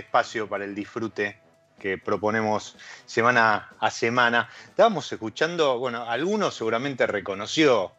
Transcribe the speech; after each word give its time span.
Espacio 0.00 0.48
para 0.48 0.64
el 0.64 0.74
disfrute 0.74 1.38
que 1.78 1.96
proponemos 1.96 2.76
semana 3.06 3.70
a 3.78 3.90
semana. 3.90 4.48
Estábamos 4.68 5.10
escuchando, 5.10 5.78
bueno, 5.78 6.04
algunos 6.08 6.54
seguramente 6.54 7.06
reconoció 7.06 7.92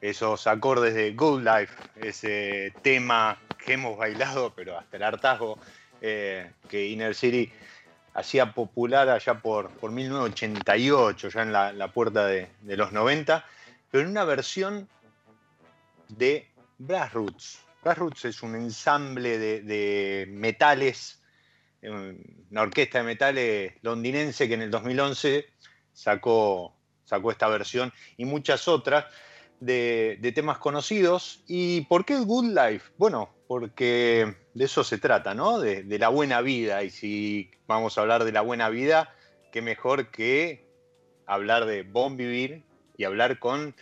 esos 0.00 0.46
acordes 0.46 0.94
de 0.94 1.12
Good 1.12 1.42
Life, 1.42 1.74
ese 1.96 2.72
tema 2.82 3.38
que 3.58 3.74
hemos 3.74 3.98
bailado, 3.98 4.52
pero 4.54 4.78
hasta 4.78 4.96
el 4.96 5.02
hartazgo, 5.02 5.58
eh, 6.00 6.52
que 6.68 6.86
Inner 6.86 7.14
City 7.14 7.52
hacía 8.14 8.52
popular 8.52 9.08
allá 9.08 9.34
por, 9.40 9.70
por 9.70 9.90
1988, 9.90 11.28
ya 11.28 11.42
en 11.42 11.52
la, 11.52 11.92
puerta 11.92 12.26
de, 12.26 12.48
los 12.62 12.92
90, 12.92 13.44
pero 13.90 14.04
en 14.04 14.10
una 14.10 14.24
versión 14.24 14.88
de 16.08 16.48
Brass 16.78 17.12
Roots. 17.12 17.60
Brass 17.82 17.98
Roots 17.98 18.24
es 18.26 18.42
un 18.42 18.56
ensamble 18.56 19.38
de, 19.38 20.26
metales, 20.30 21.19
una 21.82 22.62
orquesta 22.62 22.98
de 22.98 23.04
metales 23.04 23.72
londinense 23.82 24.48
que 24.48 24.54
en 24.54 24.62
el 24.62 24.70
2011 24.70 25.46
sacó, 25.92 26.74
sacó 27.04 27.30
esta 27.30 27.48
versión 27.48 27.92
y 28.16 28.24
muchas 28.24 28.68
otras 28.68 29.06
de, 29.60 30.32
temas 30.34 30.58
conocidos. 30.58 31.42
¿Y 31.46 31.82
por 31.82 32.04
qué 32.04 32.16
Good 32.16 32.56
Life? 32.56 32.92
Bueno, 32.98 33.30
porque 33.46 34.36
de 34.54 34.64
eso 34.64 34.84
se 34.84 34.98
trata, 34.98 35.34
¿no? 35.34 35.58
De, 35.58 35.82
de, 35.82 35.98
la 35.98 36.08
buena 36.08 36.40
vida. 36.40 36.82
Y 36.82 36.90
si 36.90 37.50
vamos 37.66 37.96
a 37.96 38.02
hablar 38.02 38.24
de 38.24 38.32
la 38.32 38.40
buena 38.40 38.68
vida, 38.68 39.14
qué 39.52 39.62
mejor 39.62 40.10
que 40.10 40.66
hablar 41.26 41.66
de 41.66 41.82
Bon 41.82 42.16
Vivir 42.16 42.64
y 42.96 43.04
hablar 43.04 43.38
con 43.38 43.74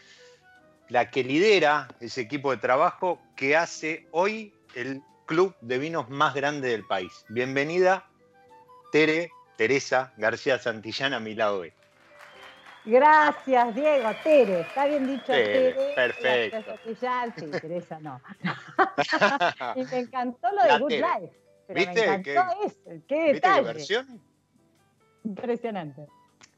la 0.88 1.10
que 1.10 1.24
lidera 1.24 1.88
ese 2.00 2.22
equipo 2.22 2.50
de 2.50 2.58
trabajo 2.58 3.20
que 3.36 3.56
hace 3.56 4.06
hoy 4.10 4.54
el 4.74 5.02
club 5.28 5.54
de 5.60 5.78
vinos 5.78 6.08
más 6.08 6.34
grande 6.34 6.70
del 6.70 6.84
país. 6.84 7.24
Bienvenida, 7.28 8.08
Tere, 8.90 9.30
Teresa 9.56 10.12
García 10.16 10.58
Santillán 10.58 11.12
a 11.12 11.20
mi 11.20 11.34
lado 11.34 11.60
hoy. 11.60 11.72
Gracias, 12.86 13.74
Diego. 13.74 14.10
Tere, 14.24 14.60
está 14.62 14.86
bien 14.86 15.06
dicho 15.06 15.26
Tere. 15.26 15.92
Perfecto. 15.94 16.74
Sí, 17.38 17.60
Teresa 17.60 18.00
no. 18.00 18.20
y 19.76 19.84
me 19.84 19.98
encantó 19.98 20.48
lo 20.50 20.64
de 20.64 20.78
Good 20.78 20.92
Life. 20.92 21.38
¿Viste? 21.68 22.06
Me 22.06 22.14
encantó 22.14 22.64
eso. 22.64 23.02
Qué 23.06 23.34
detalle. 23.34 23.62
versión? 23.62 24.22
Impresionante. 25.24 26.06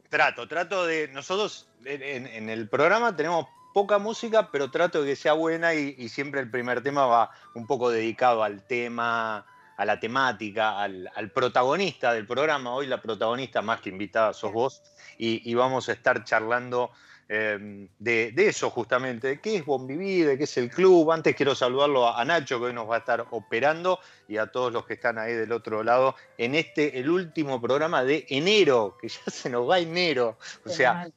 Trato, 0.09 0.47
trato 0.47 0.87
de. 0.87 1.09
Nosotros 1.09 1.69
en, 1.85 2.49
el 2.49 2.69
programa 2.69 3.17
tenemos 3.17 3.47
poca 3.73 3.99
música, 3.99 4.51
pero 4.51 4.71
trato 4.71 5.03
de 5.03 5.11
que 5.11 5.17
sea 5.17 5.33
buena 5.33 5.75
y, 5.75 6.09
siempre 6.09 6.41
el 6.41 6.51
primer 6.51 6.83
tema 6.83 7.07
va 7.07 7.31
un 7.55 7.67
poco 7.67 7.91
dedicado 7.91 8.43
al 8.43 8.67
tema, 8.67 9.47
a 9.77 9.85
la 9.85 10.01
temática, 10.01 10.81
al, 10.81 11.31
protagonista 11.35 12.13
del 12.13 12.27
programa. 12.27 12.75
Hoy 12.75 12.87
la 12.87 13.01
protagonista 13.01 13.63
más 13.63 13.81
que 13.81 13.91
invitada 13.91 14.33
sos 14.33 14.53
vos 14.53 14.83
y, 15.19 15.55
vamos 15.55 15.89
a 15.89 15.93
estar 15.93 16.25
charlando 16.25 16.91
em, 17.29 17.89
de, 17.99 18.33
eso 18.37 18.71
justamente, 18.71 19.29
de 19.29 19.41
qué 19.41 19.57
es 19.57 19.65
Bonvivir, 19.65 20.27
de 20.27 20.39
qué 20.39 20.45
es 20.45 20.57
el 20.57 20.71
club. 20.71 21.13
Antes 21.13 21.37
quiero 21.37 21.55
saludarlo 21.55 22.09
a, 22.09 22.25
Nacho 22.25 22.59
que 22.59 22.67
hoy 22.67 22.73
nos 22.73 22.91
va 22.91 22.97
a 22.97 22.99
estar 22.99 23.27
operando 23.31 24.01
y 24.27 24.37
a 24.37 24.49
todos 24.49 24.73
los 24.73 24.85
que 24.85 24.95
están 24.95 25.19
ahí 25.19 25.35
del 25.35 25.53
otro 25.53 25.85
lado 25.85 26.17
en 26.39 26.55
este, 26.55 26.99
el 26.99 27.09
último 27.09 27.61
programa 27.61 28.03
de 28.03 28.27
enero, 28.31 28.97
que 29.01 29.09
ya 29.09 29.23
se 29.31 29.49
nos 29.49 29.69
va 29.69 29.79
enero. 29.79 30.37
O 30.65 30.69
sea, 30.69 31.09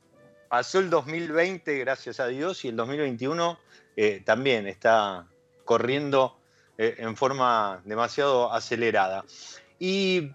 pasó 0.53 0.77
el 0.77 0.91
2020, 0.91 1.79
gracias 1.79 2.19
a 2.19 2.27
Dios, 2.27 2.63
y 2.63 2.67
el 2.67 2.75
2021 2.75 3.57
eh, 3.95 4.21
también 4.23 4.67
está 4.67 5.25
corriendo 5.65 6.37
eh, 6.77 6.93
en 6.99 7.17
forma 7.17 7.81
demasiado 7.85 8.53
acelerada. 8.53 9.25
Y 9.79 10.29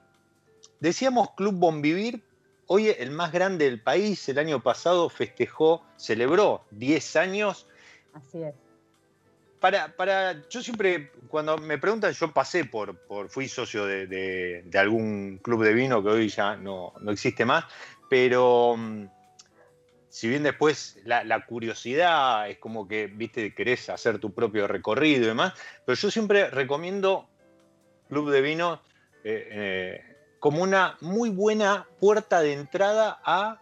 decíamos 0.80 1.30
Club 1.36 1.54
Bonvivir, 1.54 2.20
hoy 2.66 2.88
el 2.88 3.12
más 3.12 3.30
grande 3.30 3.66
del 3.66 3.80
país, 3.80 4.28
el 4.28 4.40
año 4.40 4.60
pasado 4.60 5.08
festejó, 5.08 5.84
celebró 5.96 6.64
10 6.72 7.14
años. 7.14 7.68
Así 8.12 8.42
es. 8.42 8.56
Para, 9.60 9.94
para, 9.94 10.48
yo 10.48 10.64
siempre, 10.64 11.12
cuando 11.28 11.58
me 11.58 11.78
preguntan, 11.78 12.12
yo 12.12 12.32
pasé 12.32 12.64
por, 12.64 12.98
por 13.06 13.28
fui 13.28 13.46
socio 13.46 13.86
de, 13.86 14.64
algún 14.74 15.38
club 15.38 15.62
de 15.62 15.74
vino 15.74 16.02
que 16.02 16.08
hoy 16.08 16.28
ya 16.28 16.56
no, 16.56 16.92
no 17.00 17.12
existe 17.12 17.44
más, 17.44 17.66
pero 18.08 18.74
mm, 18.76 19.06
si 20.18 20.26
bien 20.28 20.42
después 20.42 20.98
la, 21.04 21.46
curiosidad 21.46 22.50
es 22.50 22.58
como 22.58 22.88
que, 22.88 23.06
viste, 23.06 23.54
querés 23.54 23.88
hacer 23.88 24.18
tu 24.18 24.34
propio 24.34 24.66
recorrido 24.66 25.22
y 25.22 25.26
demás, 25.28 25.52
pero 25.86 25.94
yo 25.94 26.10
siempre 26.10 26.50
recomiendo 26.50 27.28
Club 28.08 28.32
de 28.32 28.40
Vino 28.40 28.82
eh, 29.22 29.48
eh, 29.52 30.16
como 30.40 30.64
una 30.64 30.96
muy 31.02 31.30
buena 31.30 31.86
puerta 32.00 32.40
de 32.40 32.54
entrada 32.54 33.20
a 33.24 33.60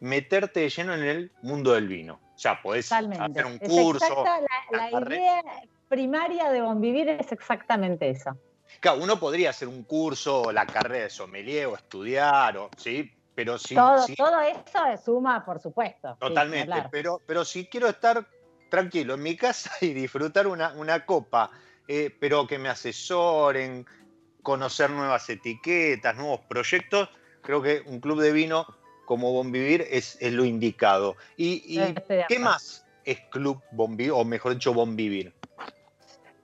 meterte 0.00 0.60
de 0.60 0.70
lleno 0.70 0.94
en 0.94 1.02
el 1.02 1.32
mundo 1.42 1.74
del 1.74 1.86
vino. 1.86 2.18
O 2.34 2.38
sea, 2.38 2.62
podés 2.62 2.90
hacer 2.90 3.44
un 3.44 3.58
curso. 3.58 4.24
la, 4.70 4.90
idea 5.02 5.42
primaria 5.86 6.50
de 6.50 6.62
Bonvivir 6.62 7.10
es 7.10 7.30
exactamente 7.30 8.08
eso. 8.08 8.38
Claro, 8.80 9.02
uno 9.02 9.20
podría 9.20 9.50
hacer 9.50 9.68
un 9.68 9.82
curso, 9.82 10.50
la 10.50 10.64
carrera 10.64 11.04
de 11.04 11.10
sommelier 11.10 11.66
o 11.66 11.76
estudiar, 11.76 12.56
o, 12.56 12.70
¿sí? 12.78 13.12
Pero 13.34 13.58
si, 13.58 13.74
todo, 13.74 14.04
todo 14.16 14.40
eso 14.40 15.02
suma, 15.04 15.44
por 15.44 15.60
supuesto. 15.60 16.16
Totalmente, 16.20 16.84
pero, 16.90 17.20
pero 17.26 17.44
si 17.44 17.66
quiero 17.66 17.88
estar 17.88 18.26
tranquilo 18.70 19.14
en 19.14 19.22
mi 19.22 19.36
casa 19.36 19.70
y 19.80 19.92
disfrutar 19.92 20.46
una, 20.46 20.72
una 20.74 21.04
copa, 21.06 21.50
eh, 21.88 22.14
pero 22.18 22.46
que 22.46 22.58
me 22.58 22.68
asesoren, 22.68 23.86
conocer 24.42 24.90
nuevas 24.90 25.28
etiquetas, 25.30 26.16
nuevos 26.16 26.40
proyectos, 26.48 27.08
creo 27.42 27.62
que 27.62 27.82
un 27.86 28.00
club 28.00 28.20
de 28.20 28.32
vino 28.32 28.66
como 29.04 29.32
Bonvivir 29.32 29.86
es, 29.90 30.16
es 30.20 30.32
lo 30.32 30.44
indicado. 30.44 31.16
¿Y, 31.36 31.62
y 31.66 31.94
qué 32.28 32.38
más 32.38 32.86
es 33.04 33.20
Club 33.30 33.60
Bonvivir, 33.72 34.12
o 34.12 34.24
mejor 34.24 34.54
dicho, 34.54 34.72
Bonvivir? 34.72 35.34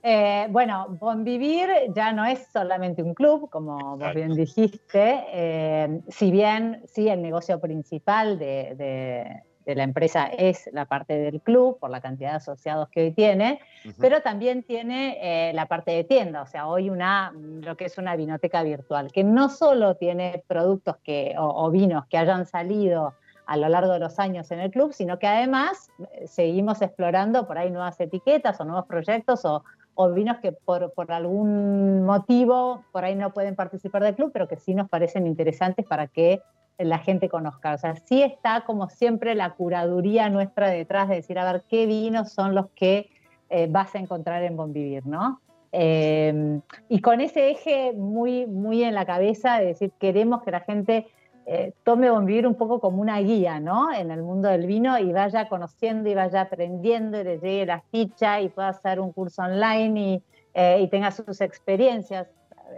Eh, 0.03 0.47
bueno, 0.51 0.87
Bonvivir 1.01 1.69
ya 1.95 2.13
no 2.13 2.25
es 2.25 2.47
solamente 2.53 3.03
un 3.03 3.15
club, 3.15 3.51
como 3.51 3.97
vos 3.97 4.15
bien 4.15 4.35
dijiste, 4.35 5.25
eh, 5.33 6.01
si 6.09 6.31
bien 6.31 6.83
sí 6.87 7.09
el 7.09 7.21
negocio 7.21 7.61
principal 7.61 8.39
de, 8.39 9.43
la 9.67 9.83
empresa 9.83 10.29
es 10.29 10.71
la 10.73 10.87
parte 10.87 11.19
del 11.19 11.43
club, 11.43 11.79
por 11.79 11.91
la 11.91 12.01
cantidad 12.01 12.31
de 12.31 12.37
asociados 12.37 12.89
que 12.89 13.03
hoy 13.03 13.11
tiene, 13.11 13.61
pero 13.99 14.23
también 14.23 14.63
tiene 14.63 15.19
eh, 15.21 15.53
la 15.53 15.67
parte 15.67 15.91
de 15.91 16.05
tienda, 16.05 16.43
o 16.43 16.47
sea, 16.47 16.69
hoy 16.69 16.89
una, 16.89 17.35
lo 17.35 17.77
que 17.77 17.85
es 17.85 17.99
una 17.99 18.17
vinoteca 18.17 18.63
virtual, 18.63 19.13
que 19.13 19.25
no 19.25 19.51
solo 19.51 19.97
tiene 19.97 20.43
productos 20.47 20.97
que, 21.05 21.35
o 21.37 21.71
vinos 21.71 22.07
que 22.07 22.17
hayan 22.17 22.47
salido 22.47 23.15
a 23.49 23.57
lo 23.57 23.69
largo 23.69 23.95
de 23.95 23.99
los 23.99 24.19
años 24.19 24.51
en 24.51 24.61
el 24.61 24.71
club, 24.71 24.93
sino 24.93 25.19
que 25.19 25.27
además 25.27 25.91
seguimos 26.27 26.83
explorando 26.83 27.47
por 27.47 27.57
ahí 27.57 27.71
nuevas 27.71 27.99
etiquetas 27.99 28.61
o 28.61 28.65
nuevos 28.65 28.87
proyectos 28.87 29.45
o, 29.47 29.65
o 30.01 30.13
vinos 30.13 30.37
que 30.37 30.53
por, 30.53 30.93
algún 31.09 32.05
motivo 32.05 32.85
por 32.93 33.05
ahí 33.05 33.17
no 33.17 33.33
pueden 33.33 33.57
participar 33.57 34.05
del 34.05 34.15
club, 34.15 34.31
pero 34.33 34.47
que 34.47 34.55
sí 34.55 34.73
nos 34.73 34.89
parecen 34.89 35.27
interesantes 35.27 35.85
para 35.85 36.07
que 36.07 36.41
la 36.79 36.99
gente 36.99 37.29
conozca. 37.29 37.75
O 37.75 37.79
sea, 37.79 37.97
sí 37.97 38.23
está 38.23 38.61
como 38.65 38.89
siempre 38.91 39.35
la 39.35 39.55
curaduría 39.55 40.29
nuestra 40.29 40.69
detrás 40.69 41.09
de 41.09 41.17
decir, 41.17 41.37
a 41.37 41.53
ver, 41.53 41.65
qué 41.69 41.87
vinos 41.87 42.31
son 42.31 42.55
los 42.55 42.69
que 42.77 43.11
eh, 43.51 43.67
vas 43.69 43.93
a 43.97 43.99
encontrar 43.99 44.45
en 44.45 44.57
Bonvivir, 44.57 45.05
¿no? 45.05 45.41
Eh, 45.73 46.61
y 46.89 47.01
con 47.01 47.21
ese 47.21 47.51
eje 47.51 47.93
muy, 47.93 48.47
muy 48.47 48.85
en 48.85 48.95
la 48.95 49.05
cabeza 49.05 49.59
de 49.59 49.67
decir, 49.67 49.91
queremos 49.99 50.45
que 50.45 50.53
la 50.53 50.61
gente 50.61 51.09
eh, 51.51 51.73
tome 51.83 52.11
Bonvivir 52.11 52.47
un 52.47 52.57
poco 52.57 52.79
como 52.79 53.01
una 53.01 53.19
guía, 53.21 53.59
¿no? 53.59 53.91
En 53.91 54.11
el 54.11 54.23
mundo 54.23 54.49
del 54.49 54.67
vino 54.67 54.99
y 54.99 55.11
vaya 55.15 55.49
conociendo 55.49 56.11
y 56.11 56.15
vaya 56.15 56.43
aprendiendo 56.43 57.19
y 57.19 57.25
le 57.25 57.39
llegue 57.39 57.65
la 57.65 57.81
ficha 57.91 58.43
y 58.43 58.51
pueda 58.51 58.69
hacer 58.69 59.01
un 59.01 59.13
curso 59.13 59.41
online 59.41 60.01
y, 60.01 60.23
eh, 60.53 60.87
tenga 60.91 61.11
sus 61.11 61.41
experiencias. 61.41 62.29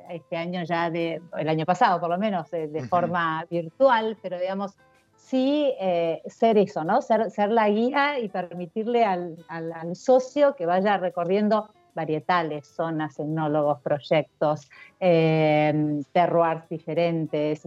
Este 0.09 0.37
año 0.37 0.63
ya, 0.63 0.89
de, 0.89 1.21
el 1.37 1.49
año 1.49 1.67
pasado 1.67 1.99
por 1.99 2.11
lo 2.11 2.17
menos, 2.17 2.49
de, 2.53 2.87
forma 2.89 3.45
virtual, 3.51 4.17
pero 4.23 4.39
digamos, 4.39 4.77
sí 5.17 5.75
eh, 5.81 6.23
ser 6.27 6.57
eso, 6.57 6.85
¿no? 6.85 7.03
Ser, 7.03 7.29
ser, 7.33 7.51
la 7.51 7.69
guía 7.69 8.21
y 8.21 8.29
permitirle 8.29 9.05
al, 9.05 9.45
al 9.49 9.97
socio 9.97 10.55
que 10.55 10.65
vaya 10.65 10.97
recorriendo 10.97 11.71
varietales, 11.95 12.67
zonas, 12.67 13.19
etnólogos, 13.19 13.81
proyectos, 13.81 14.71
eh, 14.99 16.01
terroirs 16.13 16.69
diferentes. 16.69 17.63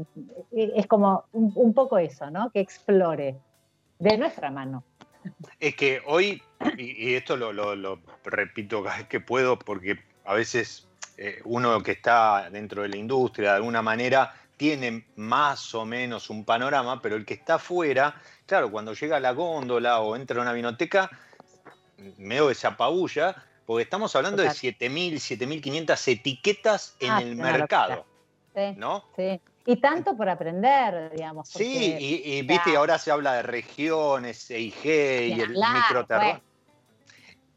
Es 0.51 0.87
como 0.87 1.25
un, 1.33 1.73
poco 1.73 1.97
eso, 1.97 2.29
¿no? 2.29 2.51
Que 2.51 2.59
explore 2.59 3.35
de 3.99 4.17
nuestra 4.17 4.51
mano. 4.51 4.83
Es 5.59 5.75
que 5.75 6.01
hoy, 6.05 6.41
y, 6.77 7.13
esto 7.13 7.37
lo, 7.37 7.99
repito 8.23 8.83
cada 8.83 8.97
vez 8.97 9.07
que 9.07 9.19
puedo, 9.19 9.57
porque 9.57 9.99
a 10.25 10.33
veces 10.33 10.87
eh, 11.17 11.41
uno 11.45 11.81
que 11.81 11.91
está 11.91 12.49
dentro 12.49 12.81
de 12.81 12.89
la 12.89 12.97
industria 12.97 13.51
de 13.51 13.55
alguna 13.57 13.81
manera 13.81 14.33
tiene 14.57 15.05
más 15.15 15.73
o 15.75 15.85
menos 15.85 16.29
un 16.29 16.45
panorama, 16.45 17.01
pero 17.01 17.15
el 17.15 17.25
que 17.25 17.33
está 17.33 17.55
afuera, 17.55 18.15
claro, 18.45 18.71
cuando 18.71 18.93
llega 18.93 19.17
a 19.17 19.19
la 19.19 19.31
góndola 19.31 19.99
o 19.99 20.15
entra 20.15 20.39
a 20.39 20.41
una 20.41 20.53
vinoteca, 20.53 21.09
medio 22.17 22.47
desapabulla 22.47 23.35
porque 23.65 23.83
estamos 23.83 24.15
hablando 24.15 24.41
de 24.41 24.49
7.000, 24.49 25.13
7.500 25.15 26.11
etiquetas 26.11 26.95
en 26.99 27.11
ah, 27.11 27.21
el 27.21 27.35
mercado. 27.35 28.05
Sí, 28.55 28.75
¿No? 28.77 29.03
Sí. 29.15 29.39
Y 29.65 29.77
tanto 29.77 30.15
por 30.17 30.29
aprender, 30.29 31.11
digamos. 31.11 31.49
Sí, 31.49 31.95
y, 31.97 32.41
viste, 32.41 32.75
ahora 32.75 32.97
se 32.97 33.11
habla 33.11 33.33
de 33.33 33.43
regiones, 33.43 34.51
EIG 34.51 34.85
y 34.85 35.41
el 35.41 35.49
microterror. 35.51 36.41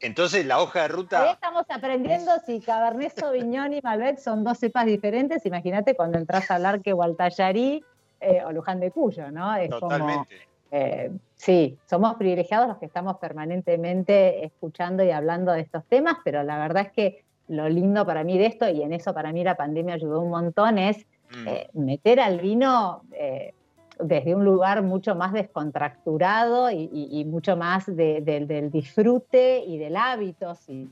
Entonces 0.00 0.44
la 0.46 0.60
hoja 0.60 0.82
de 0.82 0.88
ruta. 0.88 1.22
Ahí 1.22 1.32
estamos 1.32 1.64
aprendiendo 1.68 2.30
si 2.44 2.60
Cabernet 2.60 3.18
Sauvignon 3.18 3.72
y 3.72 3.80
Malbec 3.80 4.18
son 4.18 4.44
dos 4.44 4.58
cepas 4.58 4.86
diferentes. 4.86 5.44
Imagínate 5.46 5.96
cuando 5.96 6.18
entras 6.18 6.50
a 6.50 6.56
hablar 6.56 6.82
que 6.82 6.92
Gualtallarí 6.92 7.82
eh, 8.20 8.42
o 8.44 8.52
Luján 8.52 8.78
de 8.78 8.90
Cuyo, 8.90 9.30
¿no? 9.30 9.56
Es 9.56 9.70
Totalmente. 9.70 10.46
Eh, 10.70 11.10
sí, 11.36 11.78
somos 11.86 12.14
privilegiados 12.16 12.68
los 12.68 12.78
que 12.78 12.86
estamos 12.86 13.18
permanentemente 13.18 14.44
escuchando 14.44 15.04
y 15.04 15.10
hablando 15.10 15.52
de 15.52 15.60
estos 15.60 15.84
temas, 15.86 16.16
pero 16.24 16.42
la 16.42 16.58
verdad 16.58 16.86
es 16.86 16.92
que 16.92 17.24
lo 17.48 17.68
lindo 17.68 18.04
para 18.04 18.24
mí 18.24 18.38
de 18.38 18.46
esto, 18.46 18.68
y 18.68 18.82
en 18.82 18.92
eso 18.92 19.14
para 19.14 19.32
mí 19.32 19.44
la 19.44 19.56
pandemia 19.56 19.94
ayudó 19.94 20.20
un 20.20 20.30
montón, 20.30 20.78
es 20.78 21.06
mm. 21.30 21.48
eh, 21.48 21.70
meter 21.74 22.18
al 22.18 22.40
vino 22.40 23.02
eh, 23.12 23.52
desde 24.00 24.34
un 24.34 24.44
lugar 24.44 24.82
mucho 24.82 25.14
más 25.14 25.32
descontracturado 25.32 26.70
y, 26.70 27.24
mucho 27.24 27.56
más 27.56 27.86
del 27.86 28.70
disfrute 28.70 29.64
y 29.64 29.78
del 29.78 29.96
hábito, 29.96 30.54
si, 30.54 30.90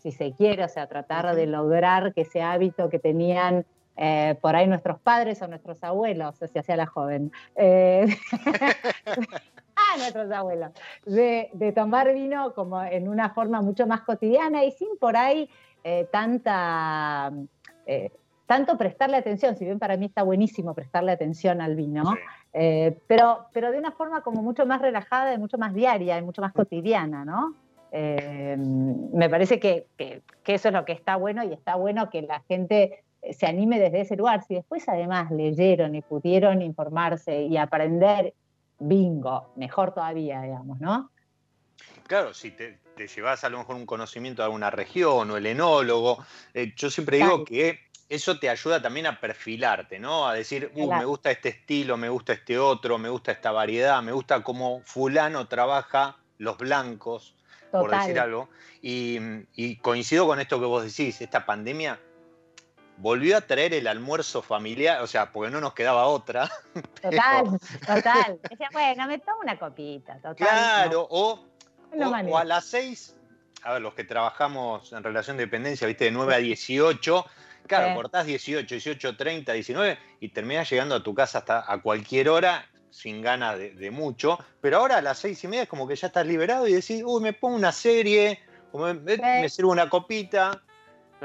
si 0.00 0.12
se 0.12 0.32
quiere, 0.32 0.64
o 0.64 0.68
sea, 0.68 0.86
tratar 0.86 1.34
de 1.34 1.46
lograr 1.46 2.14
que 2.14 2.22
ese 2.22 2.40
hábito 2.40 2.88
que 2.88 2.98
tenían 2.98 3.64
eh, 4.02 4.34
por 4.40 4.56
ahí 4.56 4.66
nuestros 4.66 4.98
padres 4.98 5.42
o 5.42 5.46
nuestros 5.46 5.84
abuelos, 5.84 6.34
se 6.36 6.58
hacía 6.58 6.74
la 6.74 6.86
joven. 6.86 7.30
Eh, 7.54 8.06
ah, 9.76 9.98
nuestros 9.98 10.32
abuelos, 10.32 10.70
de, 11.04 11.72
tomar 11.74 12.10
vino 12.14 12.54
como 12.54 12.82
en 12.82 13.10
una 13.10 13.28
forma 13.28 13.60
mucho 13.60 13.86
más 13.86 14.00
cotidiana 14.00 14.64
y 14.64 14.72
sin 14.72 14.96
por 14.98 15.18
ahí 15.18 15.50
eh, 15.84 16.08
tanta, 16.10 17.30
tanto 18.46 18.78
prestarle 18.78 19.18
atención, 19.18 19.54
si 19.56 19.66
bien 19.66 19.78
para 19.78 19.98
mí 19.98 20.06
está 20.06 20.22
buenísimo 20.22 20.72
prestarle 20.72 21.12
atención 21.12 21.60
al 21.60 21.76
vino, 21.76 22.04
pero, 23.06 23.48
pero 23.52 23.70
de 23.70 23.78
una 23.78 23.92
forma 23.92 24.22
como 24.22 24.42
mucho 24.42 24.64
más 24.64 24.80
relajada 24.80 25.34
y 25.34 25.38
mucho 25.38 25.58
más 25.58 25.74
diaria 25.74 26.16
y 26.16 26.22
mucho 26.22 26.40
más 26.40 26.54
cotidiana, 26.54 27.26
¿no? 27.26 27.54
me 27.92 29.28
parece 29.28 29.58
que, 29.60 29.88
que, 29.98 30.22
eso 30.46 30.68
es 30.68 30.74
lo 30.74 30.86
que 30.86 30.92
está 30.92 31.16
bueno 31.16 31.42
y 31.42 31.52
está 31.52 31.74
bueno 31.74 32.08
que 32.08 32.22
la 32.22 32.40
gente 32.48 33.02
se 33.32 33.46
anime 33.46 33.78
desde 33.78 34.00
ese 34.02 34.16
lugar. 34.16 34.44
Si 34.46 34.54
después 34.54 34.88
además 34.88 35.30
leyeron 35.30 35.94
y 35.94 36.02
pudieron 36.02 36.62
informarse 36.62 37.42
y 37.42 37.56
aprender, 37.56 38.34
bingo, 38.78 39.52
mejor 39.56 39.92
todavía, 39.92 40.42
digamos, 40.42 40.80
¿no? 40.80 41.10
Claro, 42.06 42.34
si 42.34 42.50
te, 42.50 42.80
llevas 43.14 43.44
a 43.44 43.48
lo 43.48 43.58
mejor 43.58 43.76
un 43.76 43.86
conocimiento 43.86 44.42
de 44.42 44.46
alguna 44.46 44.70
región 44.70 45.30
o 45.30 45.36
el 45.36 45.46
enólogo, 45.46 46.24
eh, 46.52 46.72
yo 46.76 46.90
siempre 46.90 47.18
digo 47.18 47.44
que 47.44 47.78
eso 48.08 48.40
te 48.40 48.50
ayuda 48.50 48.82
también 48.82 49.06
a 49.06 49.20
perfilarte, 49.20 50.00
¿no? 50.00 50.26
A 50.26 50.34
decir, 50.34 50.72
uh, 50.74 50.92
me 50.92 51.04
gusta 51.04 51.30
este 51.30 51.50
estilo, 51.50 51.96
me 51.96 52.08
gusta 52.08 52.32
este 52.32 52.58
otro, 52.58 52.98
me 52.98 53.08
gusta 53.08 53.30
esta 53.30 53.52
variedad, 53.52 54.02
me 54.02 54.10
gusta 54.10 54.42
cómo 54.42 54.82
fulano 54.84 55.46
trabaja 55.46 56.18
los 56.36 56.58
blancos, 56.58 57.36
por 57.70 57.90
decir 57.90 58.18
algo. 58.18 58.48
Y, 58.82 59.76
coincido 59.76 60.26
con 60.26 60.40
esto 60.40 60.58
que 60.58 60.66
vos 60.66 60.82
decís, 60.82 61.20
esta 61.20 61.46
pandemia 61.46 62.00
volvió 63.00 63.36
a 63.36 63.40
traer 63.40 63.74
el 63.74 63.86
almuerzo 63.86 64.42
familiar, 64.42 65.00
o 65.02 65.06
sea, 65.06 65.32
porque 65.32 65.50
no 65.50 65.60
nos 65.60 65.74
quedaba 65.74 66.06
otra. 66.06 66.50
Total, 67.02 67.58
total. 67.86 68.40
Decía, 68.48 68.68
bueno, 68.72 69.06
me 69.06 69.18
tomo 69.18 69.38
una 69.42 69.58
copita, 69.58 70.16
total. 70.16 70.36
Claro, 70.36 71.06
o, 71.10 71.44
o, 71.92 72.38
a 72.38 72.44
las 72.44 72.66
seis, 72.66 73.16
a 73.62 73.72
ver, 73.72 73.82
los 73.82 73.94
que 73.94 74.04
trabajamos 74.04 74.92
en 74.92 75.02
relación 75.02 75.36
de 75.36 75.46
dependencia, 75.46 75.86
viste, 75.86 76.04
de 76.04 76.10
9 76.10 76.34
a 76.34 76.38
18, 76.38 77.26
claro, 77.66 77.94
cortás 77.94 78.26
18, 78.26 78.66
18, 78.66 79.16
30, 79.16 79.52
19 79.52 79.98
y 80.20 80.28
terminás 80.28 80.70
llegando 80.70 80.94
a 80.94 81.02
tu 81.02 81.14
casa 81.14 81.38
hasta 81.38 81.64
a 81.66 81.80
cualquier 81.80 82.28
hora 82.28 82.66
sin 82.90 83.22
ganas 83.22 83.58
de, 83.58 83.90
mucho, 83.90 84.38
pero 84.60 84.78
ahora 84.78 84.98
a 84.98 85.02
las 85.02 85.18
seis 85.18 85.42
y 85.44 85.48
media 85.48 85.62
es 85.62 85.68
como 85.68 85.86
que 85.86 85.96
ya 85.96 86.08
estás 86.08 86.26
liberado 86.26 86.66
y 86.66 86.72
decís, 86.72 87.02
uy, 87.04 87.22
me 87.22 87.32
pongo 87.32 87.56
una 87.56 87.72
serie, 87.72 88.40
o 88.72 88.78
me, 88.92 89.48
sirvo 89.48 89.70
una 89.70 89.88
copita. 89.88 90.62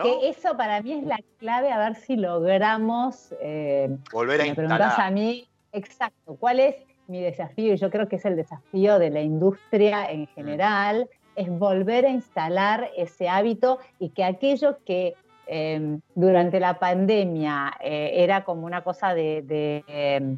Que 0.04 0.30
eso 0.30 0.58
para 0.58 0.82
mí 0.82 0.94
es 0.94 1.04
la 1.04 1.20
clave, 1.38 1.72
a 1.72 1.78
ver 1.78 1.96
si 1.96 2.16
logramos... 2.18 3.34
Eh, 3.42 3.96
Volver 4.12 4.42
a 4.42 4.46
me 4.46 4.56
preguntás 4.56 5.00
a 5.00 5.10
mí, 5.10 5.48
exacto, 5.72 6.36
¿cuál 6.40 6.60
es 6.60 6.76
mi 7.08 7.22
desafío? 7.22 7.74
Y 7.74 7.78
yo 7.78 7.90
creo 7.90 8.08
que 8.08 8.18
es 8.18 8.26
el 8.26 8.36
desafío 8.36 9.00
de 9.00 9.10
la 9.10 9.22
industria 9.22 10.10
en 10.12 10.24
mm. 10.24 10.28
general, 10.36 11.10
es 11.36 11.50
volver 11.50 12.06
a 12.06 12.10
instalar 12.10 12.90
ese 12.98 13.30
hábito 13.30 13.80
y 14.00 14.10
que 14.10 14.24
aquello 14.24 14.80
que 14.86 15.16
em, 15.48 16.02
durante 16.14 16.60
la 16.60 16.80
pandemia 16.80 17.74
eh, 17.82 18.12
era 18.16 18.44
como 18.44 18.66
una 18.66 18.84
cosa 18.84 19.14
de... 19.14 19.84
Em, 19.88 20.38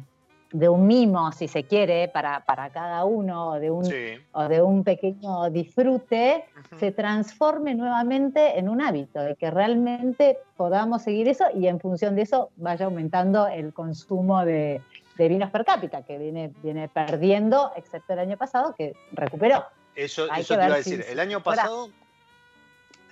de 0.52 0.68
un 0.68 0.86
mimo, 0.86 1.30
si 1.32 1.46
se 1.46 1.64
quiere, 1.64 2.08
para, 2.08 2.44
para 2.44 2.70
cada 2.70 3.04
uno, 3.04 3.50
o 3.50 3.60
de 3.60 3.70
un, 3.70 3.86
o 4.32 4.48
de 4.48 4.62
un 4.62 4.82
pequeño 4.82 5.50
disfrute, 5.50 6.46
se 6.78 6.90
transforme 6.92 7.74
nuevamente 7.74 8.58
en 8.58 8.68
un 8.68 8.80
hábito, 8.80 9.20
de 9.20 9.36
que 9.36 9.50
realmente 9.50 10.38
podamos 10.56 11.02
seguir 11.02 11.28
eso 11.28 11.44
y 11.54 11.66
en 11.66 11.80
función 11.80 12.16
de 12.16 12.22
eso 12.22 12.50
vaya 12.56 12.86
aumentando 12.86 13.46
el 13.46 13.74
consumo 13.74 14.44
de, 14.44 14.80
vinos 15.18 15.50
per 15.50 15.64
cápita, 15.64 16.02
que 16.02 16.16
viene, 16.16 16.50
viene 16.62 16.88
perdiendo, 16.88 17.72
excepto 17.76 18.14
el 18.14 18.20
año 18.20 18.36
pasado, 18.38 18.74
que 18.76 18.94
recuperó. 19.12 19.66
Eso, 19.94 20.32
eso 20.32 20.56
te 20.56 20.64
iba 20.64 20.74
a 20.74 20.78
decir, 20.78 21.04
el 21.08 21.20
año 21.20 21.42
pasado, 21.42 21.90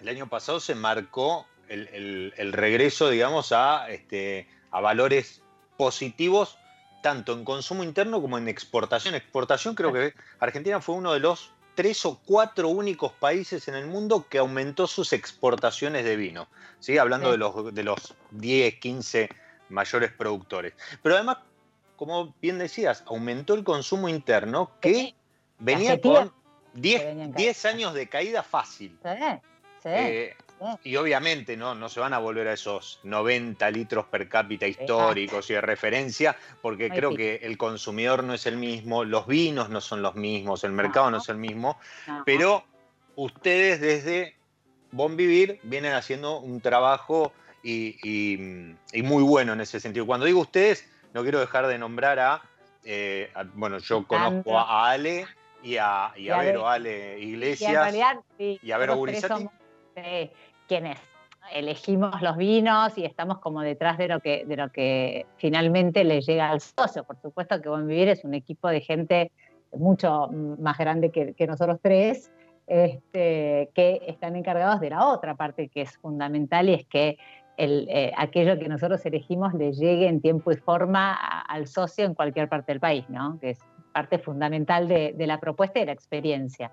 el 0.00 0.08
año 0.08 0.26
pasado 0.28 0.60
se 0.60 0.74
marcó 0.74 1.46
el, 1.68 2.32
el 2.36 2.52
regreso, 2.52 3.10
digamos, 3.10 3.52
a, 3.52 3.90
este, 3.90 4.48
a 4.70 4.80
valores 4.80 5.42
positivos 5.76 6.58
tanto 7.06 7.34
en 7.34 7.44
consumo 7.44 7.84
interno 7.84 8.20
como 8.20 8.36
en 8.36 8.48
exportación. 8.48 9.14
Exportación 9.14 9.76
creo 9.76 9.92
que 9.92 10.12
Argentina 10.40 10.80
fue 10.80 10.96
uno 10.96 11.12
de 11.12 11.20
los 11.20 11.52
tres 11.76 12.04
o 12.04 12.20
cuatro 12.26 12.68
únicos 12.68 13.12
países 13.12 13.68
en 13.68 13.76
el 13.76 13.86
mundo 13.86 14.26
que 14.28 14.38
aumentó 14.38 14.88
sus 14.88 15.12
exportaciones 15.12 16.04
de 16.04 16.16
vino, 16.16 16.48
¿sí? 16.80 16.98
hablando 16.98 17.30
De, 17.30 17.38
los, 17.38 17.72
de 17.72 17.84
los 17.84 18.16
10, 18.32 18.80
15 18.80 19.28
mayores 19.68 20.10
productores. 20.10 20.74
Pero 21.00 21.14
además, 21.14 21.36
como 21.94 22.34
bien 22.42 22.58
decías, 22.58 23.04
aumentó 23.06 23.54
el 23.54 23.62
consumo 23.62 24.08
interno 24.08 24.72
que 24.80 25.14
venía 25.60 26.00
con 26.00 26.32
10, 26.74 27.64
años 27.66 27.94
de 27.94 28.08
caída 28.08 28.42
fácil. 28.42 28.98
Sí, 29.80 29.90
eh, 29.90 30.34
y 30.82 30.96
obviamente 30.96 31.56
¿no? 31.56 31.74
no 31.74 31.88
se 31.88 32.00
van 32.00 32.14
a 32.14 32.18
volver 32.18 32.48
a 32.48 32.54
esos 32.54 33.00
90 33.02 33.70
litros 33.70 34.06
per 34.06 34.28
cápita 34.28 34.66
históricos 34.66 35.50
y 35.50 35.54
de 35.54 35.60
referencia, 35.60 36.36
porque 36.62 36.88
creo 36.88 37.14
que 37.14 37.36
el 37.42 37.58
consumidor 37.58 38.24
no 38.24 38.34
es 38.34 38.46
el 38.46 38.56
mismo, 38.56 39.04
los 39.04 39.26
vinos 39.26 39.68
no 39.68 39.80
son 39.80 40.02
los 40.02 40.14
mismos, 40.14 40.64
el 40.64 40.72
mercado 40.72 41.10
no, 41.10 41.18
es 41.18 41.28
el 41.28 41.36
mismo, 41.36 41.78
pero 42.24 42.64
ustedes 43.16 43.80
desde 43.80 44.34
Bon 44.92 45.16
Vivir 45.16 45.60
vienen 45.62 45.92
haciendo 45.92 46.40
un 46.40 46.60
trabajo 46.60 47.32
y, 47.62 48.36
muy 49.02 49.22
bueno 49.22 49.52
en 49.52 49.60
ese 49.60 49.80
sentido. 49.80 50.06
Cuando 50.06 50.26
digo 50.26 50.40
ustedes, 50.40 50.88
no 51.12 51.22
quiero 51.22 51.40
dejar 51.40 51.66
de 51.66 51.78
nombrar 51.78 52.18
a, 52.18 52.42
eh, 52.84 53.30
bueno, 53.54 53.78
yo 53.78 54.06
conozco 54.06 54.58
a 54.58 54.90
Ale 54.90 55.26
y 55.62 55.76
a, 55.76 56.12
y 56.16 56.30
a, 56.30 56.38
Vero 56.38 56.68
Ale 56.68 57.18
Iglesias 57.18 57.94
y, 58.38 58.70
a 58.70 58.78
Vero 58.78 58.96
Gurizati 58.96 59.48
quienes 60.66 60.98
elegimos 61.52 62.20
los 62.22 62.36
vinos 62.36 62.96
y 62.98 63.04
estamos 63.04 63.38
como 63.38 63.60
detrás 63.60 63.98
de 63.98 64.08
lo 64.08 64.20
que, 64.20 64.44
de 64.44 64.56
lo 64.56 64.70
que 64.70 65.26
finalmente 65.36 66.04
le 66.04 66.20
llega 66.20 66.50
al 66.50 66.60
socio. 66.60 67.04
Por 67.04 67.20
supuesto 67.20 67.60
que 67.60 67.68
Buen 67.68 67.86
Vivir 67.86 68.08
es 68.08 68.24
un 68.24 68.34
equipo 68.34 68.68
de 68.68 68.80
gente 68.80 69.32
mucho 69.72 70.28
más 70.58 70.78
grande 70.78 71.10
que, 71.10 71.46
nosotros 71.46 71.78
tres, 71.82 72.32
este, 72.66 73.70
que 73.74 74.02
están 74.06 74.36
encargados 74.36 74.80
de 74.80 74.90
la 74.90 75.06
otra 75.06 75.36
parte 75.36 75.68
que 75.68 75.82
es 75.82 75.96
fundamental 75.98 76.68
y 76.68 76.74
es 76.74 76.86
que 76.86 77.18
el, 77.56 77.86
eh, 77.90 78.12
aquello 78.16 78.58
que 78.58 78.68
nosotros 78.68 79.04
elegimos 79.06 79.54
le 79.54 79.72
llegue 79.72 80.08
en 80.08 80.20
tiempo 80.20 80.52
y 80.52 80.56
forma 80.56 81.14
al 81.14 81.66
socio 81.66 82.04
en 82.04 82.14
cualquier 82.14 82.48
parte 82.48 82.72
del 82.72 82.80
país, 82.80 83.08
¿no? 83.08 83.38
que 83.40 83.50
es 83.50 83.58
parte 83.92 84.18
fundamental 84.18 84.88
de, 84.88 85.14
de 85.16 85.26
la 85.26 85.40
propuesta 85.40 85.78
y 85.78 85.82
de 85.82 85.86
la 85.86 85.92
experiencia 85.92 86.70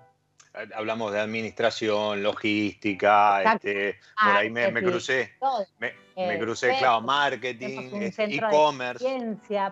hablamos 0.74 1.12
de 1.12 1.20
administración, 1.20 2.22
logística, 2.22 3.54
este, 3.54 3.96
por 4.22 4.36
ahí 4.36 4.50
me, 4.50 4.72
crucé, 4.82 5.32
me, 5.78 5.92
eh, 6.16 6.38
crucé, 6.38 6.76
claro, 6.78 7.00
marketing, 7.00 8.12
e-commerce. 8.16 9.04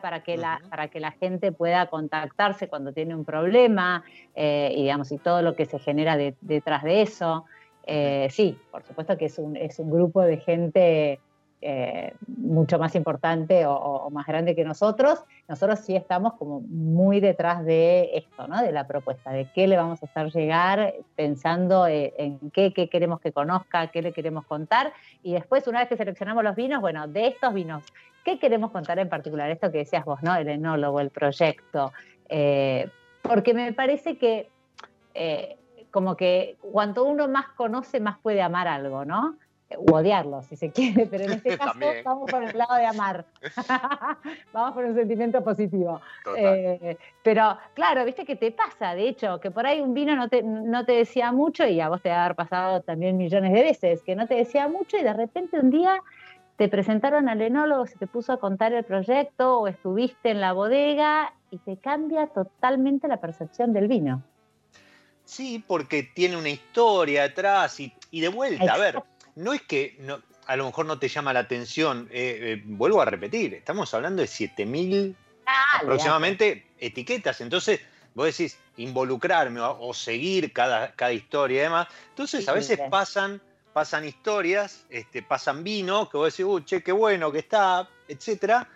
Para 0.01 0.23
que, 0.23 0.37
la, 0.37 0.61
para 0.69 0.89
que 0.89 1.01
la 1.01 1.13
gente 1.13 1.53
pueda 1.53 1.87
contactarse 1.87 2.69
cuando 2.69 2.93
tiene 2.93 3.15
un 3.15 3.25
problema 3.25 4.05
eh, 4.35 4.73
y, 4.77 4.83
digamos, 4.83 5.13
y 5.13 5.19
todo 5.19 5.43
lo 5.43 5.55
que 5.55 5.67
se 5.67 5.79
genera 5.79 6.17
detrás 6.41 6.83
de 6.83 7.03
eso. 7.03 7.45
Eh, 7.85 8.29
sí, 8.31 8.59
por 8.71 8.85
supuesto 8.85 9.17
que 9.17 9.27
es 9.27 9.39
un, 9.39 9.57
es 9.57 9.79
un 9.79 9.91
grupo 9.91 10.23
de 10.23 10.39
gente 10.39 11.21
eh, 11.65 12.13
mucho 12.27 12.77
más 12.77 12.97
importante 12.97 13.67
o, 13.67 14.11
más 14.11 14.27
grande 14.27 14.57
que 14.57 14.65
nosotros, 14.65 15.21
nosotros 15.47 15.79
sí 15.79 15.95
estamos 15.95 16.35
como 16.35 16.61
muy 16.61 17.21
detrás 17.21 17.65
de 17.65 18.11
esto, 18.15 18.49
¿no? 18.49 18.61
de 18.61 18.73
la 18.73 18.89
propuesta, 18.89 19.31
de 19.31 19.47
qué 19.55 19.69
le 19.69 19.77
vamos 19.77 20.03
a 20.03 20.07
hacer 20.07 20.33
llegar, 20.33 20.93
pensando 21.15 21.87
eh, 21.87 22.15
en 22.19 22.51
qué, 22.51 22.73
queremos 22.73 23.21
que 23.21 23.31
conozca, 23.31 23.87
qué 23.93 24.03
le 24.03 24.13
queremos 24.13 24.45
contar, 24.45 24.93
y 25.23 25.35
después 25.35 25.69
una 25.69 25.79
vez 25.79 25.89
que 25.89 25.97
seleccionamos 25.97 26.43
los 26.43 26.57
vinos, 26.57 26.81
bueno, 26.81 27.07
de 27.07 27.29
estos 27.29 27.55
vinos, 27.55 27.85
¿qué 28.25 28.41
queremos 28.41 28.73
contar 28.73 28.99
en 28.99 29.09
particular? 29.09 29.49
Esto 29.49 29.71
que 29.71 29.79
decías 29.79 30.05
vos, 30.05 30.21
¿no? 30.21 30.35
El 30.35 30.49
enólogo, 30.49 30.99
el 30.99 31.11
proyecto, 31.11 31.93
eh, 32.29 32.91
porque 33.23 33.55
me 33.55 33.73
parece 33.73 34.19
que 34.19 34.51
como 35.93 36.17
que 36.17 36.57
cuanto 36.61 37.05
uno 37.05 37.29
más 37.29 37.47
conoce, 37.51 38.01
más 38.01 38.19
puede 38.19 38.43
amar 38.43 38.67
algo, 38.67 39.05
¿no? 39.05 39.37
O 39.77 39.97
odiarlo, 39.97 40.43
si 40.43 40.57
se 40.57 40.71
quiere, 40.71 41.07
pero 41.07 41.25
en 41.25 41.33
este 41.33 41.59
caso 41.59 41.79
vamos 42.05 42.31
por 42.31 42.43
el 42.43 42.57
lado 42.57 42.75
de 42.75 42.87
amar. 42.87 43.25
vamos 44.53 44.75
por 44.75 44.85
un 44.85 44.95
sentimiento 44.95 45.43
positivo. 45.43 46.01
Eh, 46.37 46.97
pero 47.23 47.59
claro, 47.75 48.05
viste 48.05 48.25
que 48.25 48.37
te 48.37 48.53
pasa, 48.53 48.95
de 48.95 49.09
hecho, 49.09 49.41
que 49.41 49.51
por 49.51 49.67
ahí 49.67 49.81
un 49.81 49.95
vino 49.95 50.17
no 50.17 50.29
te, 50.29 50.43
no 50.43 50.85
te 50.85 50.93
decía 50.93 51.33
mucho 51.33 51.67
y 51.67 51.81
a 51.81 51.89
vos 51.89 52.03
te 52.03 52.09
va 52.09 52.17
a 52.17 52.25
haber 52.25 52.37
pasado 52.37 52.81
también 52.83 53.17
millones 53.17 53.53
de 53.53 53.63
veces, 53.63 54.03
que 54.03 54.17
no 54.17 54.27
te 54.27 54.35
decía 54.35 54.69
mucho 54.69 54.97
y 54.97 55.03
de 55.03 55.13
repente 55.13 55.59
un 55.59 55.71
día 55.71 56.01
te 56.57 56.69
presentaron 56.69 57.29
al 57.29 57.41
enólogo, 57.43 57.87
se 57.87 57.97
te 57.97 58.07
puso 58.07 58.33
a 58.33 58.39
contar 58.39 58.73
el 58.73 58.85
proyecto 58.85 59.61
o 59.61 59.69
estuviste 59.69 60.31
en 60.31 60.41
la 60.41 60.53
bodega 60.53 61.35
y 61.51 61.59
te 61.59 61.77
cambia 61.77 62.29
totalmente 62.29 63.09
la 63.09 63.19
percepción 63.19 63.73
del 63.73 63.89
vino. 63.89 64.23
Sí, 65.25 65.65
porque 65.67 66.03
tiene 66.03 66.37
una 66.37 66.51
historia 66.51 67.25
atrás 67.25 67.81
y, 67.81 67.93
y 68.11 68.21
de 68.21 68.29
vuelta, 68.29 68.75
a 68.75 68.79
ver, 68.79 69.03
no 69.37 69.53
es 69.53 69.63
que 69.63 69.99
a 70.47 70.57
lo 70.57 70.67
mejor 70.67 70.87
no 70.87 70.99
te 70.99 71.09
llama 71.09 71.33
la 71.33 71.41
atención, 71.41 72.09
eh, 72.11 72.39
eh, 72.43 72.63
vuelvo 72.65 73.01
a 73.01 73.05
repetir, 73.05 73.55
estamos 73.55 73.93
hablando 73.95 74.23
de 74.23 74.29
7000 74.29 75.17
aproximadamente 75.81 76.67
etiquetas, 76.79 77.41
entonces 77.41 77.81
vos 78.15 78.27
decís 78.27 78.59
involucrarme 78.77 79.61
o, 79.61 79.95
seguir 79.95 80.53
cada, 80.53 80.93
cada, 80.93 81.13
historia 81.13 81.61
y 81.61 81.65
demás, 81.65 81.89
entonces 82.11 82.49
a 82.49 82.53
veces 82.53 82.79
pasan, 82.91 83.41
pasan 83.73 84.05
historias, 84.05 84.85
este, 84.91 85.23
pasan 85.23 85.65
vino, 85.65 86.09
que 86.09 86.17
vos 86.17 86.33
decís, 86.33 86.45
uh, 86.45 86.61
che, 86.61 86.83
qué 86.83 86.93
bueno 86.93 87.31
que 87.33 87.39
está, 87.39 87.89
etcétera, 88.09 88.69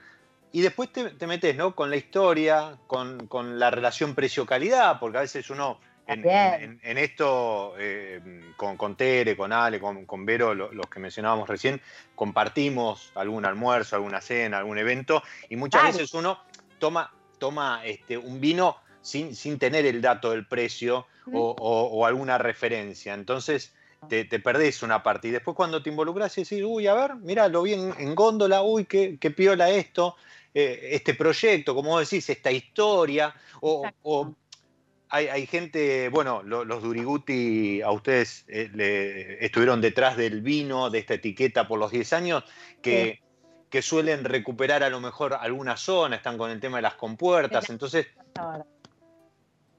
y 0.52 0.60
después 0.60 0.90
te, 0.90 1.26
metes 1.26 1.56
¿no? 1.56 1.74
con 1.74 1.90
la 1.90 1.96
historia, 1.96 2.78
con, 2.86 3.26
con 3.26 3.58
la 3.58 3.70
relación 3.70 4.14
precio-calidad, 4.14 4.98
porque 4.98 5.18
a 5.18 5.22
veces 5.22 5.50
uno 5.50 5.78
en, 6.08 6.98
esto, 6.98 7.74
eh, 7.78 8.20
con, 8.56 8.96
Tere, 8.96 9.36
con 9.36 9.52
Ale, 9.52 9.80
con, 9.80 10.24
Vero, 10.26 10.54
los 10.54 10.86
que 10.86 11.00
mencionábamos 11.00 11.48
recién, 11.48 11.80
compartimos 12.14 13.10
algún 13.14 13.44
almuerzo, 13.44 13.96
alguna 13.96 14.20
cena, 14.20 14.58
algún 14.58 14.78
evento, 14.78 15.22
y 15.48 15.56
muchas 15.56 15.82
veces 15.98 16.14
uno 16.14 16.38
toma, 16.78 17.12
toma 17.38 17.82
este, 17.84 18.16
un 18.18 18.40
vino 18.40 18.76
sin, 19.00 19.34
sin 19.34 19.58
tener 19.58 19.86
el 19.86 20.00
dato 20.00 20.30
del 20.30 20.46
precio 20.46 21.06
o, 21.32 21.54
o- 21.58 21.86
o 21.98 22.06
alguna 22.06 22.38
referencia. 22.38 23.14
Entonces 23.14 23.74
te, 24.08 24.24
te 24.24 24.38
perdés 24.40 24.82
una 24.82 25.02
parte. 25.02 25.28
Y 25.28 25.30
después 25.32 25.56
cuando 25.56 25.82
te 25.82 25.90
involucras 25.90 26.36
y 26.38 26.42
decís, 26.42 26.62
uy, 26.64 26.86
a 26.86 26.94
ver, 26.94 27.16
mira, 27.16 27.48
lo 27.48 27.62
vi 27.62 27.74
en, 27.74 27.92
en 27.98 28.14
góndola, 28.14 28.62
uy, 28.62 28.84
qué, 28.84 29.16
qué 29.20 29.30
piola 29.32 29.70
esto, 29.70 30.16
eh, 30.54 30.90
este 30.92 31.14
proyecto, 31.14 31.74
como 31.74 31.90
vos 31.90 32.08
decís, 32.08 32.28
esta 32.30 32.50
historia, 32.50 33.34
o 33.60 33.82
hay, 35.08 35.28
hay 35.28 35.46
gente, 35.46 36.08
bueno, 36.08 36.42
lo- 36.42 36.64
los 36.64 36.82
Duriguti 36.82 37.80
a 37.82 37.90
ustedes 37.90 38.44
eh, 38.48 38.70
le- 38.74 39.44
estuvieron 39.44 39.80
detrás 39.80 40.16
del 40.16 40.40
vino, 40.42 40.90
de 40.90 40.98
esta 40.98 41.14
etiqueta 41.14 41.68
por 41.68 41.78
los 41.78 41.90
10 41.90 42.12
años, 42.12 42.44
que, 42.82 43.20
que 43.70 43.82
suelen 43.82 44.24
recuperar 44.24 44.82
a 44.82 44.90
lo 44.90 45.00
mejor 45.00 45.34
alguna 45.34 45.76
zona, 45.76 46.16
están 46.16 46.38
con 46.38 46.50
el 46.50 46.60
tema 46.60 46.78
de 46.78 46.82
las 46.82 46.94
compuertas, 46.94 47.68
entonces. 47.70 48.06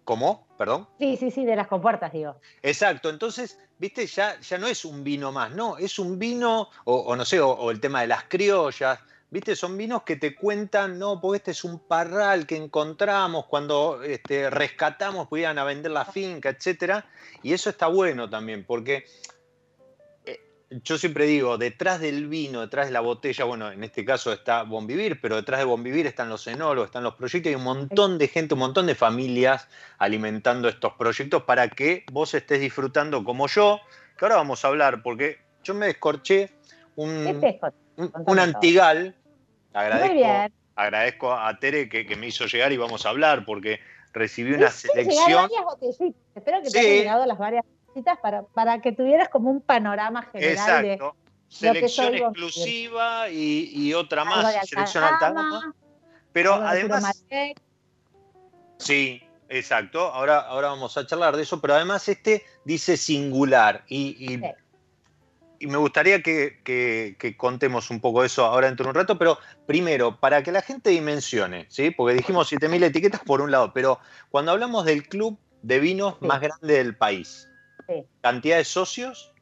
¿cómo? 0.03 0.47
Perdón. 0.57 0.87
Sí, 0.99 1.17
sí, 1.17 1.31
sí, 1.31 1.43
de 1.45 1.55
las 1.55 1.67
compuertas, 1.67 2.13
digo. 2.13 2.39
Exacto, 2.61 3.09
entonces, 3.09 3.59
viste, 3.77 4.07
ya, 4.07 4.39
ya 4.39 4.57
no 4.57 4.67
es 4.67 4.85
un 4.85 5.03
vino 5.03 5.31
más, 5.31 5.51
no, 5.53 5.77
es 5.77 5.99
un 5.99 6.17
vino, 6.17 6.69
o, 6.85 6.95
o 6.95 7.15
no 7.15 7.25
sé, 7.25 7.39
o, 7.41 7.49
o 7.49 7.71
el 7.71 7.81
tema 7.81 8.01
de 8.01 8.07
las 8.07 8.23
criollas, 8.23 8.99
viste, 9.29 9.55
son 9.55 9.77
vinos 9.77 10.03
que 10.03 10.15
te 10.15 10.35
cuentan, 10.35 10.97
no, 10.97 11.19
porque 11.19 11.37
este 11.37 11.51
es 11.51 11.63
un 11.63 11.79
parral 11.79 12.45
que 12.47 12.55
encontramos 12.55 13.45
cuando 13.45 14.01
este, 14.03 14.49
rescatamos, 14.49 15.27
podían 15.27 15.57
a 15.57 15.63
vender 15.63 15.91
la 15.91 16.05
finca, 16.05 16.49
etcétera, 16.49 17.05
y 17.43 17.53
eso 17.53 17.69
está 17.69 17.87
bueno 17.87 18.29
también, 18.29 18.63
porque 18.65 19.05
eh, 20.25 20.39
yo 20.69 20.97
siempre 20.97 21.25
digo, 21.25 21.57
detrás 21.57 21.99
del 21.99 22.27
vino, 22.27 22.61
detrás 22.61 22.87
de 22.87 22.93
la 22.93 23.01
botella, 23.01 23.43
bueno, 23.43 23.71
en 23.71 23.83
este 23.83 24.05
caso 24.05 24.31
está 24.31 24.63
Bonvivir, 24.63 25.19
pero 25.19 25.35
detrás 25.35 25.59
de 25.59 25.65
Bonvivir 25.65 26.07
están 26.07 26.29
los 26.29 26.47
enólogos, 26.47 26.87
están 26.87 27.03
los 27.03 27.15
proyectos, 27.15 27.49
hay 27.49 27.55
un 27.55 27.63
montón 27.63 28.17
de 28.17 28.29
gente, 28.29 28.53
un 28.53 28.61
montón 28.61 28.85
de 28.85 28.95
familias 28.95 29.67
alimentando 29.97 30.69
estos 30.69 30.93
proyectos 30.93 31.43
para 31.43 31.67
que 31.69 32.05
vos 32.13 32.33
estés 32.33 32.61
disfrutando 32.61 33.23
como 33.25 33.47
yo, 33.47 33.81
que 34.17 34.23
ahora 34.23 34.37
vamos 34.37 34.63
a 34.63 34.69
hablar, 34.69 35.03
porque 35.03 35.39
yo 35.65 35.73
me 35.73 35.87
descorché 35.87 36.49
un, 36.95 37.27
Este 37.27 37.49
es 37.49 37.55
Jota. 37.59 37.86
Un, 37.97 38.07
contame 38.09 38.31
un 38.31 38.39
antigal. 38.39 39.03
Muy 39.03 39.81
Agradezco, 39.83 40.13
bien. 40.15 40.53
agradezco 40.75 41.33
a 41.33 41.59
Tere 41.59 41.89
que, 41.89 42.05
que 42.05 42.15
me 42.15 42.27
hizo 42.27 42.45
llegar 42.45 42.71
y 42.71 42.77
vamos 42.77 43.05
a 43.05 43.09
hablar, 43.09 43.45
porque 43.45 43.79
recibí 44.13 44.53
una 44.53 44.71
Sí, 44.71 44.87
selección. 44.87 45.43
varias 45.43 45.63
botellitas. 45.63 46.21
Espero 46.35 46.61
que 46.61 46.65
Sí. 46.67 46.71
te 46.73 46.79
hayan 46.79 46.91
llegado 46.97 47.25
las 47.25 47.37
varias 47.37 47.65
botellitas 47.85 48.17
para, 48.19 48.43
para 48.43 48.81
que 48.81 48.91
tuvieras 48.91 49.29
como 49.29 49.51
un 49.51 49.61
panorama 49.61 50.23
general 50.31 50.83
de 50.83 50.93
Exacto. 50.93 51.15
que 51.49 51.55
Selección 51.55 52.15
exclusiva 52.15 53.29
y, 53.29 53.71
y 53.73 53.93
otra 53.93 54.23
algo 54.23 54.35
más, 54.35 54.53
de 54.53 54.67
selección 54.67 55.03
alta 55.03 55.31
gama. 55.31 55.73
Pero 56.33 56.59
de 56.59 56.67
además, 56.67 57.23
sí, 58.79 59.23
exacto. 59.49 60.01
Ahora, 60.11 60.39
ahora 60.39 60.67
vamos 60.69 60.97
a 60.97 61.05
charlar 61.07 61.35
de 61.37 61.43
eso, 61.43 61.61
pero 61.61 61.75
además 61.75 62.07
este 62.09 62.43
dice 62.65 62.97
singular 62.97 63.83
y, 63.87 64.15
y- 64.19 64.37
Sí. 64.37 64.43
Y 65.59 65.67
me 65.67 65.77
gustaría 65.77 66.21
que, 66.21 66.59
que- 66.63 67.15
que 67.19 67.35
contemos 67.37 67.89
un 67.89 67.99
poco 67.99 68.23
eso 68.23 68.45
ahora 68.45 68.67
dentro 68.67 68.83
de 68.85 68.89
un 68.91 68.95
rato, 68.95 69.17
pero 69.17 69.37
primero, 69.65 70.19
para 70.19 70.43
que 70.43 70.51
la 70.51 70.61
gente 70.61 70.89
dimensione, 70.91 71.65
¿sí? 71.69 71.89
Porque 71.91 72.13
dijimos 72.15 72.47
7.000 72.51 72.83
etiquetas 72.83 73.21
por 73.21 73.41
un 73.41 73.49
lado, 73.51 73.71
pero 73.73 73.99
cuando 74.29 74.51
hablamos 74.51 74.85
del 74.85 75.07
club 75.07 75.37
de 75.63 75.79
vinos 75.79 76.15
Sí. 76.21 76.27
más 76.27 76.39
grande 76.41 76.73
del 76.75 76.95
país, 76.95 77.49
Sí. 77.87 78.03
cantidad 78.21 78.57
de 78.57 78.65
socios, 78.65 79.33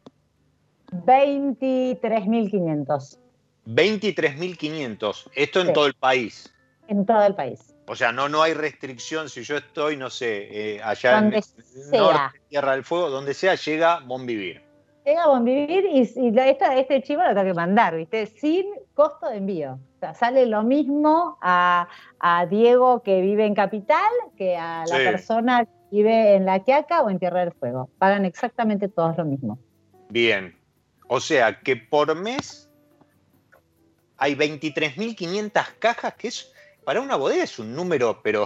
23.500 0.91 3.19
23.500. 3.65 5.29
Esto 5.33 5.59
en 5.61 5.67
Sí. 5.67 5.73
todo 5.73 5.87
el 5.87 5.95
país. 5.95 6.51
en 6.87 7.03
todo 7.03 7.25
el 7.25 7.33
país. 7.33 7.73
O 7.87 7.95
sea, 7.95 8.11
no, 8.11 8.29
no 8.29 8.43
hay 8.43 8.53
restricción 8.53 9.27
si 9.27 9.41
yo 9.43 9.57
estoy, 9.57 9.97
no 9.97 10.11
sé, 10.11 10.75
eh, 10.75 10.81
allá 10.83 11.19
Donde 11.19 11.37
en 11.37 11.43
sea. 11.43 11.99
norte, 11.99 12.41
Tierra 12.47 12.73
del 12.73 12.83
Fuego, 12.83 13.09
donde 13.09 13.33
sea, 13.33 13.55
llega 13.55 14.01
Bonvivir. 14.01 14.61
Llega 15.05 15.23
a 15.23 15.27
Bonvivir 15.27 15.85
y, 15.85 16.01
y 16.19 16.31
la- 16.31 16.47
esta- 16.47 16.75
este 16.75 17.01
chivo 17.03 17.21
lo 17.21 17.29
tengo 17.29 17.43
que 17.43 17.53
mandar, 17.53 17.95
¿viste? 17.95 18.25
Sin 18.25 18.65
costo 18.95 19.29
de 19.29 19.37
envío. 19.37 19.73
O 19.73 19.99
sea, 19.99 20.13
sale 20.15 20.45
lo 20.47 20.63
mismo 20.63 21.37
a, 21.41 21.87
a 22.19 22.45
Diego 22.47 23.03
que 23.03 23.21
vive 23.21 23.45
en 23.45 23.53
Capital 23.53 24.11
que 24.35 24.57
a 24.57 24.83
la 24.87 24.97
Sí. 24.97 25.03
persona 25.03 25.65
que 25.65 25.71
vive 25.91 26.35
en 26.35 26.45
La 26.45 26.59
Quiaca 26.63 27.03
o 27.03 27.09
en 27.09 27.19
Tierra 27.19 27.41
del 27.41 27.53
Fuego. 27.53 27.89
Pagan 27.99 28.25
exactamente 28.25 28.87
todos 28.89 29.15
lo 29.17 29.25
mismo. 29.25 29.59
Bien. 30.09 30.55
O 31.07 31.19
sea, 31.19 31.59
que 31.59 31.75
por 31.75 32.15
mes 32.15 32.67
hay 34.17 34.33
23.500 34.35 35.65
cajas, 35.77 36.15
que 36.15 36.29
es, 36.29 36.51
para 36.83 36.99
una 37.01 37.15
bodega 37.15 37.43
es 37.43 37.59
un 37.59 37.75
número, 37.75 38.21
pero 38.23 38.45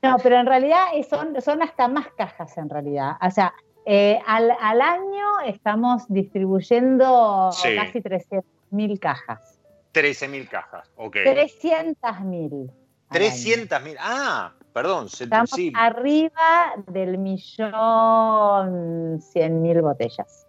No, 0.00 0.16
pero 0.22 0.38
en 0.38 0.46
realidad 0.46 0.84
son 1.08 1.60
hasta 1.62 1.88
más 1.88 2.06
cajas 2.16 2.56
en 2.56 2.70
realidad. 2.70 3.12
O 3.20 3.30
sea, 3.32 3.52
eh, 3.90 4.20
al, 4.26 4.50
al 4.60 4.82
año 4.82 5.40
estamos 5.46 6.02
distribuyendo 6.08 7.50
Sí. 7.52 7.74
casi 7.74 8.00
300.000 8.02 8.98
cajas. 8.98 9.58
13.000 9.94 10.46
cajas. 10.48 10.90
Ok. 10.96 11.16
300.000. 11.16 11.96
al 12.02 12.16
año. 12.16 12.66
300.000. 13.10 13.96
Ah, 13.98 14.52
perdón. 14.74 15.06
Estamos 15.06 15.48
sí. 15.50 15.72
arriba 15.74 16.74
del 16.86 17.16
millón 17.16 19.22
cien 19.22 19.62
mil 19.62 19.80
botellas. 19.80 20.46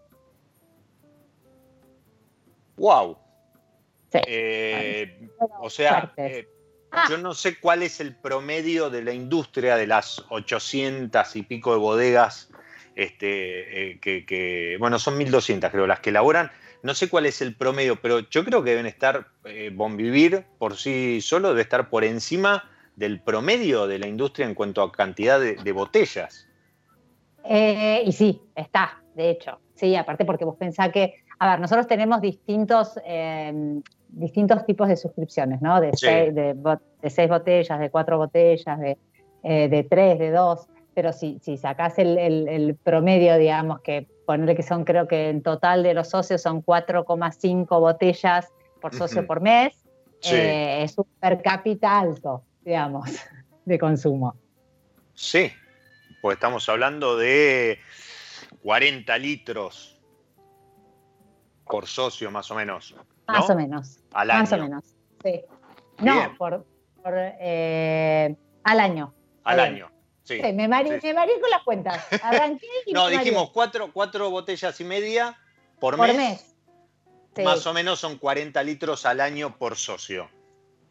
Wow. 2.77 3.17
Sí. 4.11 4.19
Eh, 4.27 5.29
Bueno, 5.39 5.55
o 5.61 5.69
sea, 5.69 6.11
eh, 6.17 6.47
Ah. 6.91 7.05
yo 7.07 7.19
no 7.19 7.35
sé 7.35 7.59
cuál 7.59 7.83
es 7.83 7.99
el 7.99 8.15
promedio 8.15 8.89
de 8.89 9.03
la 9.03 9.13
industria 9.13 9.75
de 9.75 9.85
las 9.85 10.25
800 10.29 11.35
y 11.35 11.43
pico 11.43 11.71
de 11.71 11.77
bodegas, 11.77 12.48
este, 13.03 13.91
eh, 13.91 13.99
que, 13.99 14.25
que- 14.25 14.77
bueno, 14.79 14.99
son 14.99 15.17
1200 15.17 15.69
creo, 15.71 15.87
las 15.87 15.99
que 15.99 16.09
elaboran. 16.09 16.51
No 16.83 16.93
sé 16.93 17.09
cuál 17.09 17.25
es 17.25 17.41
el 17.41 17.55
promedio, 17.55 17.97
pero 18.01 18.19
yo 18.29 18.45
creo 18.45 18.63
que 18.63 18.69
deben 18.71 18.85
estar, 18.85 19.27
eh, 19.45 19.69
Bonvivir 19.73 20.45
por 20.57 20.77
sí 20.77 21.19
solo 21.21 21.49
debe 21.49 21.61
estar 21.61 21.89
por 21.89 22.03
encima 22.03 22.69
del 22.95 23.21
promedio 23.21 23.87
de 23.87 23.99
la 23.99 24.07
industria 24.07 24.45
en 24.45 24.53
cuanto 24.55 24.81
a 24.81 24.91
cantidad 24.91 25.39
de, 25.39 25.55
de 25.55 25.71
botellas. 25.71 26.47
Eh, 27.43 28.03
y 28.05 28.11
sí, 28.11 28.41
está, 28.55 29.01
de 29.15 29.29
hecho. 29.29 29.59
Sí, 29.75 29.95
aparte 29.95 30.25
porque 30.25 30.45
vos 30.45 30.57
pensás 30.57 30.89
que, 30.91 31.15
a 31.39 31.51
ver, 31.51 31.59
nosotros 31.59 31.87
tenemos 31.87 32.19
distintos, 32.21 32.99
eh, 33.05 33.79
distintos 34.09 34.65
tipos 34.65 34.87
de 34.89 34.97
suscripciones, 34.97 35.61
¿no? 35.61 35.79
De, 35.79 35.91
Sí. 35.93 36.05
seis, 36.05 36.35
de, 36.35 36.53
de 37.01 37.09
seis 37.09 37.29
botellas, 37.29 37.79
de 37.79 37.89
cuatro 37.89 38.17
botellas, 38.17 38.79
de, 38.79 38.97
eh, 39.43 39.69
de 39.69 39.83
tres, 39.83 40.19
de 40.19 40.31
dos. 40.31 40.67
Pero 40.99 41.13
si, 41.13 41.39
si 41.41 41.55
sacás 41.55 41.97
el, 41.97 42.17
el- 42.17 42.49
el 42.49 42.75
promedio, 42.75 43.37
digamos, 43.37 43.79
que 43.79 44.05
ponerle 44.25 44.53
que 44.53 44.63
son, 44.63 44.83
creo 44.83 45.07
que 45.07 45.29
en 45.29 45.41
total 45.41 45.81
de 45.81 45.93
los 45.93 46.09
socios 46.09 46.41
son 46.41 46.61
4,5 46.61 47.79
botellas 47.79 48.51
por 48.81 48.93
socio 48.93 49.25
por 49.25 49.39
mes, 49.39 49.81
Sí. 50.19 50.35
eh, 50.35 50.83
es 50.83 50.97
un 50.97 51.05
per 51.21 51.41
cápita 51.41 51.97
alto, 51.97 52.43
digamos, 52.65 53.05
de 53.63 53.79
consumo. 53.79 54.35
Sí, 55.13 55.49
pues 56.21 56.35
estamos 56.35 56.67
hablando 56.67 57.15
de 57.15 57.79
40 58.61 59.17
litros 59.19 60.01
por 61.65 61.87
socio 61.87 62.29
más 62.29 62.51
o 62.51 62.55
menos. 62.55 62.93
¿no? 62.93 63.33
Más 63.33 63.49
o 63.49 63.55
menos. 63.55 63.99
Al 64.11 64.27
Más 64.27 64.51
año. 64.51 64.63
o 64.63 64.65
menos, 64.65 64.83
sí. 65.23 65.41
No, 65.99 66.35
por, 66.37 66.65
por, 67.01 67.13
eh, 67.15 68.35
al 68.65 68.79
año. 68.81 69.13
Al 69.45 69.61
año. 69.61 69.89
Sí. 70.35 70.53
Me, 70.53 70.67
mareé, 70.67 71.01
sí. 71.01 71.07
me 71.07 71.13
mareé 71.15 71.39
con 71.41 71.49
las 71.49 71.63
cuentas. 71.63 72.05
Arranqué 72.23 72.67
y 72.85 72.93
No, 72.93 73.05
me 73.09 73.17
dijimos 73.17 73.49
cuatro, 73.51 73.91
cuatro 73.91 74.29
botellas 74.29 74.79
y 74.79 74.83
media 74.83 75.37
por, 75.79 75.97
por 75.97 76.07
mes. 76.07 76.15
mes. 76.17 76.55
Sí, 77.35 77.41
Más 77.43 77.65
o 77.65 77.73
menos 77.73 77.99
son 77.99 78.17
40 78.17 78.61
litros 78.63 79.05
al 79.05 79.21
año 79.21 79.57
por 79.57 79.75
socio. 79.75 80.29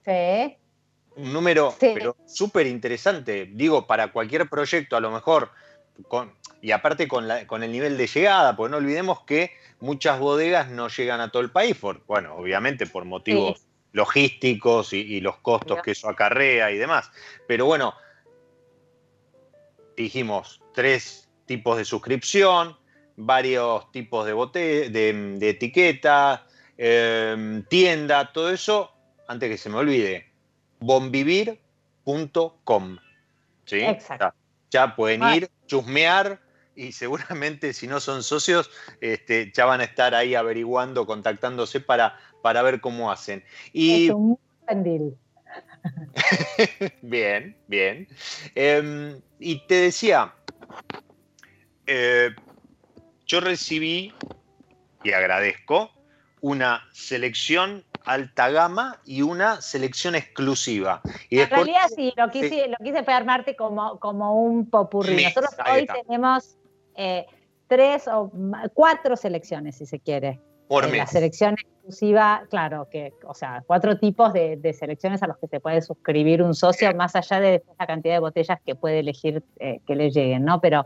sí. 0.04 0.56
Un 1.16 1.32
número 1.32 1.74
pero 1.80 2.16
súper 2.26 2.68
interesante. 2.68 3.46
Digo, 3.52 3.86
para 3.88 4.12
cualquier 4.12 4.48
proyecto, 4.48 4.96
a 4.96 5.00
lo 5.00 5.10
mejor, 5.10 5.50
con, 6.06 6.32
y 6.62 6.70
aparte 6.70 7.08
con, 7.08 7.26
la- 7.26 7.44
con 7.46 7.64
el 7.64 7.72
nivel 7.72 7.96
de 7.98 8.06
llegada, 8.06 8.54
porque 8.54 8.70
no 8.70 8.76
olvidemos 8.76 9.22
que 9.24 9.50
muchas 9.80 10.20
bodegas 10.20 10.68
no 10.68 10.86
llegan 10.88 11.20
a 11.20 11.30
todo 11.32 11.42
el 11.42 11.50
país, 11.50 11.76
por, 11.76 12.04
bueno, 12.06 12.36
obviamente 12.36 12.86
por 12.86 13.04
motivos 13.04 13.66
logísticos 13.92 14.92
y, 14.92 14.98
y 15.00 15.20
los 15.20 15.38
costos 15.38 15.80
que 15.82 15.90
eso 15.90 16.08
acarrea 16.08 16.70
y 16.70 16.78
demás. 16.78 17.10
Pero 17.48 17.66
bueno, 17.66 17.94
dijimos 20.02 20.60
tres 20.74 21.28
tipos 21.46 21.76
de 21.76 21.84
suscripción, 21.84 22.76
varios 23.16 23.90
tipos 23.92 24.26
de, 24.26 24.32
bote 24.32 24.90
de, 24.90 25.36
de 25.38 25.50
etiqueta, 25.50 26.46
eh, 26.76 27.62
tienda, 27.68 28.32
todo 28.32 28.50
eso, 28.50 28.92
antes 29.26 29.50
que 29.50 29.58
se 29.58 29.68
me 29.68 29.76
olvide, 29.76 30.30
bonvivir.com. 30.78 32.98
¿sí? 33.64 33.80
Exacto. 33.80 34.32
Ya, 34.70 34.86
ya 34.86 34.96
pueden 34.96 35.22
ir, 35.34 35.50
chusmear 35.66 36.40
y 36.76 36.92
seguramente 36.92 37.72
si 37.72 37.88
no 37.88 37.98
son 37.98 38.22
socios, 38.22 38.70
este, 39.00 39.50
ya 39.52 39.64
van 39.64 39.80
a 39.80 39.84
estar 39.84 40.14
ahí 40.14 40.36
averiguando, 40.36 41.06
contactándose 41.06 41.80
para, 41.80 42.16
para 42.42 42.62
ver 42.62 42.80
cómo 42.80 43.10
hacen. 43.10 43.42
Y 43.72 44.06
Es 44.06 44.14
un 44.14 44.38
buen 44.64 44.82
deal. 44.84 45.16
bien, 47.02 47.56
bien. 47.66 48.08
Em, 48.54 49.20
y 49.38 49.66
te 49.66 49.74
decía, 49.74 50.34
eh, 51.86 52.30
yo 53.26 53.40
recibí, 53.40 54.12
y 55.04 55.12
agradezco, 55.12 55.90
una 56.40 56.82
selección 56.92 57.84
alta 58.04 58.48
gama 58.48 59.00
y 59.04 59.22
una 59.22 59.60
selección 59.60 60.14
exclusiva. 60.14 61.02
Y 61.28 61.40
en 61.40 61.50
realidad 61.50 61.88
sí, 61.94 62.12
lo 62.16 62.30
quise, 62.30 62.68
Lo 62.68 62.76
quise 62.82 62.98
armarte 62.98 63.54
como, 63.54 63.98
como 64.00 64.42
un 64.42 64.68
popurrí. 64.68 65.24
Nosotros 65.24 65.54
hoy 65.70 65.86
tenemos 65.86 66.56
eh, 66.96 67.26
tres 67.66 68.08
o 68.08 68.32
cuatro 68.72 69.16
selecciones, 69.16 69.76
si 69.76 69.86
se 69.86 70.00
quiere. 70.00 70.40
Por 70.68 70.84
eh, 70.84 70.96
La 70.96 71.06
selección 71.06 71.56
exclusiva, 71.88 72.44
claro, 72.50 72.86
que, 72.90 73.14
o 73.26 73.32
sea, 73.32 73.64
cuatro 73.66 73.98
tipos 73.98 74.32
de, 74.34 74.76
selecciones 74.78 75.22
a 75.22 75.26
los 75.26 75.38
que 75.38 75.46
se 75.46 75.58
puede 75.58 75.80
suscribir 75.80 76.42
un 76.42 76.54
socio, 76.54 76.94
más 76.94 77.16
allá 77.16 77.40
de 77.40 77.62
la 77.78 77.86
cantidad 77.86 78.14
de 78.14 78.20
botellas 78.20 78.58
que 78.64 78.74
puede 78.74 78.98
elegir 78.98 79.42
eh, 79.58 79.80
que 79.86 79.96
le 79.96 80.10
lleguen, 80.10 80.44
¿no? 80.44 80.60
Pero 80.60 80.84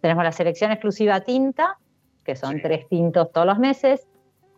tenemos 0.00 0.22
la 0.22 0.30
selección 0.30 0.70
exclusiva 0.70 1.20
tinta, 1.22 1.78
que 2.24 2.36
son 2.36 2.62
tres 2.62 2.88
tintos 2.88 3.32
todos 3.32 3.46
los 3.46 3.58
meses. 3.58 4.06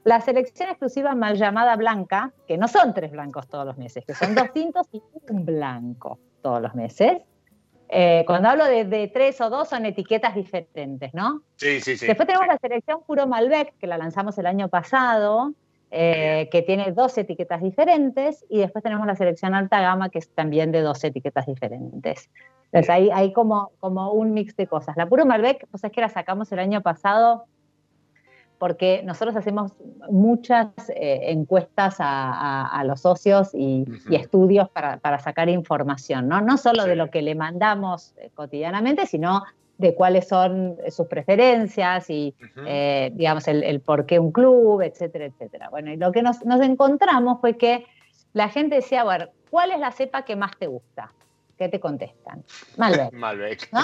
La 0.05 0.21
selección 0.21 0.69
exclusiva 0.69 1.15
mal 1.15 1.37
llamada 1.37 1.75
blanca, 1.77 2.33
que 2.47 2.59
no 2.59 2.69
son 2.69 2.93
tres 2.93 3.11
blancos 3.11 3.49
todos 3.49 3.65
los 3.65 3.79
meses, 3.79 4.05
que 4.05 4.15
son 4.15 4.35
dos 4.35 4.53
tintos 4.55 4.87
y 4.93 5.03
un 5.31 5.47
blanco 5.47 6.19
todos 6.43 6.61
los 6.61 6.75
meses. 6.75 7.23
Eh, 7.89 8.25
cuando 8.27 8.51
hablo 8.51 8.67
de, 8.67 9.11
tres 9.15 9.41
o 9.41 9.49
dos, 9.49 9.69
son 9.69 9.87
etiquetas 9.87 10.35
diferentes, 10.35 11.15
¿no? 11.15 11.43
Sí, 11.57 11.81
sí, 11.81 11.97
sí. 11.97 12.07
Después 12.07 12.27
tenemos 12.27 12.47
la 12.49 12.59
selección 12.59 13.01
Puro 13.07 13.27
Malbec, 13.27 13.79
que 13.79 13.87
la 13.87 13.97
lanzamos 13.97 14.37
el 14.39 14.47
año 14.47 14.69
pasado, 14.69 15.55
eh, 15.97 16.49
que 16.53 16.63
tiene 16.63 16.93
dos 16.93 17.17
etiquetas 17.17 17.63
diferentes, 17.63 18.45
y 18.51 18.59
después 18.59 18.85
tenemos 18.85 19.07
la 19.07 19.17
selección 19.17 19.55
Alta 19.55 19.81
Gama, 19.81 20.11
que 20.11 20.19
es 20.19 20.29
también 20.31 20.71
de 20.71 20.83
dos 20.83 21.03
etiquetas 21.03 21.47
diferentes. 21.47 22.31
Entonces 22.67 22.91
hay, 22.91 23.11
hay 23.11 23.33
como, 23.33 23.71
como 23.81 24.13
un 24.13 24.35
mix 24.35 24.55
de 24.57 24.67
cosas. 24.67 24.97
La 24.97 25.09
Puro 25.09 25.25
Malbec, 25.25 25.67
pues 25.71 25.85
es 25.85 25.91
que 25.91 26.01
la 26.03 26.11
sacamos 26.11 26.53
el 26.53 26.59
año 26.59 26.83
pasado 26.83 27.47
porque 28.59 29.03
nosotros 29.05 29.37
hacemos 29.37 29.73
muchas 30.11 30.69
eh, 30.89 31.31
encuestas 31.31 31.97
a, 31.99 32.83
los 32.87 33.01
socios 33.01 33.51
y, 33.55 33.85
estudios 34.11 34.69
para, 34.71 35.19
sacar 35.19 35.49
información, 35.49 36.29
¿no? 36.29 36.41
No 36.41 36.57
solo 36.57 36.85
de 36.85 36.97
lo 36.97 37.11
que 37.11 37.23
le 37.23 37.35
mandamos 37.35 38.15
eh, 38.17 38.31
cotidianamente, 38.35 39.07
sino 39.07 39.43
de 39.79 39.95
cuáles 39.95 40.29
son 40.29 40.77
sus 40.91 41.07
preferencias 41.07 42.09
y, 42.09 42.35
eh, 42.67 43.11
digamos, 43.15 43.47
el, 43.49 43.81
por 43.81 44.07
qué 44.07 44.19
un 44.19 44.33
club, 44.33 44.81
etcétera, 44.81 45.27
etcétera. 45.27 45.69
Bueno, 45.69 45.93
y 45.93 45.97
lo 45.97 46.13
que 46.13 46.23
nos, 46.23 46.39
encontramos 46.45 47.41
fue 47.41 47.57
que 47.57 47.87
la 48.33 48.49
gente 48.49 48.77
decía, 48.77 49.05
bueno, 49.05 49.27
¿cuál 49.51 49.73
es 49.73 49.79
la 49.79 49.93
cepa 49.93 50.25
que 50.25 50.37
más 50.37 50.57
te 50.59 50.67
gusta? 50.67 51.13
¿Qué 51.59 51.69
te 51.69 51.81
contestan? 51.81 52.45
Malbec. 52.77 53.13
Malbec. 53.13 53.69
¿No? 53.73 53.83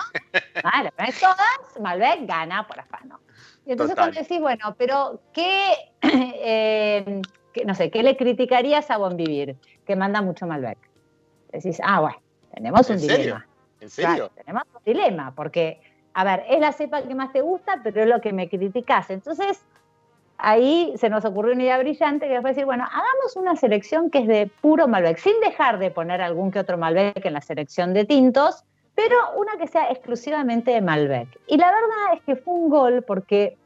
Vale, 0.63 0.93
todas, 1.21 1.81
Malbec 1.81 2.27
gana 2.27 2.67
por 2.67 2.81
afano. 2.81 3.21
Y 3.67 3.73
entonces 3.73 3.97
cuando 3.97 4.19
decís, 4.19 4.41
bueno, 4.41 4.75
pero 4.77 5.21
eh, 5.35 7.23
¿qué, 7.53 7.65
no 7.65 7.75
sé, 7.75 7.91
¿qué 7.91 8.03
le 8.03 8.17
criticarías 8.17 8.91
a 8.91 8.97
Bon 8.97 9.17
Vivir? 9.17 9.57
Que 9.87 9.97
manda 9.97 10.23
mucho 10.23 10.47
Malbec. 10.47 10.79
Decís, 11.53 11.81
ah, 11.85 12.01
bueno, 12.01 12.17
tenemos 12.55 12.89
un 12.89 12.97
dilema. 12.97 13.47
¿En 13.81 13.91
serio? 13.91 14.31
tenemos 14.37 14.63
dilema, 14.85 15.35
porque, 15.35 15.81
a 16.15 16.25
ver, 16.25 16.45
es 16.49 16.61
la 16.61 16.73
cepa 16.73 17.03
que 17.03 17.15
más 17.15 17.33
te 17.33 17.41
gusta, 17.41 17.81
pero 17.83 18.03
es 18.03 18.09
lo 18.09 18.21
que 18.21 18.33
me 18.33 18.49
criticas. 18.49 19.11
Entonces, 19.11 19.65
ahí 20.39 20.93
se 20.97 21.09
nos 21.09 21.25
ocurrió 21.25 21.55
una 21.55 21.63
idea 21.63 21.79
brillante 21.79 22.29
que 22.29 22.41
fue 22.41 22.51
decir, 22.51 22.65
bueno, 22.65 22.85
hagamos 22.85 23.37
una 23.37 23.57
selección 23.57 24.11
que 24.11 24.19
es 24.19 24.27
de 24.27 24.51
puro 24.61 24.89
Malbec, 24.89 25.19
sin 25.19 25.39
dejar 25.41 25.79
de 25.79 25.91
poner 25.91 26.21
algún 26.21 26.51
que 26.51 26.59
otro 26.59 26.77
Malbec 26.77 27.25
en 27.25 27.33
la 27.33 27.41
selección 27.41 27.95
de 27.95 28.05
tintos, 28.05 28.65
pero 28.95 29.17
una 29.37 29.57
que 29.57 29.69
sea 29.69 29.91
exclusivamente 29.91 30.73
de 30.73 30.81
Malbec. 30.81 31.29
Y 31.47 31.57
la 31.57 31.67
verdad 31.67 32.15
es 32.15 32.23
que 32.23 32.37
fue 32.37 32.55
un 32.55 32.69
gol 32.69 33.05
porque 33.07 33.57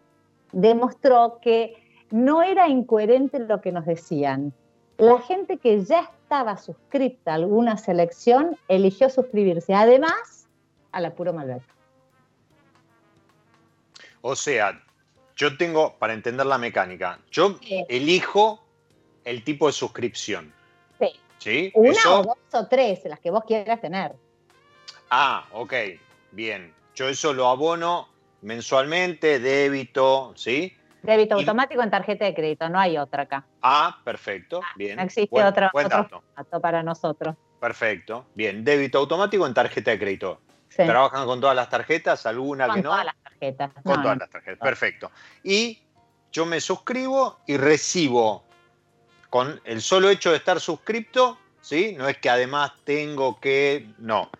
demostró 0.52 1.38
que 1.40 1.74
no 2.10 2.42
era 2.42 2.68
incoherente 2.68 3.38
lo 3.38 3.60
que 3.60 3.72
nos 3.72 3.86
decían. 3.86 4.52
La 4.98 5.18
gente 5.18 5.58
que 5.58 5.82
ya 5.82 6.00
estaba 6.00 6.56
suscripta 6.56 7.32
a 7.32 7.34
alguna 7.34 7.76
selección 7.76 8.56
eligió 8.68 9.10
suscribirse, 9.10 9.74
además, 9.74 10.35
a 10.96 11.00
la 11.00 11.14
puro 11.14 11.32
Malbec. 11.34 11.62
O 14.22 14.34
sea, 14.34 14.82
yo 15.36 15.56
tengo, 15.58 15.98
para 15.98 16.14
entender 16.14 16.46
la 16.46 16.56
mecánica, 16.56 17.20
yo 17.30 17.58
elijo 17.88 18.64
el 19.24 19.44
tipo 19.44 19.66
de 19.66 19.72
suscripción. 19.74 20.54
Sí. 20.98 21.12
¿Sí? 21.38 21.72
Una 21.74 21.98
o 22.08 22.22
dos 22.22 22.36
o 22.52 22.66
tres, 22.66 23.04
las 23.04 23.20
que 23.20 23.30
vos 23.30 23.44
quieras 23.44 23.80
tener. 23.80 24.14
Ah, 25.10 25.46
ok, 25.52 25.74
bien. 26.32 26.72
Yo 26.94 27.08
eso 27.08 27.34
lo 27.34 27.48
abono 27.48 28.08
mensualmente, 28.40 29.38
débito, 29.38 30.32
¿sí? 30.34 30.74
Débito 31.02 31.34
automático 31.34 31.82
en 31.82 31.90
tarjeta 31.90 32.24
de 32.24 32.34
crédito, 32.34 32.70
no 32.70 32.80
hay 32.80 32.96
otra 32.96 33.24
acá. 33.24 33.44
Ah, 33.60 34.00
perfecto, 34.02 34.60
ah, 34.64 34.72
bien. 34.76 34.96
No 34.96 35.02
existe 35.02 35.44
otro, 35.44 35.68
otro 35.74 36.60
para 36.60 36.82
nosotros. 36.82 37.36
Perfecto, 37.60 38.24
bien. 38.34 38.64
Débito 38.64 38.98
automático 38.98 39.46
en 39.46 39.52
tarjeta 39.52 39.90
de 39.90 39.98
crédito. 39.98 40.40
¿Trabajan 40.84 41.26
con 41.26 41.40
todas 41.40 41.56
las 41.56 41.68
tarjetas? 41.68 42.26
¿Alguna 42.26 42.66
que 42.66 42.68
no? 42.68 42.74
Con 42.74 42.82
todas 42.82 43.04
las 43.04 43.16
tarjetas. 43.22 43.70
Con 43.82 44.02
todas 44.02 44.18
las 44.18 44.30
tarjetas, 44.30 44.58
perfecto. 44.60 45.10
Y 45.42 45.82
yo 46.32 46.44
me 46.44 46.60
suscribo 46.60 47.40
y 47.46 47.56
recibo, 47.56 48.44
con 49.30 49.60
el 49.64 49.80
solo 49.80 50.10
hecho 50.10 50.30
de 50.30 50.36
estar 50.36 50.60
suscripto, 50.60 51.38
¿sí? 51.60 51.94
No 51.96 52.08
es 52.08 52.18
que 52.18 52.28
además 52.28 52.72
tengo 52.84 53.40
que, 53.40 53.88
no, 53.98 54.30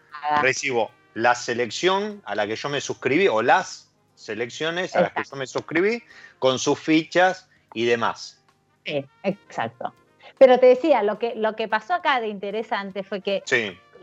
recibo 0.42 0.90
la 1.14 1.34
selección 1.34 2.22
a 2.24 2.34
la 2.34 2.46
que 2.46 2.56
yo 2.56 2.68
me 2.68 2.80
suscribí 2.80 3.28
o 3.28 3.42
las 3.42 3.90
selecciones 4.14 4.94
a 4.96 5.02
las 5.02 5.12
que 5.12 5.22
yo 5.24 5.36
me 5.36 5.46
suscribí 5.46 6.02
con 6.38 6.58
sus 6.58 6.78
fichas 6.78 7.48
y 7.72 7.84
demás. 7.84 8.42
Sí, 8.84 9.04
exacto. 9.22 9.94
Pero 10.38 10.60
te 10.60 10.66
decía, 10.66 11.02
lo 11.02 11.18
que, 11.18 11.34
lo 11.34 11.56
que 11.56 11.68
pasó 11.68 11.94
acá 11.94 12.20
de 12.20 12.28
interesante 12.28 13.02
fue 13.02 13.22
que 13.22 13.42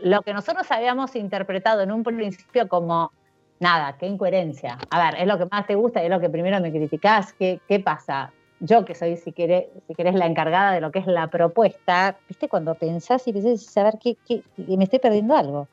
lo 0.02 0.22
que 0.22 0.32
nosotros 0.32 0.70
habíamos 0.70 1.16
interpretado 1.16 1.82
en 1.82 1.92
un 1.92 2.02
principio 2.02 2.68
como, 2.68 3.12
nada, 3.60 3.96
qué 3.98 4.06
incoherencia. 4.06 4.78
A 4.90 5.04
ver, 5.04 5.20
es 5.20 5.26
lo 5.26 5.38
que 5.38 5.46
más 5.46 5.66
te 5.66 5.74
gusta, 5.74 6.02
es 6.02 6.10
lo 6.10 6.20
que 6.20 6.30
primero 6.30 6.60
me 6.60 6.70
criticás, 6.70 7.32
¿qué, 7.32 7.60
qué 7.68 7.80
pasa? 7.80 8.32
Yo 8.60 8.84
que 8.84 8.94
soy, 8.94 9.16
si 9.16 9.32
querés, 9.32 9.66
si 9.86 9.94
querés, 9.94 10.14
la 10.14 10.26
encargada 10.26 10.72
de 10.72 10.80
lo 10.80 10.90
que 10.90 11.00
es 11.00 11.06
la 11.06 11.26
propuesta, 11.28 12.16
¿viste? 12.28 12.48
Cuando 12.48 12.74
pensás 12.74 13.26
y 13.28 13.32
pensás, 13.32 13.62
saber 13.62 13.98
que, 13.98 14.16
que 14.26 14.42
me 14.56 14.84
estoy 14.84 15.00
perdiendo 15.00 15.36
algo. 15.36 15.68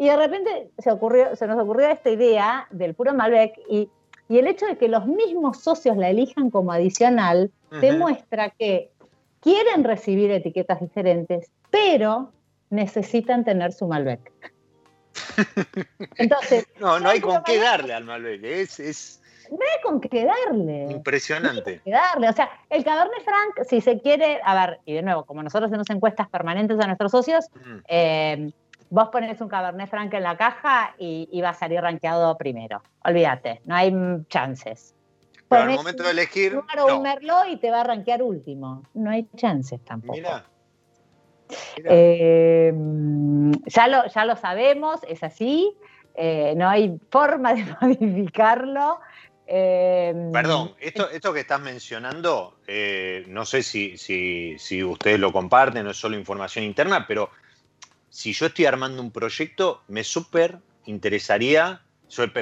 Y 0.00 0.06
de 0.06 0.16
repente 0.16 0.70
se, 0.78 0.90
ocurrió, 0.90 1.36
se 1.36 1.46
nos 1.46 1.60
ocurrió 1.60 1.88
esta 1.88 2.08
idea 2.08 2.66
del 2.70 2.94
puro 2.94 3.12
Malbec 3.12 3.58
y, 3.68 3.90
el 4.30 4.46
hecho 4.46 4.64
de 4.64 4.78
que 4.78 4.88
los 4.88 5.06
mismos 5.06 5.58
socios 5.58 5.96
la 5.96 6.08
elijan 6.08 6.50
como 6.50 6.72
adicional 6.72 7.50
demuestra 7.80 8.50
que 8.50 8.92
quieren 9.40 9.82
recibir 9.84 10.30
etiquetas 10.30 10.80
diferentes, 10.80 11.50
pero 11.70 12.32
necesitan 12.70 13.44
tener 13.44 13.72
su 13.72 13.86
Malbec. 13.86 14.32
Entonces, 16.16 16.66
no, 16.78 16.98
no 16.98 17.08
hay 17.08 17.20
con 17.20 17.42
qué 17.44 17.58
darle 17.58 17.94
al 17.94 18.04
Malbec, 18.04 18.42
es, 18.44 19.20
no 19.50 19.58
hay 19.58 19.82
con 19.82 20.00
qué 20.00 20.24
darle. 20.24 20.86
Impresionante. 20.90 21.80
No 21.84 21.92
darle. 21.92 22.28
O 22.28 22.32
sea, 22.32 22.50
el 22.68 22.84
Cabernet 22.84 23.22
Franc, 23.24 23.66
si 23.68 23.80
se 23.80 24.00
quiere, 24.00 24.40
a 24.44 24.54
ver, 24.54 24.80
y 24.84 24.94
de 24.94 25.02
nuevo, 25.02 25.24
como 25.24 25.42
nosotros 25.42 25.70
hacemos 25.70 25.90
encuestas 25.90 26.28
permanentes 26.28 26.78
a 26.78 26.86
nuestros 26.86 27.10
socios, 27.10 27.46
vos 28.90 29.08
pones 29.08 29.40
un 29.40 29.48
Cabernet 29.48 29.88
Franc 29.88 30.12
en 30.14 30.22
la 30.22 30.36
caja 30.36 30.94
y, 30.98 31.40
va 31.40 31.50
a 31.50 31.54
salir 31.54 31.80
rankeado 31.80 32.36
primero. 32.36 32.82
Olvídate, 33.04 33.60
no 33.64 33.74
hay 33.74 33.92
chances. 34.28 34.94
Pero 35.48 35.62
al 35.62 35.70
momento 35.70 36.04
de 36.04 36.10
elegir. 36.10 36.56
Un 36.56 36.92
un 36.92 37.02
Merlot 37.02 37.48
y 37.48 37.56
te 37.56 37.72
va 37.72 37.80
a 37.80 37.84
rankear 37.84 38.22
último. 38.22 38.84
No 38.94 39.10
hay 39.10 39.26
chances 39.36 39.80
tampoco. 39.84 40.12
Mira. 40.12 40.44
Eh, 41.84 42.72
ya, 43.66 43.88
lo, 43.88 44.06
ya 44.08 44.24
lo 44.24 44.36
sabemos, 44.36 45.00
es 45.08 45.22
así. 45.22 45.74
Eh, 46.14 46.54
no 46.56 46.68
hay 46.68 46.98
forma 47.10 47.54
de 47.54 47.64
modificarlo. 47.80 49.00
Eh, 49.46 50.30
Perdón, 50.32 50.74
esto, 50.78 51.10
esto 51.10 51.32
que 51.32 51.40
estás 51.40 51.60
mencionando, 51.60 52.58
no 53.26 53.44
sé 53.44 53.62
si, 53.62 53.98
si, 53.98 54.56
si 54.58 54.84
ustedes 54.84 55.18
lo 55.18 55.32
comparten, 55.32 55.84
no 55.84 55.90
es 55.90 55.96
solo 55.96 56.16
información 56.16 56.64
interna, 56.64 57.04
pero 57.06 57.30
si 58.08 58.32
yo 58.32 58.46
estoy 58.46 58.66
armando 58.66 59.02
un 59.02 59.10
proyecto, 59.10 59.82
me 59.88 60.04
súper 60.04 60.58
interesaría, 60.86 61.82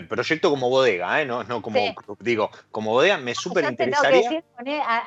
proyecto 0.08 0.50
como 0.50 0.70
bodega, 0.70 1.20
¿eh? 1.20 1.26
no, 1.26 1.44
no 1.44 1.62
como, 1.62 1.78
digo, 2.20 2.50
como 2.70 2.92
bodega, 2.92 3.18
me 3.18 3.34
súper 3.34 3.64
interesaría. 3.64 4.42